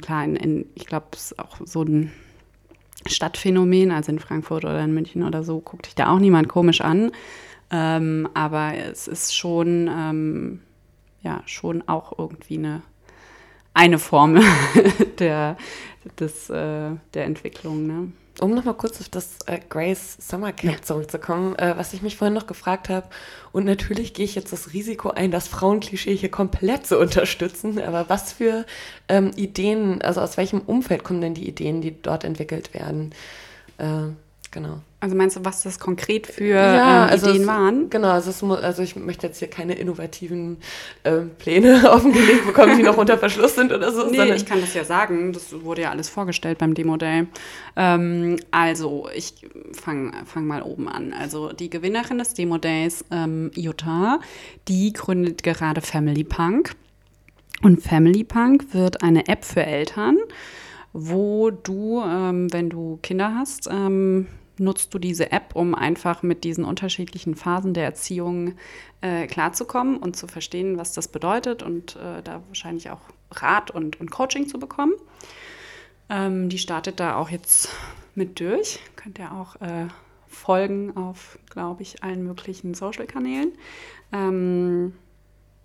klar, 0.03 0.25
in, 0.25 0.37
in, 0.37 0.67
ich 0.75 0.87
glaube, 0.87 1.07
es 1.13 1.33
ist 1.33 1.39
auch 1.39 1.59
so 1.65 1.83
ein 1.83 2.13
Stadtphänomen, 3.07 3.91
also 3.91 4.13
in 4.13 4.19
Frankfurt 4.19 4.65
oder 4.65 4.83
in 4.83 4.93
München 4.93 5.23
oder 5.23 5.43
so, 5.43 5.61
guckt 5.61 5.87
dich 5.87 5.95
da 5.95 6.13
auch 6.13 6.19
niemand 6.19 6.49
komisch 6.49 6.81
an. 6.81 7.13
Ähm, 7.71 8.29
aber 8.35 8.75
es 8.75 9.09
ist 9.09 9.35
schon, 9.35 9.89
ähm, 9.89 10.61
ja, 11.23 11.43
schon 11.47 11.87
auch 11.89 12.19
irgendwie 12.19 12.59
eine, 12.59 12.83
eine 13.75 13.99
Form 13.99 14.41
der, 15.19 15.57
des, 16.19 16.51
äh, 16.51 16.91
der 17.15 17.25
Entwicklung. 17.25 17.87
Ne? 17.87 18.13
Um 18.41 18.55
nochmal 18.55 18.75
kurz 18.75 19.01
auf 19.01 19.09
das 19.11 19.37
äh, 19.47 19.59
Grace 19.69 20.17
Summer 20.19 20.53
Camp 20.53 20.75
ja. 20.75 20.83
zurückzukommen, 20.83 21.55
äh, 21.57 21.75
was 21.77 21.93
ich 21.93 22.01
mich 22.01 22.17
vorhin 22.17 22.33
noch 22.33 22.47
gefragt 22.47 22.89
habe. 22.89 23.07
Und 23.53 23.67
natürlich 23.67 24.15
gehe 24.15 24.25
ich 24.25 24.35
jetzt 24.35 24.53
das 24.53 24.73
Risiko 24.73 25.11
ein, 25.11 25.31
das 25.31 25.47
Frauenklischee 25.47 26.17
hier 26.17 26.31
komplett 26.31 26.87
zu 26.87 26.99
unterstützen. 26.99 27.79
Aber 27.81 28.09
was 28.09 28.33
für 28.33 28.65
ähm, 29.09 29.33
Ideen, 29.37 30.01
also 30.01 30.23
aus 30.23 30.39
welchem 30.39 30.61
Umfeld 30.61 31.05
kommen 31.05 31.21
denn 31.21 31.35
die 31.35 31.49
Ideen, 31.49 31.83
die 31.83 32.01
dort 32.01 32.25
entwickelt 32.25 32.73
werden? 32.73 33.15
Äh, 33.77 34.15
Genau. 34.53 34.81
Also 34.99 35.17
meinst 35.17 35.37
du, 35.37 35.45
was 35.45 35.63
das 35.63 35.79
konkret 35.79 36.27
für 36.27 36.45
ja, 36.45 37.09
ähm, 37.09 37.19
Ideen 37.19 37.43
es, 37.43 37.47
waren? 37.47 37.89
Genau, 37.89 38.09
also, 38.09 38.31
es, 38.31 38.43
also, 38.43 38.83
ich 38.83 38.97
möchte 38.97 39.29
jetzt 39.29 39.39
hier 39.39 39.49
keine 39.49 39.75
innovativen 39.75 40.59
äh, 41.05 41.21
Pläne 41.39 41.91
offengelegt 41.91 42.47
bekommen, 42.47 42.77
die 42.77 42.83
noch 42.83 42.99
unter 42.99 43.17
Verschluss 43.17 43.55
sind 43.55 43.73
oder 43.73 43.93
so. 43.93 44.11
Nee, 44.11 44.35
ich 44.35 44.45
kann 44.45 44.61
das 44.61 44.75
ja 44.75 44.85
sagen. 44.85 45.33
Das 45.33 45.63
wurde 45.63 45.83
ja 45.83 45.91
alles 45.91 46.11
vorgestellt 46.11 46.59
beim 46.59 46.75
Demo 46.75 46.97
Day. 46.97 47.29
Ähm, 47.77 48.37
also, 48.51 49.09
ich 49.15 49.35
fange 49.73 50.13
fang 50.27 50.47
mal 50.47 50.63
oben 50.63 50.89
an. 50.89 51.15
Also, 51.15 51.53
die 51.53 51.71
Gewinnerin 51.71 52.19
des 52.19 52.35
Demo 52.35 52.59
Days, 52.59 53.05
ähm, 53.11 53.53
Jutta, 53.55 54.21
die 54.69 54.93
gründet 54.93 55.43
gerade 55.45 55.81
Family 55.81 56.25
Punk. 56.25 56.75
Und 57.63 57.83
Family 57.83 58.25
Punk 58.25 58.75
wird 58.75 59.03
eine 59.03 59.29
App 59.29 59.45
für 59.45 59.65
Eltern, 59.65 60.19
wo 60.93 61.51
du, 61.51 62.03
ähm, 62.03 62.53
wenn 62.53 62.69
du 62.69 62.99
Kinder 63.03 63.35
hast, 63.35 63.69
ähm, 63.71 64.27
nutzt 64.61 64.95
du 64.95 64.99
diese 64.99 65.33
App, 65.33 65.55
um 65.55 65.75
einfach 65.75 66.23
mit 66.23 66.45
diesen 66.45 66.65
unterschiedlichen 66.65 67.35
Phasen 67.35 67.75
der 67.75 67.85
Erziehung 67.85 68.55
äh, 69.01 69.27
klarzukommen 69.27 69.97
und 69.97 70.17
zu 70.17 70.27
verstehen, 70.29 70.79
was 70.79 70.93
das 70.93 71.09
bedeutet 71.09 71.63
und 71.63 71.97
äh, 71.97 72.23
da 72.23 72.43
wahrscheinlich 72.49 72.91
auch 72.91 73.01
Rat 73.33 73.71
und, 73.71 74.01
und 74.01 74.11
Coaching 74.11 74.47
zu 74.47 74.59
bekommen. 74.59 74.93
Ähm, 76.09 76.49
die 76.49 76.59
startet 76.59 77.01
da 77.01 77.17
auch 77.17 77.31
jetzt 77.31 77.71
mit 78.15 78.39
durch. 78.41 78.81
Könnt 78.97 79.19
ihr 79.19 79.33
auch 79.33 79.57
äh, 79.61 79.87
folgen 80.27 80.97
auf, 80.97 81.39
glaube 81.49 81.83
ich, 81.83 82.03
allen 82.03 82.23
möglichen 82.23 82.75
Social-Kanälen. 82.75 83.53
Ähm, 84.13 84.93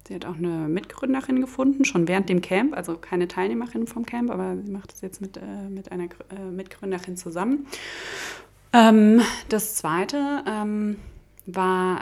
Sie 0.08 0.14
hat 0.14 0.26
auch 0.26 0.38
eine 0.38 0.68
Mitgründerin 0.68 1.42
gefunden, 1.42 1.84
schon 1.84 2.08
während 2.08 2.30
dem 2.30 2.42
Camp, 2.42 2.76
also 2.76 2.96
keine 2.96 3.28
Teilnehmerin 3.28 3.88
vom 3.88 4.06
Camp, 4.06 4.30
aber 4.30 4.56
sie 4.64 4.72
macht 4.72 4.92
das 4.92 5.02
jetzt 5.02 5.20
mit, 5.20 5.38
äh, 5.38 5.68
mit 5.68 5.92
einer 5.92 6.04
äh, 6.04 6.52
Mitgründerin 6.52 7.18
zusammen. 7.18 7.66
Ähm, 8.76 9.22
das 9.48 9.76
zweite 9.76 10.44
ähm, 10.46 10.98
war 11.46 12.02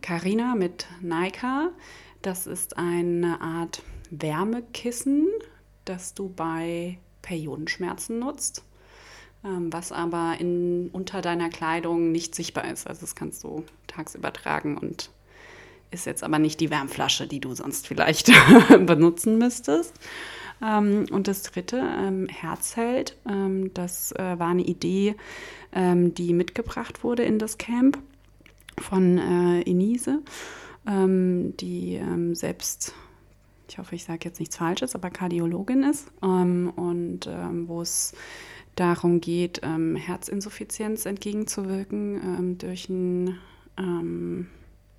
Karina 0.00 0.52
ähm, 0.52 0.58
mit 0.58 0.86
Naika. 1.02 1.70
Das 2.22 2.46
ist 2.46 2.78
eine 2.78 3.40
Art 3.42 3.82
Wärmekissen, 4.10 5.28
das 5.84 6.14
du 6.14 6.30
bei 6.30 6.98
Periodenschmerzen 7.20 8.18
nutzt, 8.18 8.64
ähm, 9.44 9.70
was 9.72 9.92
aber 9.92 10.36
in, 10.38 10.88
unter 10.90 11.20
deiner 11.20 11.50
Kleidung 11.50 12.12
nicht 12.12 12.34
sichtbar 12.34 12.64
ist. 12.64 12.86
Also 12.86 13.02
das 13.02 13.14
kannst 13.14 13.44
du 13.44 13.64
tagsüber 13.86 14.32
tragen 14.32 14.78
und 14.78 15.10
ist 15.90 16.06
jetzt 16.06 16.24
aber 16.24 16.38
nicht 16.38 16.60
die 16.60 16.70
Wärmflasche, 16.70 17.26
die 17.26 17.40
du 17.40 17.54
sonst 17.54 17.86
vielleicht 17.86 18.32
benutzen 18.86 19.36
müsstest. 19.36 19.92
Ähm, 20.62 21.06
und 21.10 21.28
das 21.28 21.42
dritte, 21.42 21.78
ähm, 21.78 22.26
Herzheld, 22.28 23.16
ähm, 23.28 23.72
das 23.74 24.12
äh, 24.12 24.38
war 24.38 24.48
eine 24.48 24.64
Idee, 24.64 25.16
ähm, 25.72 26.14
die 26.14 26.32
mitgebracht 26.32 27.02
wurde 27.04 27.22
in 27.22 27.38
das 27.38 27.58
Camp 27.58 27.98
von 28.78 29.18
äh, 29.18 29.62
Enise, 29.62 30.22
ähm, 30.86 31.56
die 31.56 31.94
ähm, 31.94 32.34
selbst, 32.34 32.94
ich 33.68 33.78
hoffe, 33.78 33.94
ich 33.94 34.04
sage 34.04 34.20
jetzt 34.24 34.40
nichts 34.40 34.56
Falsches, 34.56 34.94
aber 34.94 35.10
Kardiologin 35.10 35.84
ist 35.84 36.10
und 36.20 37.20
wo 37.68 37.82
es 37.82 38.14
darum 38.74 39.20
geht, 39.20 39.60
Herzinsuffizienz 39.62 41.06
entgegenzuwirken 41.06 42.58
durch 42.58 42.88
ein 42.88 43.38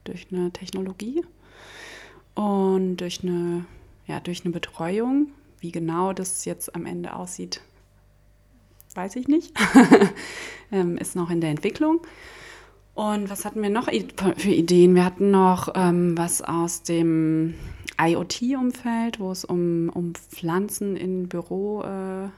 durch 0.04 0.28
eine 0.32 0.52
Technologie 0.52 1.24
und 2.36 2.98
durch 2.98 3.24
eine, 3.24 3.66
ja, 4.08 4.20
durch 4.20 4.44
eine 4.44 4.54
Betreuung. 4.54 5.28
Wie 5.62 5.72
genau 5.72 6.12
das 6.12 6.44
jetzt 6.46 6.76
am 6.76 6.88
Ende 6.88 7.16
aussieht, 7.16 7.62
weiß 8.96 9.16
ich 9.16 9.28
nicht. 9.28 9.54
ähm, 10.72 10.98
ist 10.98 11.16
noch 11.16 11.30
in 11.30 11.40
der 11.40 11.52
Entwicklung. 11.52 12.02
Und 12.96 13.30
was 13.30 13.46
hatten 13.46 13.62
wir 13.62 13.70
noch 13.70 13.86
für 13.86 14.50
Ideen? 14.50 14.96
Wir 14.96 15.06
hatten 15.06 15.30
noch 15.30 15.70
ähm, 15.76 16.18
was 16.18 16.42
aus 16.42 16.82
dem 16.82 17.54
IoT-Umfeld, 18.02 19.20
wo 19.20 19.32
es 19.32 19.46
um, 19.46 19.90
um 19.90 20.14
Pflanzen 20.16 20.98
in 20.98 21.30
Büro, 21.30 21.84
äh, 21.84 22.30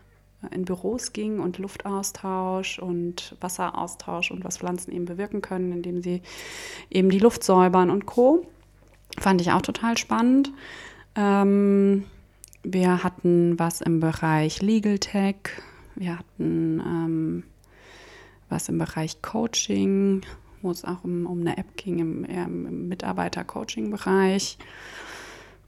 in 0.53 0.65
Büros 0.65 1.13
ging 1.13 1.39
und 1.39 1.57
Luftaustausch 1.59 2.77
und 2.77 3.37
Wasseraustausch 3.39 4.31
und 4.31 4.43
was 4.43 4.57
Pflanzen 4.57 4.91
eben 4.91 5.05
bewirken 5.05 5.41
können, 5.41 5.71
indem 5.71 6.03
sie 6.03 6.21
eben 6.89 7.09
die 7.09 7.19
Luft 7.19 7.45
säubern 7.45 7.89
und 7.89 8.05
Co. 8.05 8.45
Fand 9.17 9.39
ich 9.39 9.53
auch 9.53 9.61
total 9.61 9.97
spannend. 9.97 10.51
Ähm, 11.15 12.03
wir 12.63 13.03
hatten 13.03 13.59
was 13.59 13.81
im 13.81 13.99
Bereich 13.99 14.61
Legal 14.61 14.99
Tech, 14.99 15.35
wir 15.95 16.17
hatten 16.17 16.79
ähm, 16.79 17.43
was 18.49 18.69
im 18.69 18.77
Bereich 18.77 19.21
Coaching, 19.21 20.21
wo 20.61 20.71
es 20.71 20.85
auch 20.85 21.03
um, 21.03 21.25
um 21.25 21.41
eine 21.41 21.57
App 21.57 21.75
ging 21.75 21.99
im, 21.99 22.23
im 22.25 22.87
Mitarbeiter-Coaching-Bereich. 22.87 24.57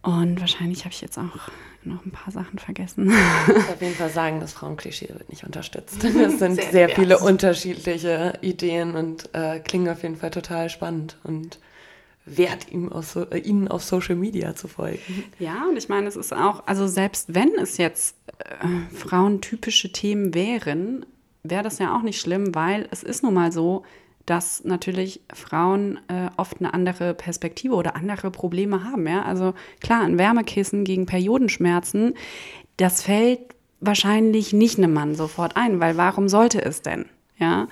Und 0.01 0.39
wahrscheinlich 0.39 0.85
habe 0.85 0.93
ich 0.93 1.01
jetzt 1.01 1.17
auch 1.17 1.49
noch 1.83 2.05
ein 2.05 2.11
paar 2.11 2.31
Sachen 2.31 2.59
vergessen. 2.59 3.11
Ich 3.47 3.55
muss 3.55 3.69
auf 3.69 3.81
jeden 3.81 3.95
Fall 3.95 4.09
sagen, 4.09 4.39
das 4.39 4.53
Frauenklischee 4.53 5.09
wird 5.09 5.29
nicht 5.29 5.43
unterstützt. 5.43 6.03
Es 6.03 6.39
sind 6.39 6.55
sehr, 6.55 6.71
sehr 6.71 6.89
viele 6.89 7.19
unterschiedliche 7.19 8.37
Ideen 8.41 8.95
und 8.95 9.29
äh, 9.33 9.59
klingen 9.59 9.89
auf 9.89 10.03
jeden 10.03 10.15
Fall 10.15 10.31
total 10.31 10.69
spannend 10.69 11.17
und 11.23 11.59
wert, 12.26 12.71
ihm 12.71 12.91
auf 12.91 13.15
äh, 13.15 13.38
ihnen 13.38 13.67
auf 13.67 13.84
Social 13.84 14.15
Media 14.15 14.55
zu 14.55 14.67
folgen. 14.67 15.23
Ja, 15.39 15.65
und 15.69 15.78
ich 15.78 15.89
meine, 15.89 16.07
es 16.07 16.15
ist 16.15 16.34
auch, 16.34 16.63
also 16.65 16.88
selbst 16.88 17.34
wenn 17.34 17.51
es 17.55 17.78
jetzt 17.78 18.15
äh, 18.39 18.95
frauentypische 18.95 19.91
Themen 19.91 20.34
wären, 20.34 21.05
wäre 21.43 21.63
das 21.63 21.80
ja 21.80 21.95
auch 21.95 22.01
nicht 22.01 22.19
schlimm, 22.19 22.55
weil 22.55 22.88
es 22.91 23.03
ist 23.03 23.23
nun 23.23 23.34
mal 23.34 23.51
so, 23.51 23.84
dass 24.26 24.63
natürlich 24.63 25.21
Frauen 25.34 25.99
äh, 26.07 26.30
oft 26.38 26.59
eine 26.59 26.73
andere 26.73 27.13
Perspektive 27.13 27.76
oder 27.76 27.95
andere 27.95 28.32
Probleme 28.32 28.84
haben. 28.84 29.07
Ja? 29.07 29.23
Also 29.23 29.53
klar, 29.82 30.01
ein 30.01 30.17
Wärmekissen 30.17 30.84
gegen 30.84 31.05
Periodenschmerzen, 31.05 32.15
das 32.78 33.03
fällt 33.03 33.39
wahrscheinlich 33.80 34.51
nicht 34.51 34.78
einem 34.78 34.93
Mann 34.93 35.15
sofort 35.15 35.55
ein, 35.55 35.80
weil 35.80 35.95
warum 35.97 36.28
sollte 36.28 36.63
es 36.63 36.82
denn? 36.82 37.05
Ja. 37.38 37.67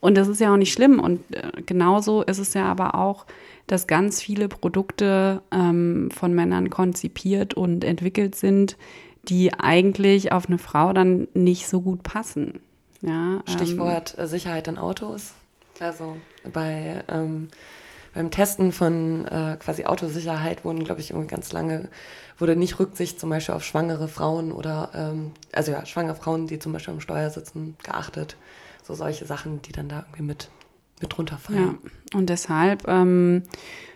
Und 0.00 0.16
das 0.16 0.28
ist 0.28 0.40
ja 0.40 0.52
auch 0.52 0.56
nicht 0.56 0.72
schlimm. 0.72 1.00
Und 1.00 1.20
äh, 1.34 1.62
genauso 1.66 2.22
ist 2.22 2.38
es 2.38 2.54
ja 2.54 2.64
aber 2.66 2.94
auch, 2.94 3.26
dass 3.66 3.86
ganz 3.86 4.20
viele 4.20 4.48
Produkte 4.48 5.42
ähm, 5.50 6.10
von 6.10 6.34
Männern 6.34 6.70
konzipiert 6.70 7.54
und 7.54 7.84
entwickelt 7.84 8.34
sind, 8.34 8.76
die 9.28 9.54
eigentlich 9.54 10.32
auf 10.32 10.46
eine 10.46 10.58
Frau 10.58 10.92
dann 10.92 11.28
nicht 11.34 11.68
so 11.68 11.80
gut 11.80 12.02
passen. 12.02 12.60
Ja, 13.00 13.42
Stichwort 13.48 14.16
ähm, 14.18 14.26
Sicherheit 14.26 14.68
in 14.68 14.78
Autos. 14.78 15.32
Also 15.80 16.16
bei 16.52 17.02
ähm, 17.08 17.48
beim 18.14 18.30
Testen 18.30 18.72
von 18.72 19.26
äh, 19.26 19.56
quasi 19.58 19.84
Autosicherheit 19.84 20.64
wurden, 20.64 20.84
glaube 20.84 21.00
ich, 21.00 21.10
irgendwie 21.10 21.28
ganz 21.28 21.52
lange, 21.52 21.88
wurde 22.38 22.56
nicht 22.56 22.78
Rücksicht 22.78 23.18
zum 23.18 23.30
Beispiel 23.30 23.54
auf 23.54 23.64
schwangere 23.64 24.08
Frauen 24.08 24.52
oder, 24.52 24.90
ähm, 24.94 25.32
also 25.52 25.72
ja, 25.72 25.86
schwangere 25.86 26.16
Frauen, 26.16 26.46
die 26.46 26.58
zum 26.58 26.72
Beispiel 26.72 26.94
am 26.94 27.00
Steuer 27.00 27.30
sitzen, 27.30 27.76
geachtet. 27.82 28.36
So 28.82 28.94
solche 28.94 29.24
Sachen, 29.24 29.62
die 29.62 29.72
dann 29.72 29.88
da 29.88 30.00
irgendwie 30.00 30.24
mit, 30.24 30.50
mit 31.02 31.16
drunter 31.16 31.36
fallen. 31.38 31.78
Ja. 32.12 32.18
Und 32.18 32.30
deshalb 32.30 32.88
ähm, 32.88 33.42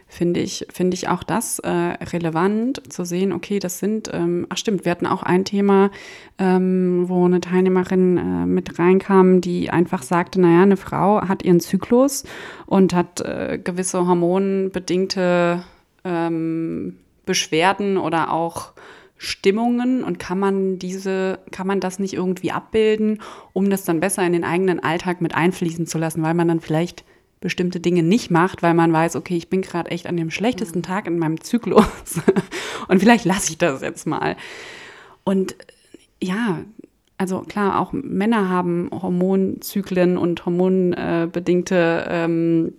finde 0.08 0.40
ich, 0.40 0.66
finde 0.72 0.94
ich 0.94 1.08
auch 1.08 1.22
das 1.22 1.58
äh, 1.58 1.68
relevant 1.68 2.92
zu 2.92 3.04
sehen, 3.04 3.32
okay, 3.32 3.58
das 3.58 3.78
sind, 3.78 4.10
ähm, 4.12 4.46
ach 4.48 4.56
stimmt, 4.56 4.84
wir 4.84 4.92
hatten 4.92 5.06
auch 5.06 5.22
ein 5.22 5.44
Thema, 5.44 5.90
ähm, 6.38 7.08
wo 7.08 7.24
eine 7.24 7.40
Teilnehmerin 7.40 8.16
äh, 8.16 8.46
mit 8.46 8.78
reinkam, 8.78 9.40
die 9.40 9.70
einfach 9.70 10.02
sagte, 10.02 10.40
naja, 10.40 10.62
eine 10.62 10.76
Frau 10.76 11.22
hat 11.26 11.44
ihren 11.44 11.60
Zyklus 11.60 12.24
und 12.66 12.94
hat 12.94 13.20
äh, 13.20 13.58
gewisse 13.62 14.06
hormonbedingte 14.06 15.64
ähm, 16.04 16.96
Beschwerden 17.24 17.96
oder 17.96 18.32
auch 18.32 18.72
Stimmungen 19.18 20.04
und 20.04 20.18
kann 20.18 20.38
man 20.38 20.78
diese, 20.78 21.38
kann 21.50 21.66
man 21.66 21.80
das 21.80 21.98
nicht 21.98 22.14
irgendwie 22.14 22.52
abbilden, 22.52 23.22
um 23.52 23.70
das 23.70 23.84
dann 23.84 24.00
besser 24.00 24.26
in 24.26 24.32
den 24.32 24.44
eigenen 24.44 24.80
Alltag 24.80 25.20
mit 25.20 25.34
einfließen 25.34 25.86
zu 25.86 25.98
lassen, 25.98 26.22
weil 26.22 26.34
man 26.34 26.48
dann 26.48 26.60
vielleicht 26.60 27.04
bestimmte 27.40 27.80
Dinge 27.80 28.02
nicht 28.02 28.30
macht, 28.30 28.62
weil 28.62 28.74
man 28.74 28.92
weiß, 28.92 29.16
okay, 29.16 29.36
ich 29.36 29.48
bin 29.48 29.62
gerade 29.62 29.90
echt 29.90 30.06
an 30.06 30.16
dem 30.16 30.30
schlechtesten 30.30 30.82
Tag 30.82 31.06
in 31.06 31.18
meinem 31.18 31.40
Zyklus 31.40 32.20
und 32.88 33.00
vielleicht 33.00 33.24
lasse 33.24 33.50
ich 33.50 33.58
das 33.58 33.82
jetzt 33.82 34.06
mal. 34.06 34.36
Und 35.24 35.56
ja, 36.22 36.60
also 37.18 37.40
klar, 37.40 37.80
auch 37.80 37.92
Männer 37.92 38.48
haben 38.48 38.90
Hormonzyklen 38.92 40.18
und 40.18 40.44
hormonbedingte 40.44 42.06
ähm, 42.08 42.74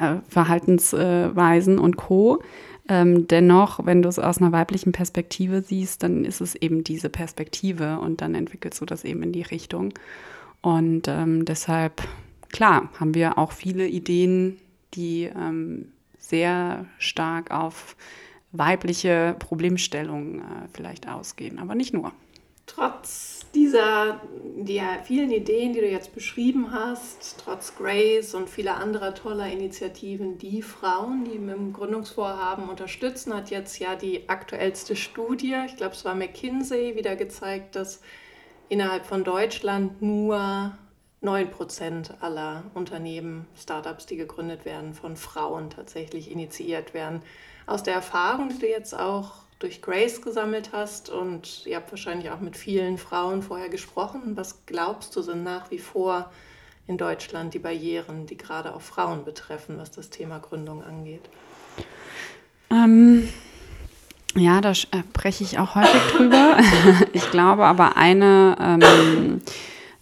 äh, 0.00 0.16
Verhaltensweisen 0.28 1.78
und 1.78 1.96
Co. 1.96 2.42
Ähm, 2.88 3.26
dennoch, 3.26 3.84
wenn 3.84 4.02
du 4.02 4.08
es 4.08 4.18
aus 4.18 4.38
einer 4.38 4.52
weiblichen 4.52 4.92
Perspektive 4.92 5.62
siehst, 5.62 6.02
dann 6.02 6.24
ist 6.24 6.40
es 6.40 6.54
eben 6.54 6.84
diese 6.84 7.08
Perspektive 7.08 7.98
und 7.98 8.20
dann 8.20 8.34
entwickelst 8.34 8.80
du 8.80 8.86
das 8.86 9.04
eben 9.04 9.22
in 9.22 9.32
die 9.32 9.42
Richtung. 9.42 9.92
Und 10.62 11.08
ähm, 11.08 11.44
deshalb, 11.44 12.02
klar, 12.50 12.90
haben 12.98 13.14
wir 13.14 13.38
auch 13.38 13.52
viele 13.52 13.86
Ideen, 13.88 14.58
die 14.94 15.24
ähm, 15.24 15.88
sehr 16.18 16.86
stark 16.98 17.50
auf 17.50 17.96
weibliche 18.52 19.36
Problemstellungen 19.38 20.40
äh, 20.40 20.68
vielleicht 20.72 21.08
ausgehen, 21.08 21.58
aber 21.58 21.74
nicht 21.74 21.92
nur. 21.92 22.12
Trotz 22.66 23.35
dieser 23.56 24.20
der 24.58 25.02
vielen 25.04 25.30
Ideen, 25.30 25.72
die 25.72 25.80
du 25.80 25.88
jetzt 25.88 26.14
beschrieben 26.14 26.72
hast, 26.72 27.36
trotz 27.42 27.74
Grace 27.76 28.34
und 28.34 28.48
vieler 28.48 28.76
anderer 28.76 29.14
toller 29.14 29.46
Initiativen, 29.50 30.38
die 30.38 30.62
Frauen, 30.62 31.24
die 31.24 31.38
mit 31.38 31.56
dem 31.56 31.72
Gründungsvorhaben 31.72 32.68
unterstützen, 32.68 33.34
hat 33.34 33.50
jetzt 33.50 33.78
ja 33.78 33.96
die 33.96 34.28
aktuellste 34.28 34.96
Studie, 34.96 35.56
ich 35.66 35.76
glaube 35.76 35.94
es 35.94 36.04
war 36.04 36.14
McKinsey, 36.14 36.96
wieder 36.96 37.16
gezeigt, 37.16 37.76
dass 37.76 38.00
innerhalb 38.68 39.06
von 39.06 39.24
Deutschland 39.24 40.02
nur 40.02 40.76
9% 41.22 42.20
aller 42.20 42.64
Unternehmen, 42.74 43.46
Startups, 43.56 44.06
die 44.06 44.16
gegründet 44.16 44.64
werden, 44.64 44.94
von 44.94 45.16
Frauen 45.16 45.70
tatsächlich 45.70 46.30
initiiert 46.30 46.94
werden. 46.94 47.22
Aus 47.66 47.82
der 47.82 47.94
Erfahrung, 47.94 48.50
die 48.50 48.58
du 48.58 48.68
jetzt 48.68 48.98
auch 48.98 49.45
durch 49.58 49.80
Grace 49.80 50.20
gesammelt 50.20 50.70
hast 50.72 51.08
und 51.08 51.62
ihr 51.66 51.76
habt 51.76 51.90
wahrscheinlich 51.90 52.30
auch 52.30 52.40
mit 52.40 52.56
vielen 52.56 52.98
Frauen 52.98 53.42
vorher 53.42 53.68
gesprochen. 53.68 54.36
Was 54.36 54.66
glaubst 54.66 55.16
du 55.16 55.22
sind 55.22 55.44
nach 55.44 55.70
wie 55.70 55.78
vor 55.78 56.30
in 56.86 56.98
Deutschland 56.98 57.54
die 57.54 57.58
Barrieren, 57.58 58.26
die 58.26 58.36
gerade 58.36 58.74
auch 58.74 58.82
Frauen 58.82 59.24
betreffen, 59.24 59.78
was 59.78 59.90
das 59.90 60.10
Thema 60.10 60.38
Gründung 60.38 60.84
angeht? 60.84 61.22
Ähm, 62.70 63.28
ja, 64.34 64.60
da 64.60 64.74
spreche 64.74 65.42
ich 65.42 65.58
auch 65.58 65.74
häufig 65.74 66.02
drüber. 66.16 66.58
ich 67.12 67.30
glaube 67.30 67.64
aber 67.64 67.96
eine, 67.96 68.56
ähm, 68.60 69.40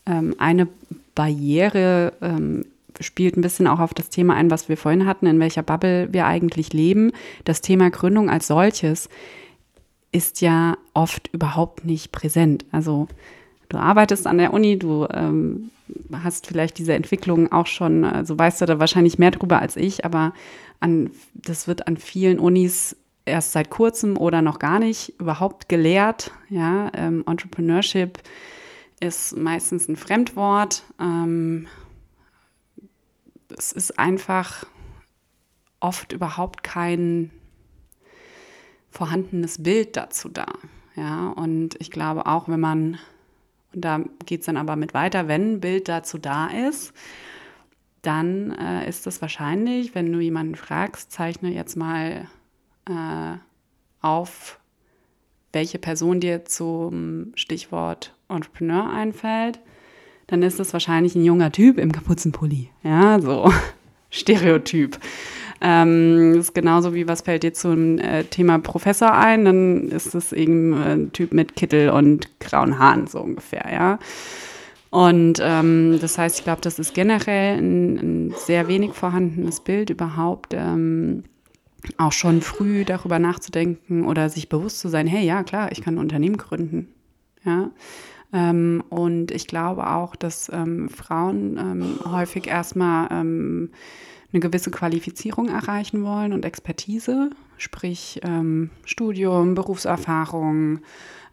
ähm, 0.06 0.34
eine 0.38 0.66
Barriere 1.14 2.12
ähm, 2.20 2.66
spielt 3.00 3.36
ein 3.36 3.42
bisschen 3.42 3.66
auch 3.66 3.80
auf 3.80 3.94
das 3.94 4.08
Thema 4.08 4.34
ein, 4.34 4.50
was 4.50 4.68
wir 4.68 4.76
vorhin 4.76 5.06
hatten, 5.06 5.26
in 5.26 5.40
welcher 5.40 5.62
Bubble 5.62 6.08
wir 6.12 6.26
eigentlich 6.26 6.72
leben. 6.72 7.12
Das 7.44 7.60
Thema 7.60 7.90
Gründung 7.90 8.30
als 8.30 8.46
solches 8.46 9.08
ist 10.14 10.40
ja 10.40 10.78
oft 10.94 11.28
überhaupt 11.32 11.84
nicht 11.84 12.12
präsent. 12.12 12.64
Also 12.70 13.08
du 13.68 13.78
arbeitest 13.78 14.28
an 14.28 14.38
der 14.38 14.52
Uni, 14.54 14.78
du 14.78 15.08
ähm, 15.10 15.70
hast 16.12 16.46
vielleicht 16.46 16.78
diese 16.78 16.94
Entwicklung 16.94 17.50
auch 17.50 17.66
schon, 17.66 18.04
also 18.04 18.38
weißt 18.38 18.60
du 18.60 18.66
da 18.66 18.78
wahrscheinlich 18.78 19.18
mehr 19.18 19.32
drüber 19.32 19.58
als 19.58 19.76
ich, 19.76 20.04
aber 20.04 20.32
an, 20.78 21.10
das 21.34 21.66
wird 21.66 21.88
an 21.88 21.96
vielen 21.96 22.38
Unis 22.38 22.96
erst 23.24 23.52
seit 23.52 23.70
kurzem 23.70 24.16
oder 24.16 24.40
noch 24.40 24.60
gar 24.60 24.78
nicht 24.78 25.18
überhaupt 25.18 25.68
gelehrt. 25.68 26.30
Ja, 26.48 26.92
ähm, 26.94 27.24
Entrepreneurship 27.26 28.20
ist 29.00 29.36
meistens 29.36 29.88
ein 29.88 29.96
Fremdwort. 29.96 30.84
Ähm, 31.00 31.66
es 33.56 33.72
ist 33.72 33.98
einfach 33.98 34.64
oft 35.80 36.12
überhaupt 36.12 36.62
kein 36.62 37.32
vorhandenes 38.94 39.62
Bild 39.62 39.96
dazu 39.96 40.28
da. 40.28 40.46
Ja, 40.96 41.30
und 41.30 41.74
ich 41.80 41.90
glaube 41.90 42.26
auch, 42.26 42.48
wenn 42.48 42.60
man, 42.60 42.98
und 43.74 43.84
da 43.84 44.00
geht 44.24 44.40
es 44.40 44.46
dann 44.46 44.56
aber 44.56 44.76
mit 44.76 44.94
weiter, 44.94 45.26
wenn 45.26 45.54
ein 45.54 45.60
Bild 45.60 45.88
dazu 45.88 46.18
da 46.18 46.46
ist, 46.46 46.92
dann 48.02 48.52
äh, 48.52 48.88
ist 48.88 49.06
es 49.06 49.20
wahrscheinlich, 49.20 49.94
wenn 49.94 50.12
du 50.12 50.20
jemanden 50.20 50.54
fragst, 50.54 51.10
zeichne 51.10 51.50
jetzt 51.50 51.76
mal 51.76 52.28
äh, 52.88 53.36
auf, 54.00 54.60
welche 55.52 55.78
Person 55.78 56.20
dir 56.20 56.44
zum 56.44 57.32
Stichwort 57.34 58.14
Entrepreneur 58.28 58.90
einfällt, 58.90 59.60
dann 60.26 60.42
ist 60.42 60.60
es 60.60 60.72
wahrscheinlich 60.72 61.14
ein 61.14 61.24
junger 61.24 61.50
Typ 61.50 61.78
im 61.78 61.92
Kapuzenpulli. 61.92 62.70
Ja, 62.82 63.20
so 63.20 63.50
Stereotyp. 64.10 64.98
Ähm, 65.66 66.34
ist 66.34 66.54
genauso 66.54 66.92
wie, 66.92 67.08
was 67.08 67.22
fällt 67.22 67.42
dir 67.42 67.54
zum 67.54 67.98
äh, 67.98 68.24
Thema 68.24 68.58
Professor 68.58 69.14
ein? 69.14 69.46
Dann 69.46 69.88
ist 69.88 70.14
es 70.14 70.30
irgendein 70.30 71.10
Typ 71.12 71.32
mit 71.32 71.56
Kittel 71.56 71.88
und 71.88 72.38
grauen 72.38 72.78
Haaren, 72.78 73.06
so 73.06 73.20
ungefähr, 73.20 73.64
ja. 73.72 73.98
Und 74.90 75.40
ähm, 75.42 75.98
das 76.02 76.18
heißt, 76.18 76.38
ich 76.38 76.44
glaube, 76.44 76.60
das 76.60 76.78
ist 76.78 76.92
generell 76.92 77.56
ein, 77.56 77.96
ein, 77.96 78.34
sehr 78.36 78.68
wenig 78.68 78.92
vorhandenes 78.92 79.60
Bild 79.60 79.88
überhaupt. 79.88 80.52
Ähm, 80.52 81.24
auch 81.96 82.12
schon 82.12 82.42
früh 82.42 82.84
darüber 82.84 83.18
nachzudenken 83.18 84.04
oder 84.04 84.28
sich 84.28 84.50
bewusst 84.50 84.80
zu 84.80 84.88
sein, 84.88 85.06
hey, 85.06 85.24
ja, 85.24 85.44
klar, 85.44 85.72
ich 85.72 85.80
kann 85.80 85.94
ein 85.94 85.98
Unternehmen 85.98 86.36
gründen. 86.36 86.88
Ja. 87.42 87.70
Ähm, 88.34 88.84
und 88.90 89.30
ich 89.30 89.46
glaube 89.46 89.88
auch, 89.88 90.14
dass 90.14 90.50
ähm, 90.52 90.90
Frauen 90.90 91.56
ähm, 91.58 92.12
häufig 92.12 92.48
erstmal 92.48 93.08
ähm, 93.10 93.70
eine 94.34 94.40
gewisse 94.40 94.70
Qualifizierung 94.70 95.48
erreichen 95.48 96.04
wollen 96.04 96.32
und 96.32 96.44
Expertise, 96.44 97.30
sprich 97.56 98.20
ähm, 98.24 98.70
Studium, 98.84 99.54
Berufserfahrung 99.54 100.80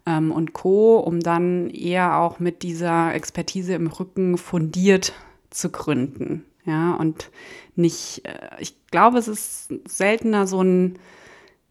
ähm, 0.06 0.30
und 0.30 0.52
Co., 0.52 0.98
um 0.98 1.20
dann 1.20 1.68
eher 1.68 2.18
auch 2.18 2.38
mit 2.38 2.62
dieser 2.62 3.14
Expertise 3.14 3.74
im 3.74 3.88
Rücken 3.88 4.38
fundiert 4.38 5.12
zu 5.50 5.70
gründen. 5.70 6.44
Ja, 6.64 6.94
und 6.94 7.30
nicht, 7.74 8.22
äh, 8.24 8.60
ich 8.60 8.74
glaube, 8.90 9.18
es 9.18 9.26
ist 9.26 9.74
seltener 9.86 10.46
so 10.46 10.62
ein 10.62 10.98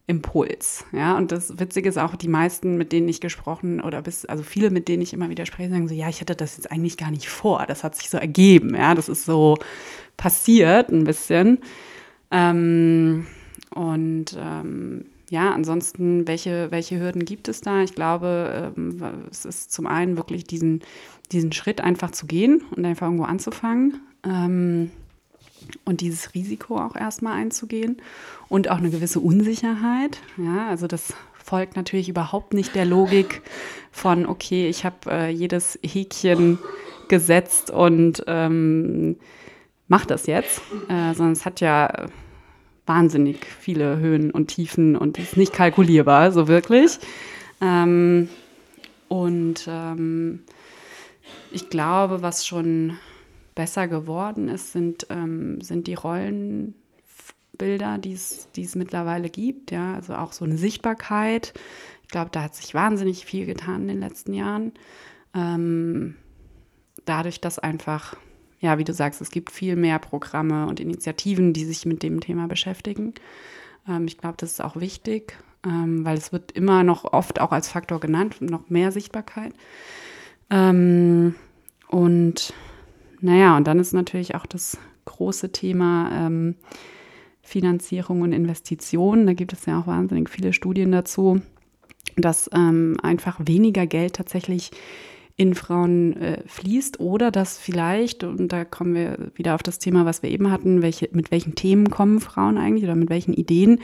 Impuls. 0.08 0.84
Ja, 0.92 1.16
und 1.16 1.32
das 1.32 1.58
Witzige 1.60 1.88
ist 1.88 1.98
auch, 1.98 2.18
die 2.18 2.28
meisten, 2.28 2.76
mit 2.76 2.92
denen 2.92 3.08
ich 3.08 3.22
gesprochen 3.22 3.80
oder 3.80 4.02
bis, 4.02 4.26
also 4.26 4.44
viele, 4.44 4.70
mit 4.70 4.90
denen 4.90 5.02
ich 5.02 5.14
immer 5.14 5.30
wieder 5.30 5.46
spreche, 5.46 5.70
sagen 5.70 5.88
so, 5.88 5.94
ja, 5.94 6.10
ich 6.10 6.20
hatte 6.20 6.36
das 6.36 6.58
jetzt 6.58 6.70
eigentlich 6.70 6.98
gar 6.98 7.12
nicht 7.12 7.30
vor. 7.30 7.66
Das 7.68 7.86
hat 7.86 7.96
sich 7.96 8.10
so 8.10 8.18
ergeben. 8.18 8.76
Ja, 8.76 8.94
das 8.94 9.08
ist 9.08 9.24
so 9.24 9.58
passiert 10.22 10.90
ein 10.90 11.04
bisschen. 11.04 11.58
Ähm, 12.30 13.26
und 13.74 14.38
ähm, 14.40 15.06
ja, 15.32 15.52
ansonsten, 15.52 16.28
welche, 16.28 16.70
welche 16.70 17.00
Hürden 17.00 17.26
gibt 17.26 17.48
es 17.48 17.62
da? 17.62 17.82
Ich 17.82 17.96
glaube, 17.96 18.72
ähm, 18.78 19.02
es 19.32 19.46
ist 19.46 19.72
zum 19.72 19.88
einen 19.88 20.18
wirklich 20.18 20.44
diesen, 20.44 20.82
diesen 21.32 21.52
Schritt 21.54 21.82
einfach 21.82 22.12
zu 22.12 22.28
gehen 22.28 22.62
und 22.76 22.86
einfach 22.86 23.08
irgendwo 23.08 23.24
anzufangen. 23.24 24.00
Ähm, 24.24 24.92
und 25.86 26.02
dieses 26.02 26.36
Risiko 26.36 26.78
auch 26.78 26.96
erstmal 26.96 27.34
einzugehen 27.40 27.98
und 28.48 28.70
auch 28.70 28.78
eine 28.78 28.92
gewisse 28.92 29.20
Unsicherheit. 29.20 30.20
Ja, 30.38 30.68
also 30.68 30.86
das 30.86 31.16
folgt 31.44 31.76
natürlich 31.76 32.10
überhaupt 32.10 32.54
nicht 32.54 32.76
der 32.76 32.86
Logik 32.86 33.42
von, 33.92 34.28
okay, 34.28 34.68
ich 34.68 34.86
habe 34.86 34.98
äh, 35.10 35.30
jedes 35.30 35.80
Häkchen 35.84 36.60
gesetzt 37.08 37.72
und 37.72 38.24
ähm, 38.28 39.18
mache 39.92 40.08
das 40.08 40.26
jetzt, 40.26 40.62
äh, 40.88 41.14
sondern 41.14 41.34
es 41.34 41.46
hat 41.46 41.60
ja 41.60 42.08
wahnsinnig 42.86 43.46
viele 43.46 43.98
Höhen 43.98 44.32
und 44.32 44.48
Tiefen 44.48 44.96
und 44.96 45.20
ist 45.20 45.36
nicht 45.36 45.52
kalkulierbar, 45.52 46.32
so 46.32 46.48
wirklich. 46.48 46.98
Ähm, 47.60 48.30
und 49.10 49.68
ähm, 49.68 50.44
ich 51.52 51.70
glaube, 51.70 52.22
was 52.22 52.48
schon 52.48 52.98
besser 53.54 53.90
geworden 53.90 54.48
ist, 54.48 54.72
sind, 54.72 55.08
ähm, 55.10 55.60
sind 55.60 55.88
die 55.88 55.96
Rollenbilder, 55.96 57.98
die 57.98 58.14
es 58.14 58.76
mittlerweile 58.76 59.30
gibt. 59.30 59.72
Ja, 59.72 59.96
also 59.96 60.16
auch 60.16 60.32
so 60.32 60.46
eine 60.46 60.58
Sichtbarkeit. 60.58 61.54
Ich 62.04 62.08
glaube, 62.08 62.30
da 62.32 62.44
hat 62.44 62.56
sich 62.56 62.74
wahnsinnig 62.74 63.26
viel 63.26 63.46
getan 63.46 63.82
in 63.82 63.88
den 63.90 64.00
letzten 64.00 64.34
Jahren. 64.34 64.72
Ähm, 65.36 66.16
dadurch, 67.04 67.42
dass 67.42 67.60
einfach 67.60 68.16
ja, 68.62 68.78
wie 68.78 68.84
du 68.84 68.94
sagst, 68.94 69.22
es 69.22 69.32
gibt 69.32 69.52
viel 69.52 69.76
mehr 69.76 70.00
Programme 70.00 70.68
und 70.68 70.80
Initiativen, 70.80 71.52
die 71.52 71.66
sich 71.66 71.86
mit 71.86 72.04
dem 72.04 72.22
Thema 72.22 72.48
beschäftigen. 72.48 73.14
Ähm, 73.90 74.06
ich 74.06 74.18
glaube, 74.18 74.36
das 74.38 74.52
ist 74.52 74.64
auch 74.64 74.76
wichtig, 74.76 75.36
ähm, 75.66 76.06
weil 76.06 76.18
es 76.18 76.32
wird 76.32 76.52
immer 76.52 76.84
noch 76.84 77.04
oft 77.12 77.42
auch 77.42 77.52
als 77.52 77.70
Faktor 77.70 78.00
genannt, 78.00 78.40
noch 78.40 78.70
mehr 78.70 78.92
Sichtbarkeit. 78.92 79.54
Ähm, 80.52 81.36
und 81.88 82.54
naja, 83.20 83.58
und 83.58 83.66
dann 83.66 83.80
ist 83.80 83.94
natürlich 83.94 84.36
auch 84.36 84.46
das 84.46 84.78
große 85.06 85.52
Thema 85.52 86.12
ähm, 86.14 86.56
Finanzierung 87.42 88.22
und 88.22 88.32
Investitionen. 88.32 89.26
Da 89.26 89.34
gibt 89.34 89.54
es 89.54 89.66
ja 89.66 89.80
auch 89.80 89.88
wahnsinnig 89.88 90.30
viele 90.30 90.54
Studien 90.54 90.92
dazu, 90.92 91.42
dass 92.16 92.50
ähm, 92.54 92.98
einfach 93.02 93.40
weniger 93.44 93.88
Geld 93.88 94.16
tatsächlich 94.16 94.72
in 95.38 95.56
Frauen 95.56 96.16
äh, 96.18 96.40
fließt 96.46 97.00
oder 97.00 97.32
dass 97.32 97.58
vielleicht, 97.58 98.24
und 98.24 98.50
da 98.50 98.66
kommen 98.66 98.94
wir 98.94 99.32
wieder 99.36 99.56
auf 99.56 99.64
das 99.64 99.80
Thema, 99.80 100.06
was 100.06 100.24
wir 100.24 100.30
eben 100.30 100.52
hatten, 100.52 100.82
welche, 100.82 101.10
mit 101.12 101.32
welchen 101.32 101.56
Themen 101.56 101.90
kommen 101.90 102.20
Frauen 102.20 102.58
eigentlich 102.58 102.84
oder 102.84 102.96
mit 102.96 103.10
welchen 103.10 103.34
Ideen, 103.34 103.80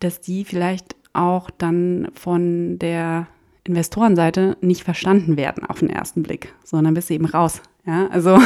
dass 0.00 0.20
die 0.20 0.44
vielleicht 0.44 0.96
auch 1.12 1.50
dann 1.50 2.08
von 2.14 2.78
der 2.78 3.28
Investorenseite 3.64 4.56
nicht 4.60 4.84
verstanden 4.84 5.36
werden 5.36 5.64
auf 5.64 5.80
den 5.80 5.90
ersten 5.90 6.22
Blick, 6.22 6.52
sondern 6.64 6.94
bist 6.94 7.08
du 7.08 7.14
eben 7.14 7.26
raus. 7.26 7.62
Ja, 7.86 8.08
also 8.08 8.38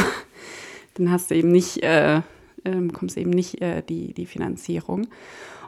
dann 0.95 1.11
hast 1.11 1.31
du 1.31 1.35
eben 1.35 1.51
nicht, 1.51 1.83
äh, 1.83 2.17
äh, 2.17 2.21
bekommst 2.63 3.17
eben 3.17 3.31
nicht 3.31 3.61
äh, 3.61 3.83
die, 3.87 4.13
die 4.13 4.25
Finanzierung. 4.25 5.07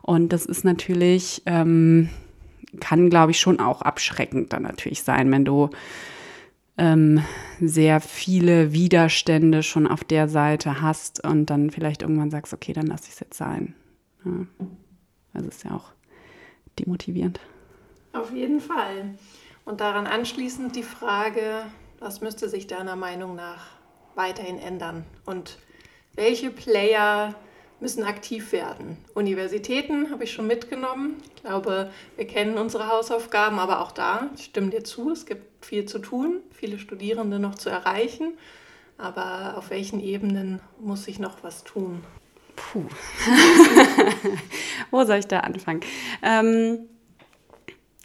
Und 0.01 0.33
das 0.33 0.45
ist 0.45 0.63
natürlich, 0.63 1.43
ähm, 1.45 2.09
kann 2.79 3.09
glaube 3.09 3.31
ich 3.31 3.39
schon 3.39 3.59
auch 3.59 3.81
abschreckend 3.81 4.53
dann 4.53 4.63
natürlich 4.63 5.03
sein, 5.03 5.29
wenn 5.31 5.45
du 5.45 5.69
ähm, 6.77 7.23
sehr 7.59 8.01
viele 8.01 8.73
Widerstände 8.73 9.63
schon 9.63 9.87
auf 9.87 10.03
der 10.03 10.27
Seite 10.27 10.81
hast 10.81 11.23
und 11.23 11.47
dann 11.47 11.69
vielleicht 11.69 12.01
irgendwann 12.01 12.31
sagst, 12.31 12.53
okay, 12.53 12.73
dann 12.73 12.87
lass 12.87 13.03
ich 13.03 13.13
es 13.13 13.19
jetzt 13.19 13.37
sein. 13.37 13.75
Ja. 14.25 14.45
Also 15.33 15.47
ist 15.47 15.63
ja 15.63 15.71
auch 15.71 15.91
demotivierend. 16.79 17.39
Auf 18.13 18.33
jeden 18.33 18.59
Fall. 18.59 19.15
Und 19.65 19.81
daran 19.81 20.07
anschließend 20.07 20.75
die 20.75 20.83
Frage, 20.83 21.63
was 21.99 22.21
müsste 22.21 22.49
sich 22.49 22.67
deiner 22.67 22.95
Meinung 22.95 23.35
nach 23.35 23.67
weiterhin 24.15 24.57
ändern? 24.57 25.05
Und 25.25 25.59
welche 26.15 26.51
Player 26.51 27.35
müssen 27.81 28.03
aktiv 28.03 28.51
werden? 28.51 28.97
Universitäten 29.13 30.11
habe 30.11 30.23
ich 30.23 30.31
schon 30.31 30.47
mitgenommen. 30.47 31.15
Ich 31.35 31.41
glaube, 31.41 31.91
wir 32.15 32.27
kennen 32.27 32.57
unsere 32.57 32.87
Hausaufgaben, 32.87 33.59
aber 33.59 33.81
auch 33.81 33.91
da, 33.91 34.29
ich 34.35 34.45
stimme 34.45 34.69
dir 34.69 34.83
zu, 34.83 35.11
es 35.11 35.25
gibt 35.25 35.65
viel 35.65 35.85
zu 35.85 35.99
tun, 35.99 36.41
viele 36.51 36.79
Studierende 36.79 37.39
noch 37.39 37.55
zu 37.55 37.69
erreichen. 37.69 38.37
Aber 38.97 39.57
auf 39.57 39.71
welchen 39.71 39.99
Ebenen 39.99 40.61
muss 40.79 41.05
sich 41.05 41.17
noch 41.17 41.43
was 41.43 41.63
tun? 41.63 42.03
Puh. 42.55 42.85
Wo 44.91 45.03
soll 45.03 45.17
ich 45.17 45.27
da 45.27 45.39
anfangen? 45.39 45.81
Ähm 46.21 46.87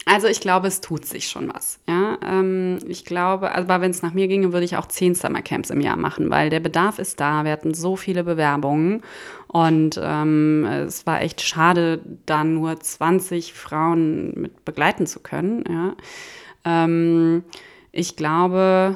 also 0.07 0.27
ich 0.27 0.39
glaube, 0.39 0.67
es 0.67 0.79
tut 0.79 1.05
sich 1.05 1.27
schon 1.27 1.53
was. 1.53 1.79
Ja? 1.87 2.17
Ähm, 2.23 2.79
ich 2.87 3.03
glaube, 3.03 3.53
aber 3.53 3.81
wenn 3.81 3.91
es 3.91 4.01
nach 4.01 4.13
mir 4.13 4.27
ginge, 4.27 4.53
würde 4.53 4.65
ich 4.65 4.77
auch 4.77 4.87
zehn 4.87 5.15
Summercamps 5.15 5.69
im 5.69 5.81
Jahr 5.81 5.97
machen, 5.97 6.29
weil 6.29 6.49
der 6.49 6.61
Bedarf 6.61 6.97
ist 6.97 7.19
da. 7.19 7.43
Wir 7.43 7.51
hatten 7.51 7.73
so 7.73 7.95
viele 7.97 8.23
Bewerbungen 8.23 9.03
und 9.47 9.99
ähm, 10.01 10.65
es 10.65 11.05
war 11.05 11.21
echt 11.21 11.41
schade, 11.41 11.99
da 12.25 12.43
nur 12.43 12.79
20 12.79 13.53
Frauen 13.53 14.33
mit 14.39 14.63
begleiten 14.63 15.07
zu 15.07 15.19
können. 15.19 15.63
Ja? 15.69 15.95
Ähm, 16.63 17.43
ich 17.91 18.15
glaube, 18.15 18.95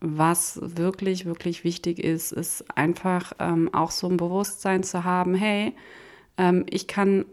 was 0.00 0.60
wirklich, 0.62 1.26
wirklich 1.26 1.64
wichtig 1.64 1.98
ist, 1.98 2.30
ist 2.30 2.64
einfach 2.76 3.32
ähm, 3.40 3.72
auch 3.74 3.90
so 3.90 4.08
ein 4.08 4.16
Bewusstsein 4.16 4.84
zu 4.84 5.02
haben, 5.02 5.34
hey, 5.34 5.74
ähm, 6.36 6.64
ich 6.70 6.86
kann 6.86 7.24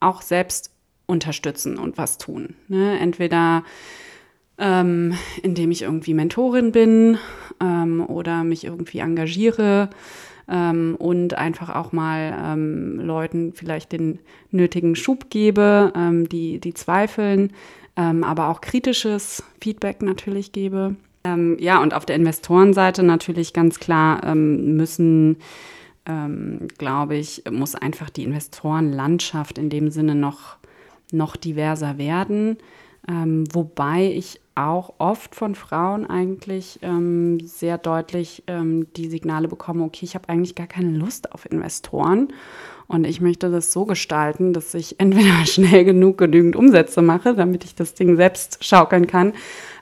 auch 0.00 0.22
selbst 0.22 0.71
unterstützen 1.06 1.78
und 1.78 1.98
was 1.98 2.18
tun. 2.18 2.54
Ne? 2.68 2.98
Entweder 2.98 3.64
ähm, 4.58 5.14
indem 5.42 5.70
ich 5.70 5.82
irgendwie 5.82 6.14
Mentorin 6.14 6.72
bin 6.72 7.18
ähm, 7.60 8.04
oder 8.06 8.44
mich 8.44 8.64
irgendwie 8.64 8.98
engagiere 8.98 9.90
ähm, 10.48 10.94
und 10.98 11.34
einfach 11.34 11.74
auch 11.74 11.92
mal 11.92 12.34
ähm, 12.44 13.00
Leuten 13.00 13.52
vielleicht 13.54 13.92
den 13.92 14.18
nötigen 14.50 14.94
Schub 14.94 15.30
gebe, 15.30 15.92
ähm, 15.96 16.28
die, 16.28 16.60
die 16.60 16.74
zweifeln, 16.74 17.52
ähm, 17.96 18.24
aber 18.24 18.48
auch 18.48 18.60
kritisches 18.60 19.42
Feedback 19.60 20.02
natürlich 20.02 20.52
gebe. 20.52 20.96
ja, 21.24 21.80
und 21.80 21.94
auf 21.94 22.04
der 22.04 22.16
Investorenseite 22.16 23.04
natürlich 23.04 23.52
ganz 23.52 23.78
klar 23.78 24.34
müssen 24.34 25.36
glaube 26.78 27.14
ich, 27.14 27.44
muss 27.48 27.76
einfach 27.76 28.10
die 28.10 28.24
Investorenlandschaft 28.24 29.56
in 29.56 29.70
dem 29.70 29.92
Sinne 29.92 30.16
noch 30.16 30.56
noch 31.12 31.36
diverser 31.36 31.98
werden. 31.98 32.58
Ähm, 33.08 33.44
wobei 33.52 34.12
ich 34.12 34.40
auch 34.54 34.94
oft 34.98 35.34
von 35.34 35.54
Frauen 35.54 36.06
eigentlich 36.06 36.78
ähm, 36.82 37.40
sehr 37.40 37.78
deutlich 37.78 38.44
ähm, 38.46 38.86
die 38.94 39.08
Signale 39.08 39.48
bekomme, 39.48 39.84
okay, 39.84 40.04
ich 40.04 40.14
habe 40.14 40.28
eigentlich 40.28 40.54
gar 40.54 40.66
keine 40.66 40.90
Lust 40.90 41.32
auf 41.32 41.50
Investoren 41.50 42.28
und 42.86 43.06
ich 43.06 43.20
möchte 43.20 43.50
das 43.50 43.72
so 43.72 43.86
gestalten, 43.86 44.52
dass 44.52 44.74
ich 44.74 44.96
entweder 45.00 45.46
schnell 45.46 45.84
genug 45.84 46.18
genügend 46.18 46.54
Umsätze 46.54 47.02
mache, 47.02 47.34
damit 47.34 47.64
ich 47.64 47.74
das 47.74 47.94
Ding 47.94 48.16
selbst 48.16 48.62
schaukeln 48.62 49.06
kann, 49.06 49.32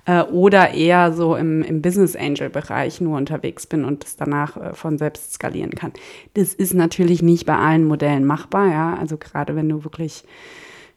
äh, 0.06 0.22
oder 0.22 0.72
eher 0.72 1.12
so 1.12 1.34
im, 1.34 1.62
im 1.62 1.82
Business 1.82 2.14
Angel 2.14 2.48
Bereich 2.48 3.00
nur 3.00 3.18
unterwegs 3.18 3.66
bin 3.66 3.84
und 3.84 4.04
das 4.04 4.16
danach 4.16 4.56
äh, 4.56 4.72
von 4.72 4.98
selbst 4.98 5.34
skalieren 5.34 5.72
kann. 5.72 5.92
Das 6.34 6.54
ist 6.54 6.74
natürlich 6.74 7.22
nicht 7.22 7.44
bei 7.44 7.56
allen 7.56 7.84
Modellen 7.84 8.24
machbar, 8.24 8.70
ja, 8.70 8.94
also 8.94 9.16
gerade 9.16 9.56
wenn 9.56 9.68
du 9.68 9.84
wirklich 9.84 10.24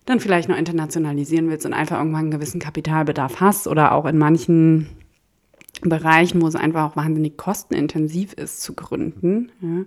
dann 0.05 0.19
vielleicht 0.19 0.49
noch 0.49 0.57
internationalisieren 0.57 1.49
willst 1.49 1.65
und 1.65 1.73
einfach 1.73 1.97
irgendwann 1.97 2.21
einen 2.21 2.31
gewissen 2.31 2.59
Kapitalbedarf 2.59 3.39
hast 3.39 3.67
oder 3.67 3.93
auch 3.93 4.05
in 4.05 4.17
manchen 4.17 4.89
Bereichen, 5.81 6.41
wo 6.41 6.47
es 6.47 6.55
einfach 6.55 6.91
auch 6.91 6.95
wahnsinnig 6.95 7.37
kostenintensiv 7.37 8.33
ist 8.33 8.61
zu 8.61 8.73
gründen, 8.73 9.51
ja, 9.61 9.85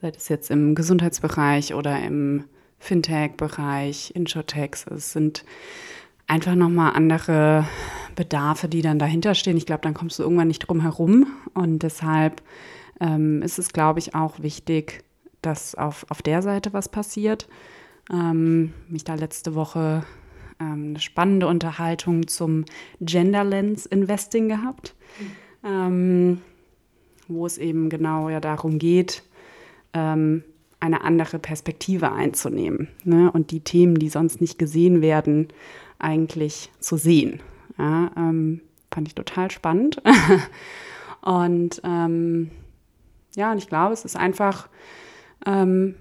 sei 0.00 0.12
es 0.16 0.28
jetzt 0.28 0.50
im 0.50 0.74
Gesundheitsbereich 0.74 1.74
oder 1.74 2.02
im 2.02 2.44
Fintech-Bereich, 2.78 4.12
Insurtechs, 4.14 4.86
es 4.86 5.12
sind 5.12 5.44
einfach 6.26 6.54
nochmal 6.54 6.92
andere 6.94 7.66
Bedarfe, 8.14 8.68
die 8.68 8.82
dann 8.82 8.98
dahinter 8.98 9.34
stehen. 9.34 9.56
Ich 9.56 9.66
glaube, 9.66 9.82
dann 9.82 9.94
kommst 9.94 10.18
du 10.18 10.22
irgendwann 10.22 10.48
nicht 10.48 10.60
drum 10.60 10.80
herum 10.80 11.26
und 11.54 11.82
deshalb 11.82 12.42
ähm, 13.00 13.42
ist 13.42 13.58
es, 13.58 13.72
glaube 13.72 13.98
ich, 13.98 14.14
auch 14.14 14.40
wichtig, 14.40 15.02
dass 15.42 15.74
auf, 15.74 16.06
auf 16.08 16.22
der 16.22 16.42
Seite 16.42 16.72
was 16.72 16.88
passiert 16.88 17.48
ähm, 18.12 18.72
mich 18.88 19.04
da 19.04 19.14
letzte 19.14 19.54
Woche 19.54 20.04
ähm, 20.60 20.88
eine 20.90 21.00
spannende 21.00 21.46
Unterhaltung 21.46 22.26
zum 22.26 22.64
Gender 23.00 23.44
Lens 23.44 23.86
Investing 23.86 24.48
gehabt, 24.48 24.94
ähm, 25.64 26.40
wo 27.28 27.46
es 27.46 27.58
eben 27.58 27.88
genau 27.88 28.28
ja 28.28 28.40
darum 28.40 28.78
geht, 28.78 29.22
ähm, 29.92 30.44
eine 30.80 31.02
andere 31.02 31.38
Perspektive 31.38 32.12
einzunehmen 32.12 32.88
ne? 33.04 33.30
und 33.32 33.50
die 33.50 33.60
Themen, 33.60 33.94
die 33.94 34.10
sonst 34.10 34.40
nicht 34.40 34.58
gesehen 34.58 35.00
werden, 35.00 35.48
eigentlich 35.98 36.70
zu 36.78 36.96
sehen. 36.96 37.40
Ja, 37.78 38.10
ähm, 38.16 38.60
fand 38.92 39.08
ich 39.08 39.14
total 39.14 39.50
spannend. 39.50 40.02
und 41.22 41.80
ähm, 41.84 42.50
ja, 43.34 43.50
und 43.50 43.58
ich 43.58 43.68
glaube, 43.68 43.94
es 43.94 44.04
ist 44.04 44.16
einfach 44.16 44.68
ähm, 45.46 45.94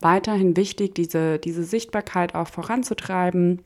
weiterhin 0.00 0.56
wichtig, 0.56 0.94
diese, 0.94 1.38
diese 1.38 1.64
Sichtbarkeit 1.64 2.34
auch 2.34 2.48
voranzutreiben, 2.48 3.60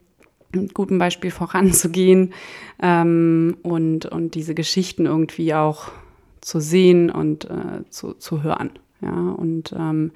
mit 0.55 0.75
gutem 0.75 0.99
Beispiel 0.99 1.31
voranzugehen 1.33 2.33
ähm, 2.81 3.57
und, 3.63 4.07
und 4.07 4.35
diese 4.35 4.55
Geschichten 4.55 5.07
irgendwie 5.07 5.55
auch 5.55 5.91
zu 6.41 6.61
sehen 6.61 7.11
und 7.11 7.45
äh, 7.47 7.89
zu, 7.91 8.15
zu 8.15 8.43
hören. 8.43 8.71
Ja, 9.01 9.31
und 9.31 9.73
ähm, 9.77 10.13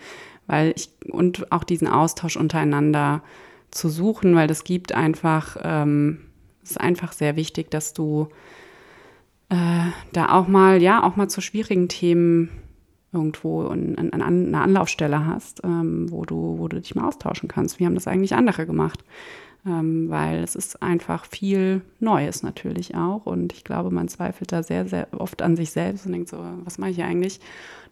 weil 0.46 0.72
ich 0.76 0.90
und 1.10 1.50
auch 1.50 1.64
diesen 1.64 1.88
Austausch 1.88 2.36
untereinander 2.36 3.22
zu 3.70 3.88
suchen, 3.88 4.36
weil 4.36 4.46
das 4.46 4.64
gibt 4.64 4.92
einfach, 4.92 5.56
ähm, 5.62 6.20
ist 6.62 6.80
einfach 6.80 7.12
sehr 7.12 7.34
wichtig, 7.34 7.70
dass 7.70 7.94
du 7.94 8.28
äh, 9.48 9.90
da 10.12 10.32
auch 10.32 10.46
mal, 10.46 10.82
ja, 10.82 11.02
auch 11.02 11.16
mal 11.16 11.28
zu 11.28 11.40
schwierigen 11.40 11.88
Themen 11.88 12.50
irgendwo 13.16 13.66
ein, 13.68 13.96
ein, 13.98 14.22
eine 14.22 14.60
Anlaufstelle 14.60 15.26
hast, 15.26 15.62
ähm, 15.64 16.10
wo, 16.10 16.24
du, 16.24 16.58
wo 16.58 16.68
du 16.68 16.80
dich 16.80 16.94
mal 16.94 17.08
austauschen 17.08 17.48
kannst. 17.48 17.80
Wie 17.80 17.86
haben 17.86 17.94
das 17.94 18.06
eigentlich 18.06 18.34
andere 18.34 18.66
gemacht? 18.66 19.02
Ähm, 19.66 20.08
weil 20.10 20.44
es 20.44 20.54
ist 20.54 20.80
einfach 20.82 21.26
viel 21.26 21.80
Neues 21.98 22.42
natürlich 22.42 22.94
auch. 22.94 23.26
Und 23.26 23.52
ich 23.52 23.64
glaube, 23.64 23.90
man 23.90 24.08
zweifelt 24.08 24.52
da 24.52 24.62
sehr, 24.62 24.86
sehr 24.86 25.08
oft 25.12 25.42
an 25.42 25.56
sich 25.56 25.70
selbst 25.72 26.06
und 26.06 26.12
denkt 26.12 26.28
so, 26.28 26.38
was 26.64 26.78
mache 26.78 26.90
ich 26.90 27.02
eigentlich? 27.02 27.40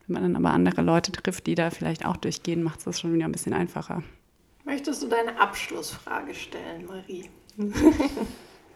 Wenn 0.07 0.15
man 0.15 0.23
dann 0.23 0.37
aber 0.37 0.55
andere 0.55 0.83
Leute 0.83 1.11
trifft, 1.11 1.47
die 1.47 1.55
da 1.55 1.71
vielleicht 1.71 2.05
auch 2.07 2.17
durchgehen, 2.17 2.63
macht 2.63 2.79
es 2.79 2.85
das 2.85 3.01
schon 3.01 3.15
wieder 3.15 3.25
ein 3.25 3.33
bisschen 3.33 3.55
einfacher. 3.55 4.03
Möchtest 4.65 5.03
du 5.03 5.09
deine 5.09 5.41
Abschlussfrage 5.41 6.35
stellen, 6.35 6.87
Marie? 6.87 7.29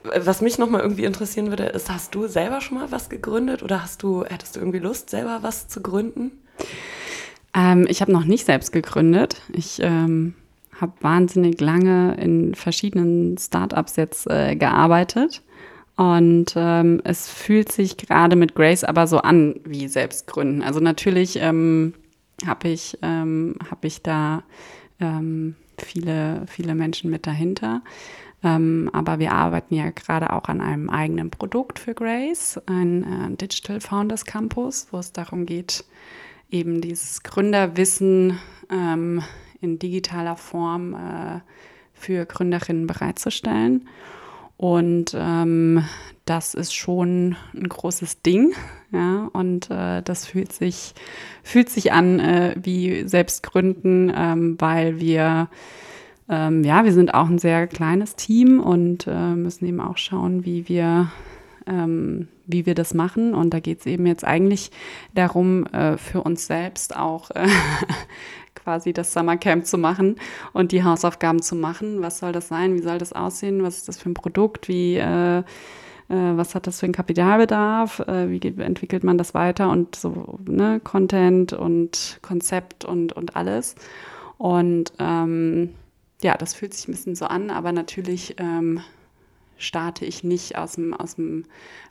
was 0.04 0.40
mich 0.40 0.58
nochmal 0.58 0.80
irgendwie 0.82 1.04
interessieren 1.04 1.48
würde, 1.48 1.64
ist, 1.64 1.90
hast 1.90 2.14
du 2.14 2.26
selber 2.26 2.60
schon 2.60 2.78
mal 2.78 2.90
was 2.90 3.08
gegründet 3.08 3.62
oder 3.62 3.82
hast 3.82 4.02
du, 4.02 4.24
hättest 4.24 4.56
du 4.56 4.60
irgendwie 4.60 4.78
Lust, 4.78 5.10
selber 5.10 5.38
was 5.42 5.68
zu 5.68 5.82
gründen? 5.82 6.32
Ähm, 7.54 7.86
ich 7.88 8.00
habe 8.00 8.12
noch 8.12 8.24
nicht 8.24 8.46
selbst 8.46 8.72
gegründet. 8.72 9.42
Ich 9.52 9.80
ähm, 9.82 10.34
habe 10.80 10.92
wahnsinnig 11.00 11.60
lange 11.60 12.14
in 12.14 12.54
verschiedenen 12.54 13.36
Startups 13.38 13.96
jetzt 13.96 14.28
äh, 14.30 14.56
gearbeitet. 14.56 15.42
Und 15.96 16.54
ähm, 16.54 17.00
es 17.02 17.28
fühlt 17.28 17.72
sich 17.72 17.96
gerade 17.96 18.36
mit 18.36 18.54
Grace 18.54 18.84
aber 18.84 19.08
so 19.08 19.18
an 19.18 19.56
wie 19.64 19.88
Selbstgründen. 19.88 20.62
Also 20.62 20.78
natürlich 20.78 21.40
ähm, 21.40 21.94
habe 22.46 22.68
ich, 22.68 22.98
ähm, 23.02 23.56
hab 23.68 23.84
ich 23.84 24.02
da 24.02 24.44
ähm, 25.00 25.56
viele, 25.76 26.44
viele 26.46 26.76
Menschen 26.76 27.10
mit 27.10 27.26
dahinter. 27.26 27.82
Ähm, 28.44 28.88
aber 28.92 29.18
wir 29.18 29.32
arbeiten 29.32 29.74
ja 29.74 29.90
gerade 29.90 30.32
auch 30.32 30.44
an 30.44 30.60
einem 30.60 30.90
eigenen 30.90 31.30
Produkt 31.30 31.78
für 31.78 31.94
Grace, 31.94 32.60
ein 32.66 33.02
äh, 33.02 33.36
Digital 33.36 33.80
Founders 33.80 34.24
Campus, 34.24 34.86
wo 34.92 34.98
es 34.98 35.12
darum 35.12 35.44
geht, 35.44 35.84
eben 36.50 36.80
dieses 36.80 37.22
Gründerwissen 37.22 38.38
ähm, 38.70 39.22
in 39.60 39.78
digitaler 39.78 40.36
Form 40.36 40.94
äh, 40.94 41.40
für 41.92 42.26
Gründerinnen 42.26 42.86
bereitzustellen. 42.86 43.88
Und 44.56 45.16
ähm, 45.16 45.84
das 46.24 46.54
ist 46.54 46.74
schon 46.74 47.36
ein 47.54 47.68
großes 47.68 48.22
Ding, 48.22 48.52
ja, 48.92 49.30
und 49.32 49.70
äh, 49.70 50.02
das 50.02 50.26
fühlt 50.26 50.52
sich, 50.52 50.94
fühlt 51.42 51.70
sich 51.70 51.92
an 51.92 52.18
äh, 52.20 52.54
wie 52.60 53.06
Selbstgründen, 53.08 54.12
ähm, 54.14 54.56
weil 54.58 55.00
wir, 55.00 55.48
ähm, 56.28 56.62
ja, 56.62 56.84
wir 56.84 56.92
sind 56.92 57.14
auch 57.14 57.28
ein 57.28 57.38
sehr 57.38 57.66
kleines 57.66 58.14
Team 58.16 58.60
und 58.60 59.06
äh, 59.06 59.34
müssen 59.34 59.66
eben 59.66 59.80
auch 59.80 59.96
schauen, 59.96 60.44
wie 60.44 60.68
wir, 60.68 61.10
ähm, 61.66 62.28
wie 62.46 62.66
wir 62.66 62.74
das 62.74 62.92
machen. 62.92 63.34
Und 63.34 63.54
da 63.54 63.60
geht 63.60 63.80
es 63.80 63.86
eben 63.86 64.06
jetzt 64.06 64.24
eigentlich 64.24 64.70
darum, 65.14 65.66
äh, 65.66 65.96
für 65.96 66.22
uns 66.22 66.46
selbst 66.46 66.94
auch 66.96 67.30
äh, 67.30 67.48
quasi 68.54 68.92
das 68.92 69.14
Summercamp 69.14 69.64
zu 69.64 69.78
machen 69.78 70.16
und 70.52 70.72
die 70.72 70.84
Hausaufgaben 70.84 71.40
zu 71.40 71.56
machen. 71.56 72.02
Was 72.02 72.18
soll 72.18 72.32
das 72.32 72.48
sein? 72.48 72.74
Wie 72.74 72.82
soll 72.82 72.98
das 72.98 73.14
aussehen? 73.14 73.62
Was 73.62 73.78
ist 73.78 73.88
das 73.88 73.98
für 73.98 74.10
ein 74.10 74.14
Produkt? 74.14 74.68
Wie, 74.68 74.96
äh, 74.96 75.38
äh, 75.38 75.44
was 76.08 76.54
hat 76.54 76.66
das 76.66 76.80
für 76.80 76.86
einen 76.86 76.92
Kapitalbedarf? 76.92 78.00
Äh, 78.00 78.28
wie 78.28 78.40
entwickelt 78.60 79.02
man 79.02 79.16
das 79.16 79.32
weiter? 79.32 79.70
Und 79.70 79.96
so, 79.96 80.38
ne, 80.46 80.78
Content 80.84 81.54
und 81.54 82.18
Konzept 82.20 82.84
und, 82.84 83.14
und 83.14 83.34
alles. 83.34 83.76
Und 84.36 84.92
ähm, 84.98 85.70
ja, 86.22 86.36
das 86.36 86.54
fühlt 86.54 86.74
sich 86.74 86.88
ein 86.88 86.92
bisschen 86.92 87.14
so 87.14 87.26
an, 87.26 87.50
aber 87.50 87.72
natürlich 87.72 88.36
ähm, 88.38 88.80
starte 89.56 90.04
ich 90.04 90.24
nicht 90.24 90.56
aus 90.56 90.72
dem, 90.72 90.94
aus 90.94 91.16
dem 91.16 91.44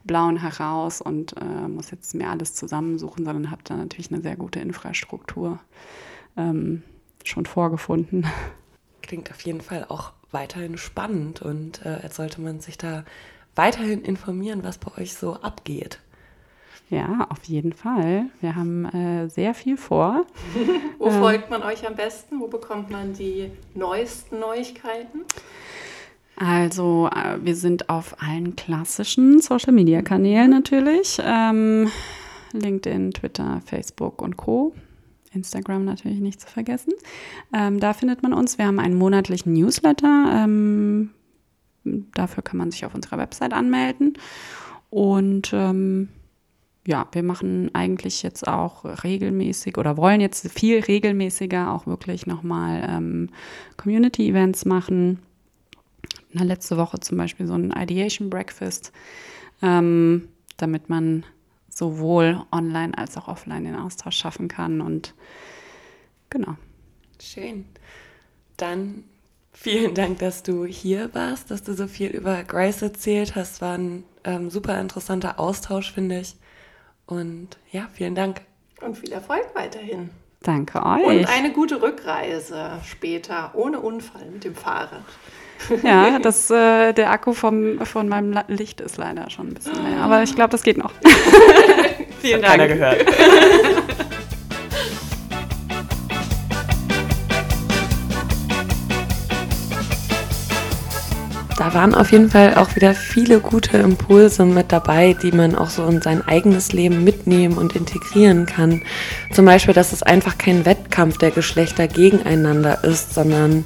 Blauen 0.03 0.37
heraus 0.37 1.01
und 1.01 1.35
äh, 1.37 1.67
muss 1.67 1.91
jetzt 1.91 2.15
mir 2.15 2.29
alles 2.29 2.53
zusammensuchen, 2.53 3.25
sondern 3.25 3.51
habe 3.51 3.61
da 3.63 3.75
natürlich 3.75 4.11
eine 4.11 4.21
sehr 4.21 4.35
gute 4.35 4.59
Infrastruktur 4.59 5.59
ähm, 6.35 6.83
schon 7.23 7.45
vorgefunden. 7.45 8.25
Klingt 9.01 9.31
auf 9.31 9.41
jeden 9.41 9.61
Fall 9.61 9.85
auch 9.87 10.13
weiterhin 10.31 10.77
spannend 10.77 11.41
und 11.41 11.85
äh, 11.85 12.01
jetzt 12.03 12.15
sollte 12.15 12.41
man 12.41 12.59
sich 12.59 12.77
da 12.77 13.05
weiterhin 13.55 14.03
informieren, 14.03 14.63
was 14.63 14.77
bei 14.77 15.01
euch 15.01 15.13
so 15.13 15.35
abgeht. 15.35 15.99
Ja, 16.89 17.27
auf 17.29 17.43
jeden 17.43 17.73
Fall. 17.73 18.27
Wir 18.39 18.55
haben 18.55 18.85
äh, 18.85 19.29
sehr 19.29 19.53
viel 19.53 19.75
vor. 19.75 20.25
Wo 20.99 21.07
ähm, 21.07 21.19
folgt 21.19 21.49
man 21.49 21.61
euch 21.63 21.85
am 21.85 21.95
besten? 21.95 22.39
Wo 22.39 22.47
bekommt 22.47 22.89
man 22.89 23.13
die 23.13 23.51
neuesten 23.75 24.39
Neuigkeiten? 24.39 25.23
Also, 26.37 27.09
äh, 27.13 27.43
wir 27.43 27.55
sind 27.55 27.89
auf 27.89 28.21
allen 28.21 28.55
klassischen 28.55 29.41
Social-Media-Kanälen 29.41 30.49
natürlich. 30.49 31.19
Ähm, 31.21 31.91
LinkedIn, 32.53 33.11
Twitter, 33.11 33.61
Facebook 33.65 34.21
und 34.21 34.37
Co. 34.37 34.73
Instagram 35.33 35.83
natürlich 35.83 36.19
nicht 36.19 36.39
zu 36.39 36.47
vergessen. 36.47 36.93
Ähm, 37.53 37.81
da 37.81 37.93
findet 37.93 38.23
man 38.23 38.33
uns. 38.33 38.57
Wir 38.57 38.65
haben 38.65 38.79
einen 38.79 38.95
monatlichen 38.95 39.53
Newsletter. 39.53 40.43
Ähm, 40.45 41.09
dafür 41.83 42.43
kann 42.43 42.57
man 42.57 42.71
sich 42.71 42.85
auf 42.85 42.95
unserer 42.95 43.17
Website 43.17 43.53
anmelden. 43.53 44.13
Und 44.89 45.51
ähm, 45.53 46.09
ja, 46.87 47.05
wir 47.11 47.21
machen 47.21 47.69
eigentlich 47.75 48.23
jetzt 48.23 48.47
auch 48.47 48.85
regelmäßig 49.03 49.77
oder 49.77 49.97
wollen 49.97 50.21
jetzt 50.21 50.49
viel 50.49 50.79
regelmäßiger 50.79 51.73
auch 51.73 51.85
wirklich 51.85 52.25
nochmal 52.27 52.87
ähm, 52.89 53.29
Community-Events 53.75 54.63
machen. 54.63 55.19
Na, 56.31 56.43
letzte 56.43 56.77
Woche 56.77 57.01
zum 57.01 57.17
Beispiel 57.17 57.45
so 57.45 57.55
ein 57.55 57.71
Ideation 57.71 58.29
Breakfast, 58.29 58.93
ähm, 59.61 60.29
damit 60.55 60.87
man 60.87 61.25
sowohl 61.69 62.41
online 62.53 62.97
als 62.97 63.17
auch 63.17 63.27
offline 63.27 63.65
den 63.65 63.75
Austausch 63.75 64.15
schaffen 64.15 64.47
kann. 64.47 64.79
Und 64.79 65.13
genau. 66.29 66.55
Schön. 67.21 67.65
Dann 68.55 69.03
vielen 69.51 69.93
Dank, 69.93 70.19
dass 70.19 70.41
du 70.41 70.63
hier 70.63 71.13
warst, 71.13 71.51
dass 71.51 71.63
du 71.63 71.73
so 71.73 71.87
viel 71.87 72.11
über 72.11 72.45
Grace 72.45 72.81
erzählt 72.81 73.35
hast. 73.35 73.59
War 73.59 73.77
ein 73.77 74.05
ähm, 74.23 74.49
super 74.49 74.79
interessanter 74.79 75.37
Austausch, 75.37 75.91
finde 75.91 76.21
ich. 76.21 76.37
Und 77.07 77.49
ja, 77.71 77.87
vielen 77.93 78.15
Dank. 78.15 78.41
Und 78.81 78.97
viel 78.97 79.11
Erfolg 79.11 79.47
weiterhin. 79.55 80.09
Danke 80.43 80.83
euch. 80.85 81.03
Und 81.03 81.25
eine 81.29 81.51
gute 81.51 81.81
Rückreise 81.81 82.79
später, 82.85 83.51
ohne 83.55 83.79
Unfall 83.79 84.25
mit 84.31 84.43
dem 84.43 84.55
Fahrrad. 84.55 85.01
Ja, 85.83 86.19
das, 86.19 86.51
äh, 86.51 86.93
der 86.93 87.09
Akku 87.09 87.33
vom, 87.33 87.83
von 87.83 88.07
meinem 88.07 88.39
Licht 88.47 88.79
ist 88.79 88.97
leider 88.97 89.29
schon 89.31 89.47
ein 89.47 89.53
bisschen 89.55 89.73
leer. 89.83 90.01
Aber 90.01 90.21
ich 90.21 90.35
glaube, 90.35 90.51
das 90.51 90.61
geht 90.61 90.77
noch. 90.77 90.91
Vielen 92.21 92.41
Dank. 92.41 92.53
Keiner 92.53 92.67
gehört. 92.67 93.05
Da 101.67 101.73
waren 101.73 101.93
auf 101.93 102.13
jeden 102.13 102.29
Fall 102.29 102.55
auch 102.55 102.77
wieder 102.77 102.93
viele 102.93 103.41
gute 103.41 103.75
Impulse 103.75 104.45
mit 104.45 104.71
dabei, 104.71 105.17
die 105.21 105.33
man 105.33 105.53
auch 105.53 105.69
so 105.69 105.85
in 105.85 106.01
sein 106.01 106.25
eigenes 106.25 106.71
Leben 106.71 107.03
mitnehmen 107.03 107.57
und 107.57 107.75
integrieren 107.75 108.45
kann. 108.45 108.83
Zum 109.33 109.43
Beispiel, 109.43 109.73
dass 109.73 109.91
es 109.91 110.01
einfach 110.01 110.37
kein 110.37 110.65
Wettkampf 110.65 111.17
der 111.17 111.31
Geschlechter 111.31 111.89
gegeneinander 111.89 112.85
ist, 112.85 113.13
sondern 113.13 113.65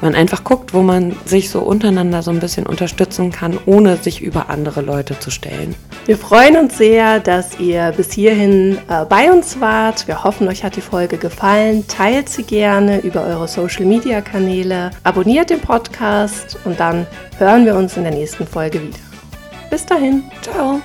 man 0.00 0.14
einfach 0.14 0.44
guckt, 0.44 0.74
wo 0.74 0.82
man 0.82 1.16
sich 1.24 1.50
so 1.50 1.60
untereinander 1.60 2.22
so 2.22 2.30
ein 2.30 2.40
bisschen 2.40 2.66
unterstützen 2.66 3.32
kann, 3.32 3.58
ohne 3.66 3.96
sich 3.96 4.22
über 4.22 4.50
andere 4.50 4.80
Leute 4.80 5.18
zu 5.18 5.30
stellen. 5.30 5.74
Wir 6.06 6.18
freuen 6.18 6.56
uns 6.56 6.78
sehr, 6.78 7.20
dass 7.20 7.58
ihr 7.58 7.92
bis 7.96 8.12
hierhin 8.12 8.78
äh, 8.88 9.04
bei 9.04 9.30
uns 9.30 9.60
wart. 9.60 10.06
Wir 10.06 10.24
hoffen, 10.24 10.48
euch 10.48 10.64
hat 10.64 10.76
die 10.76 10.80
Folge 10.80 11.16
gefallen. 11.16 11.86
Teilt 11.86 12.28
sie 12.28 12.42
gerne 12.42 13.00
über 13.00 13.24
eure 13.24 13.48
Social-Media-Kanäle, 13.48 14.90
abonniert 15.04 15.50
den 15.50 15.60
Podcast 15.60 16.56
und 16.64 16.80
dann 16.80 17.06
hören 17.38 17.64
wir 17.64 17.76
uns 17.76 17.96
in 17.96 18.04
der 18.04 18.12
nächsten 18.12 18.46
Folge 18.46 18.80
wieder. 18.80 18.98
Bis 19.70 19.84
dahin, 19.84 20.24
ciao. 20.42 20.80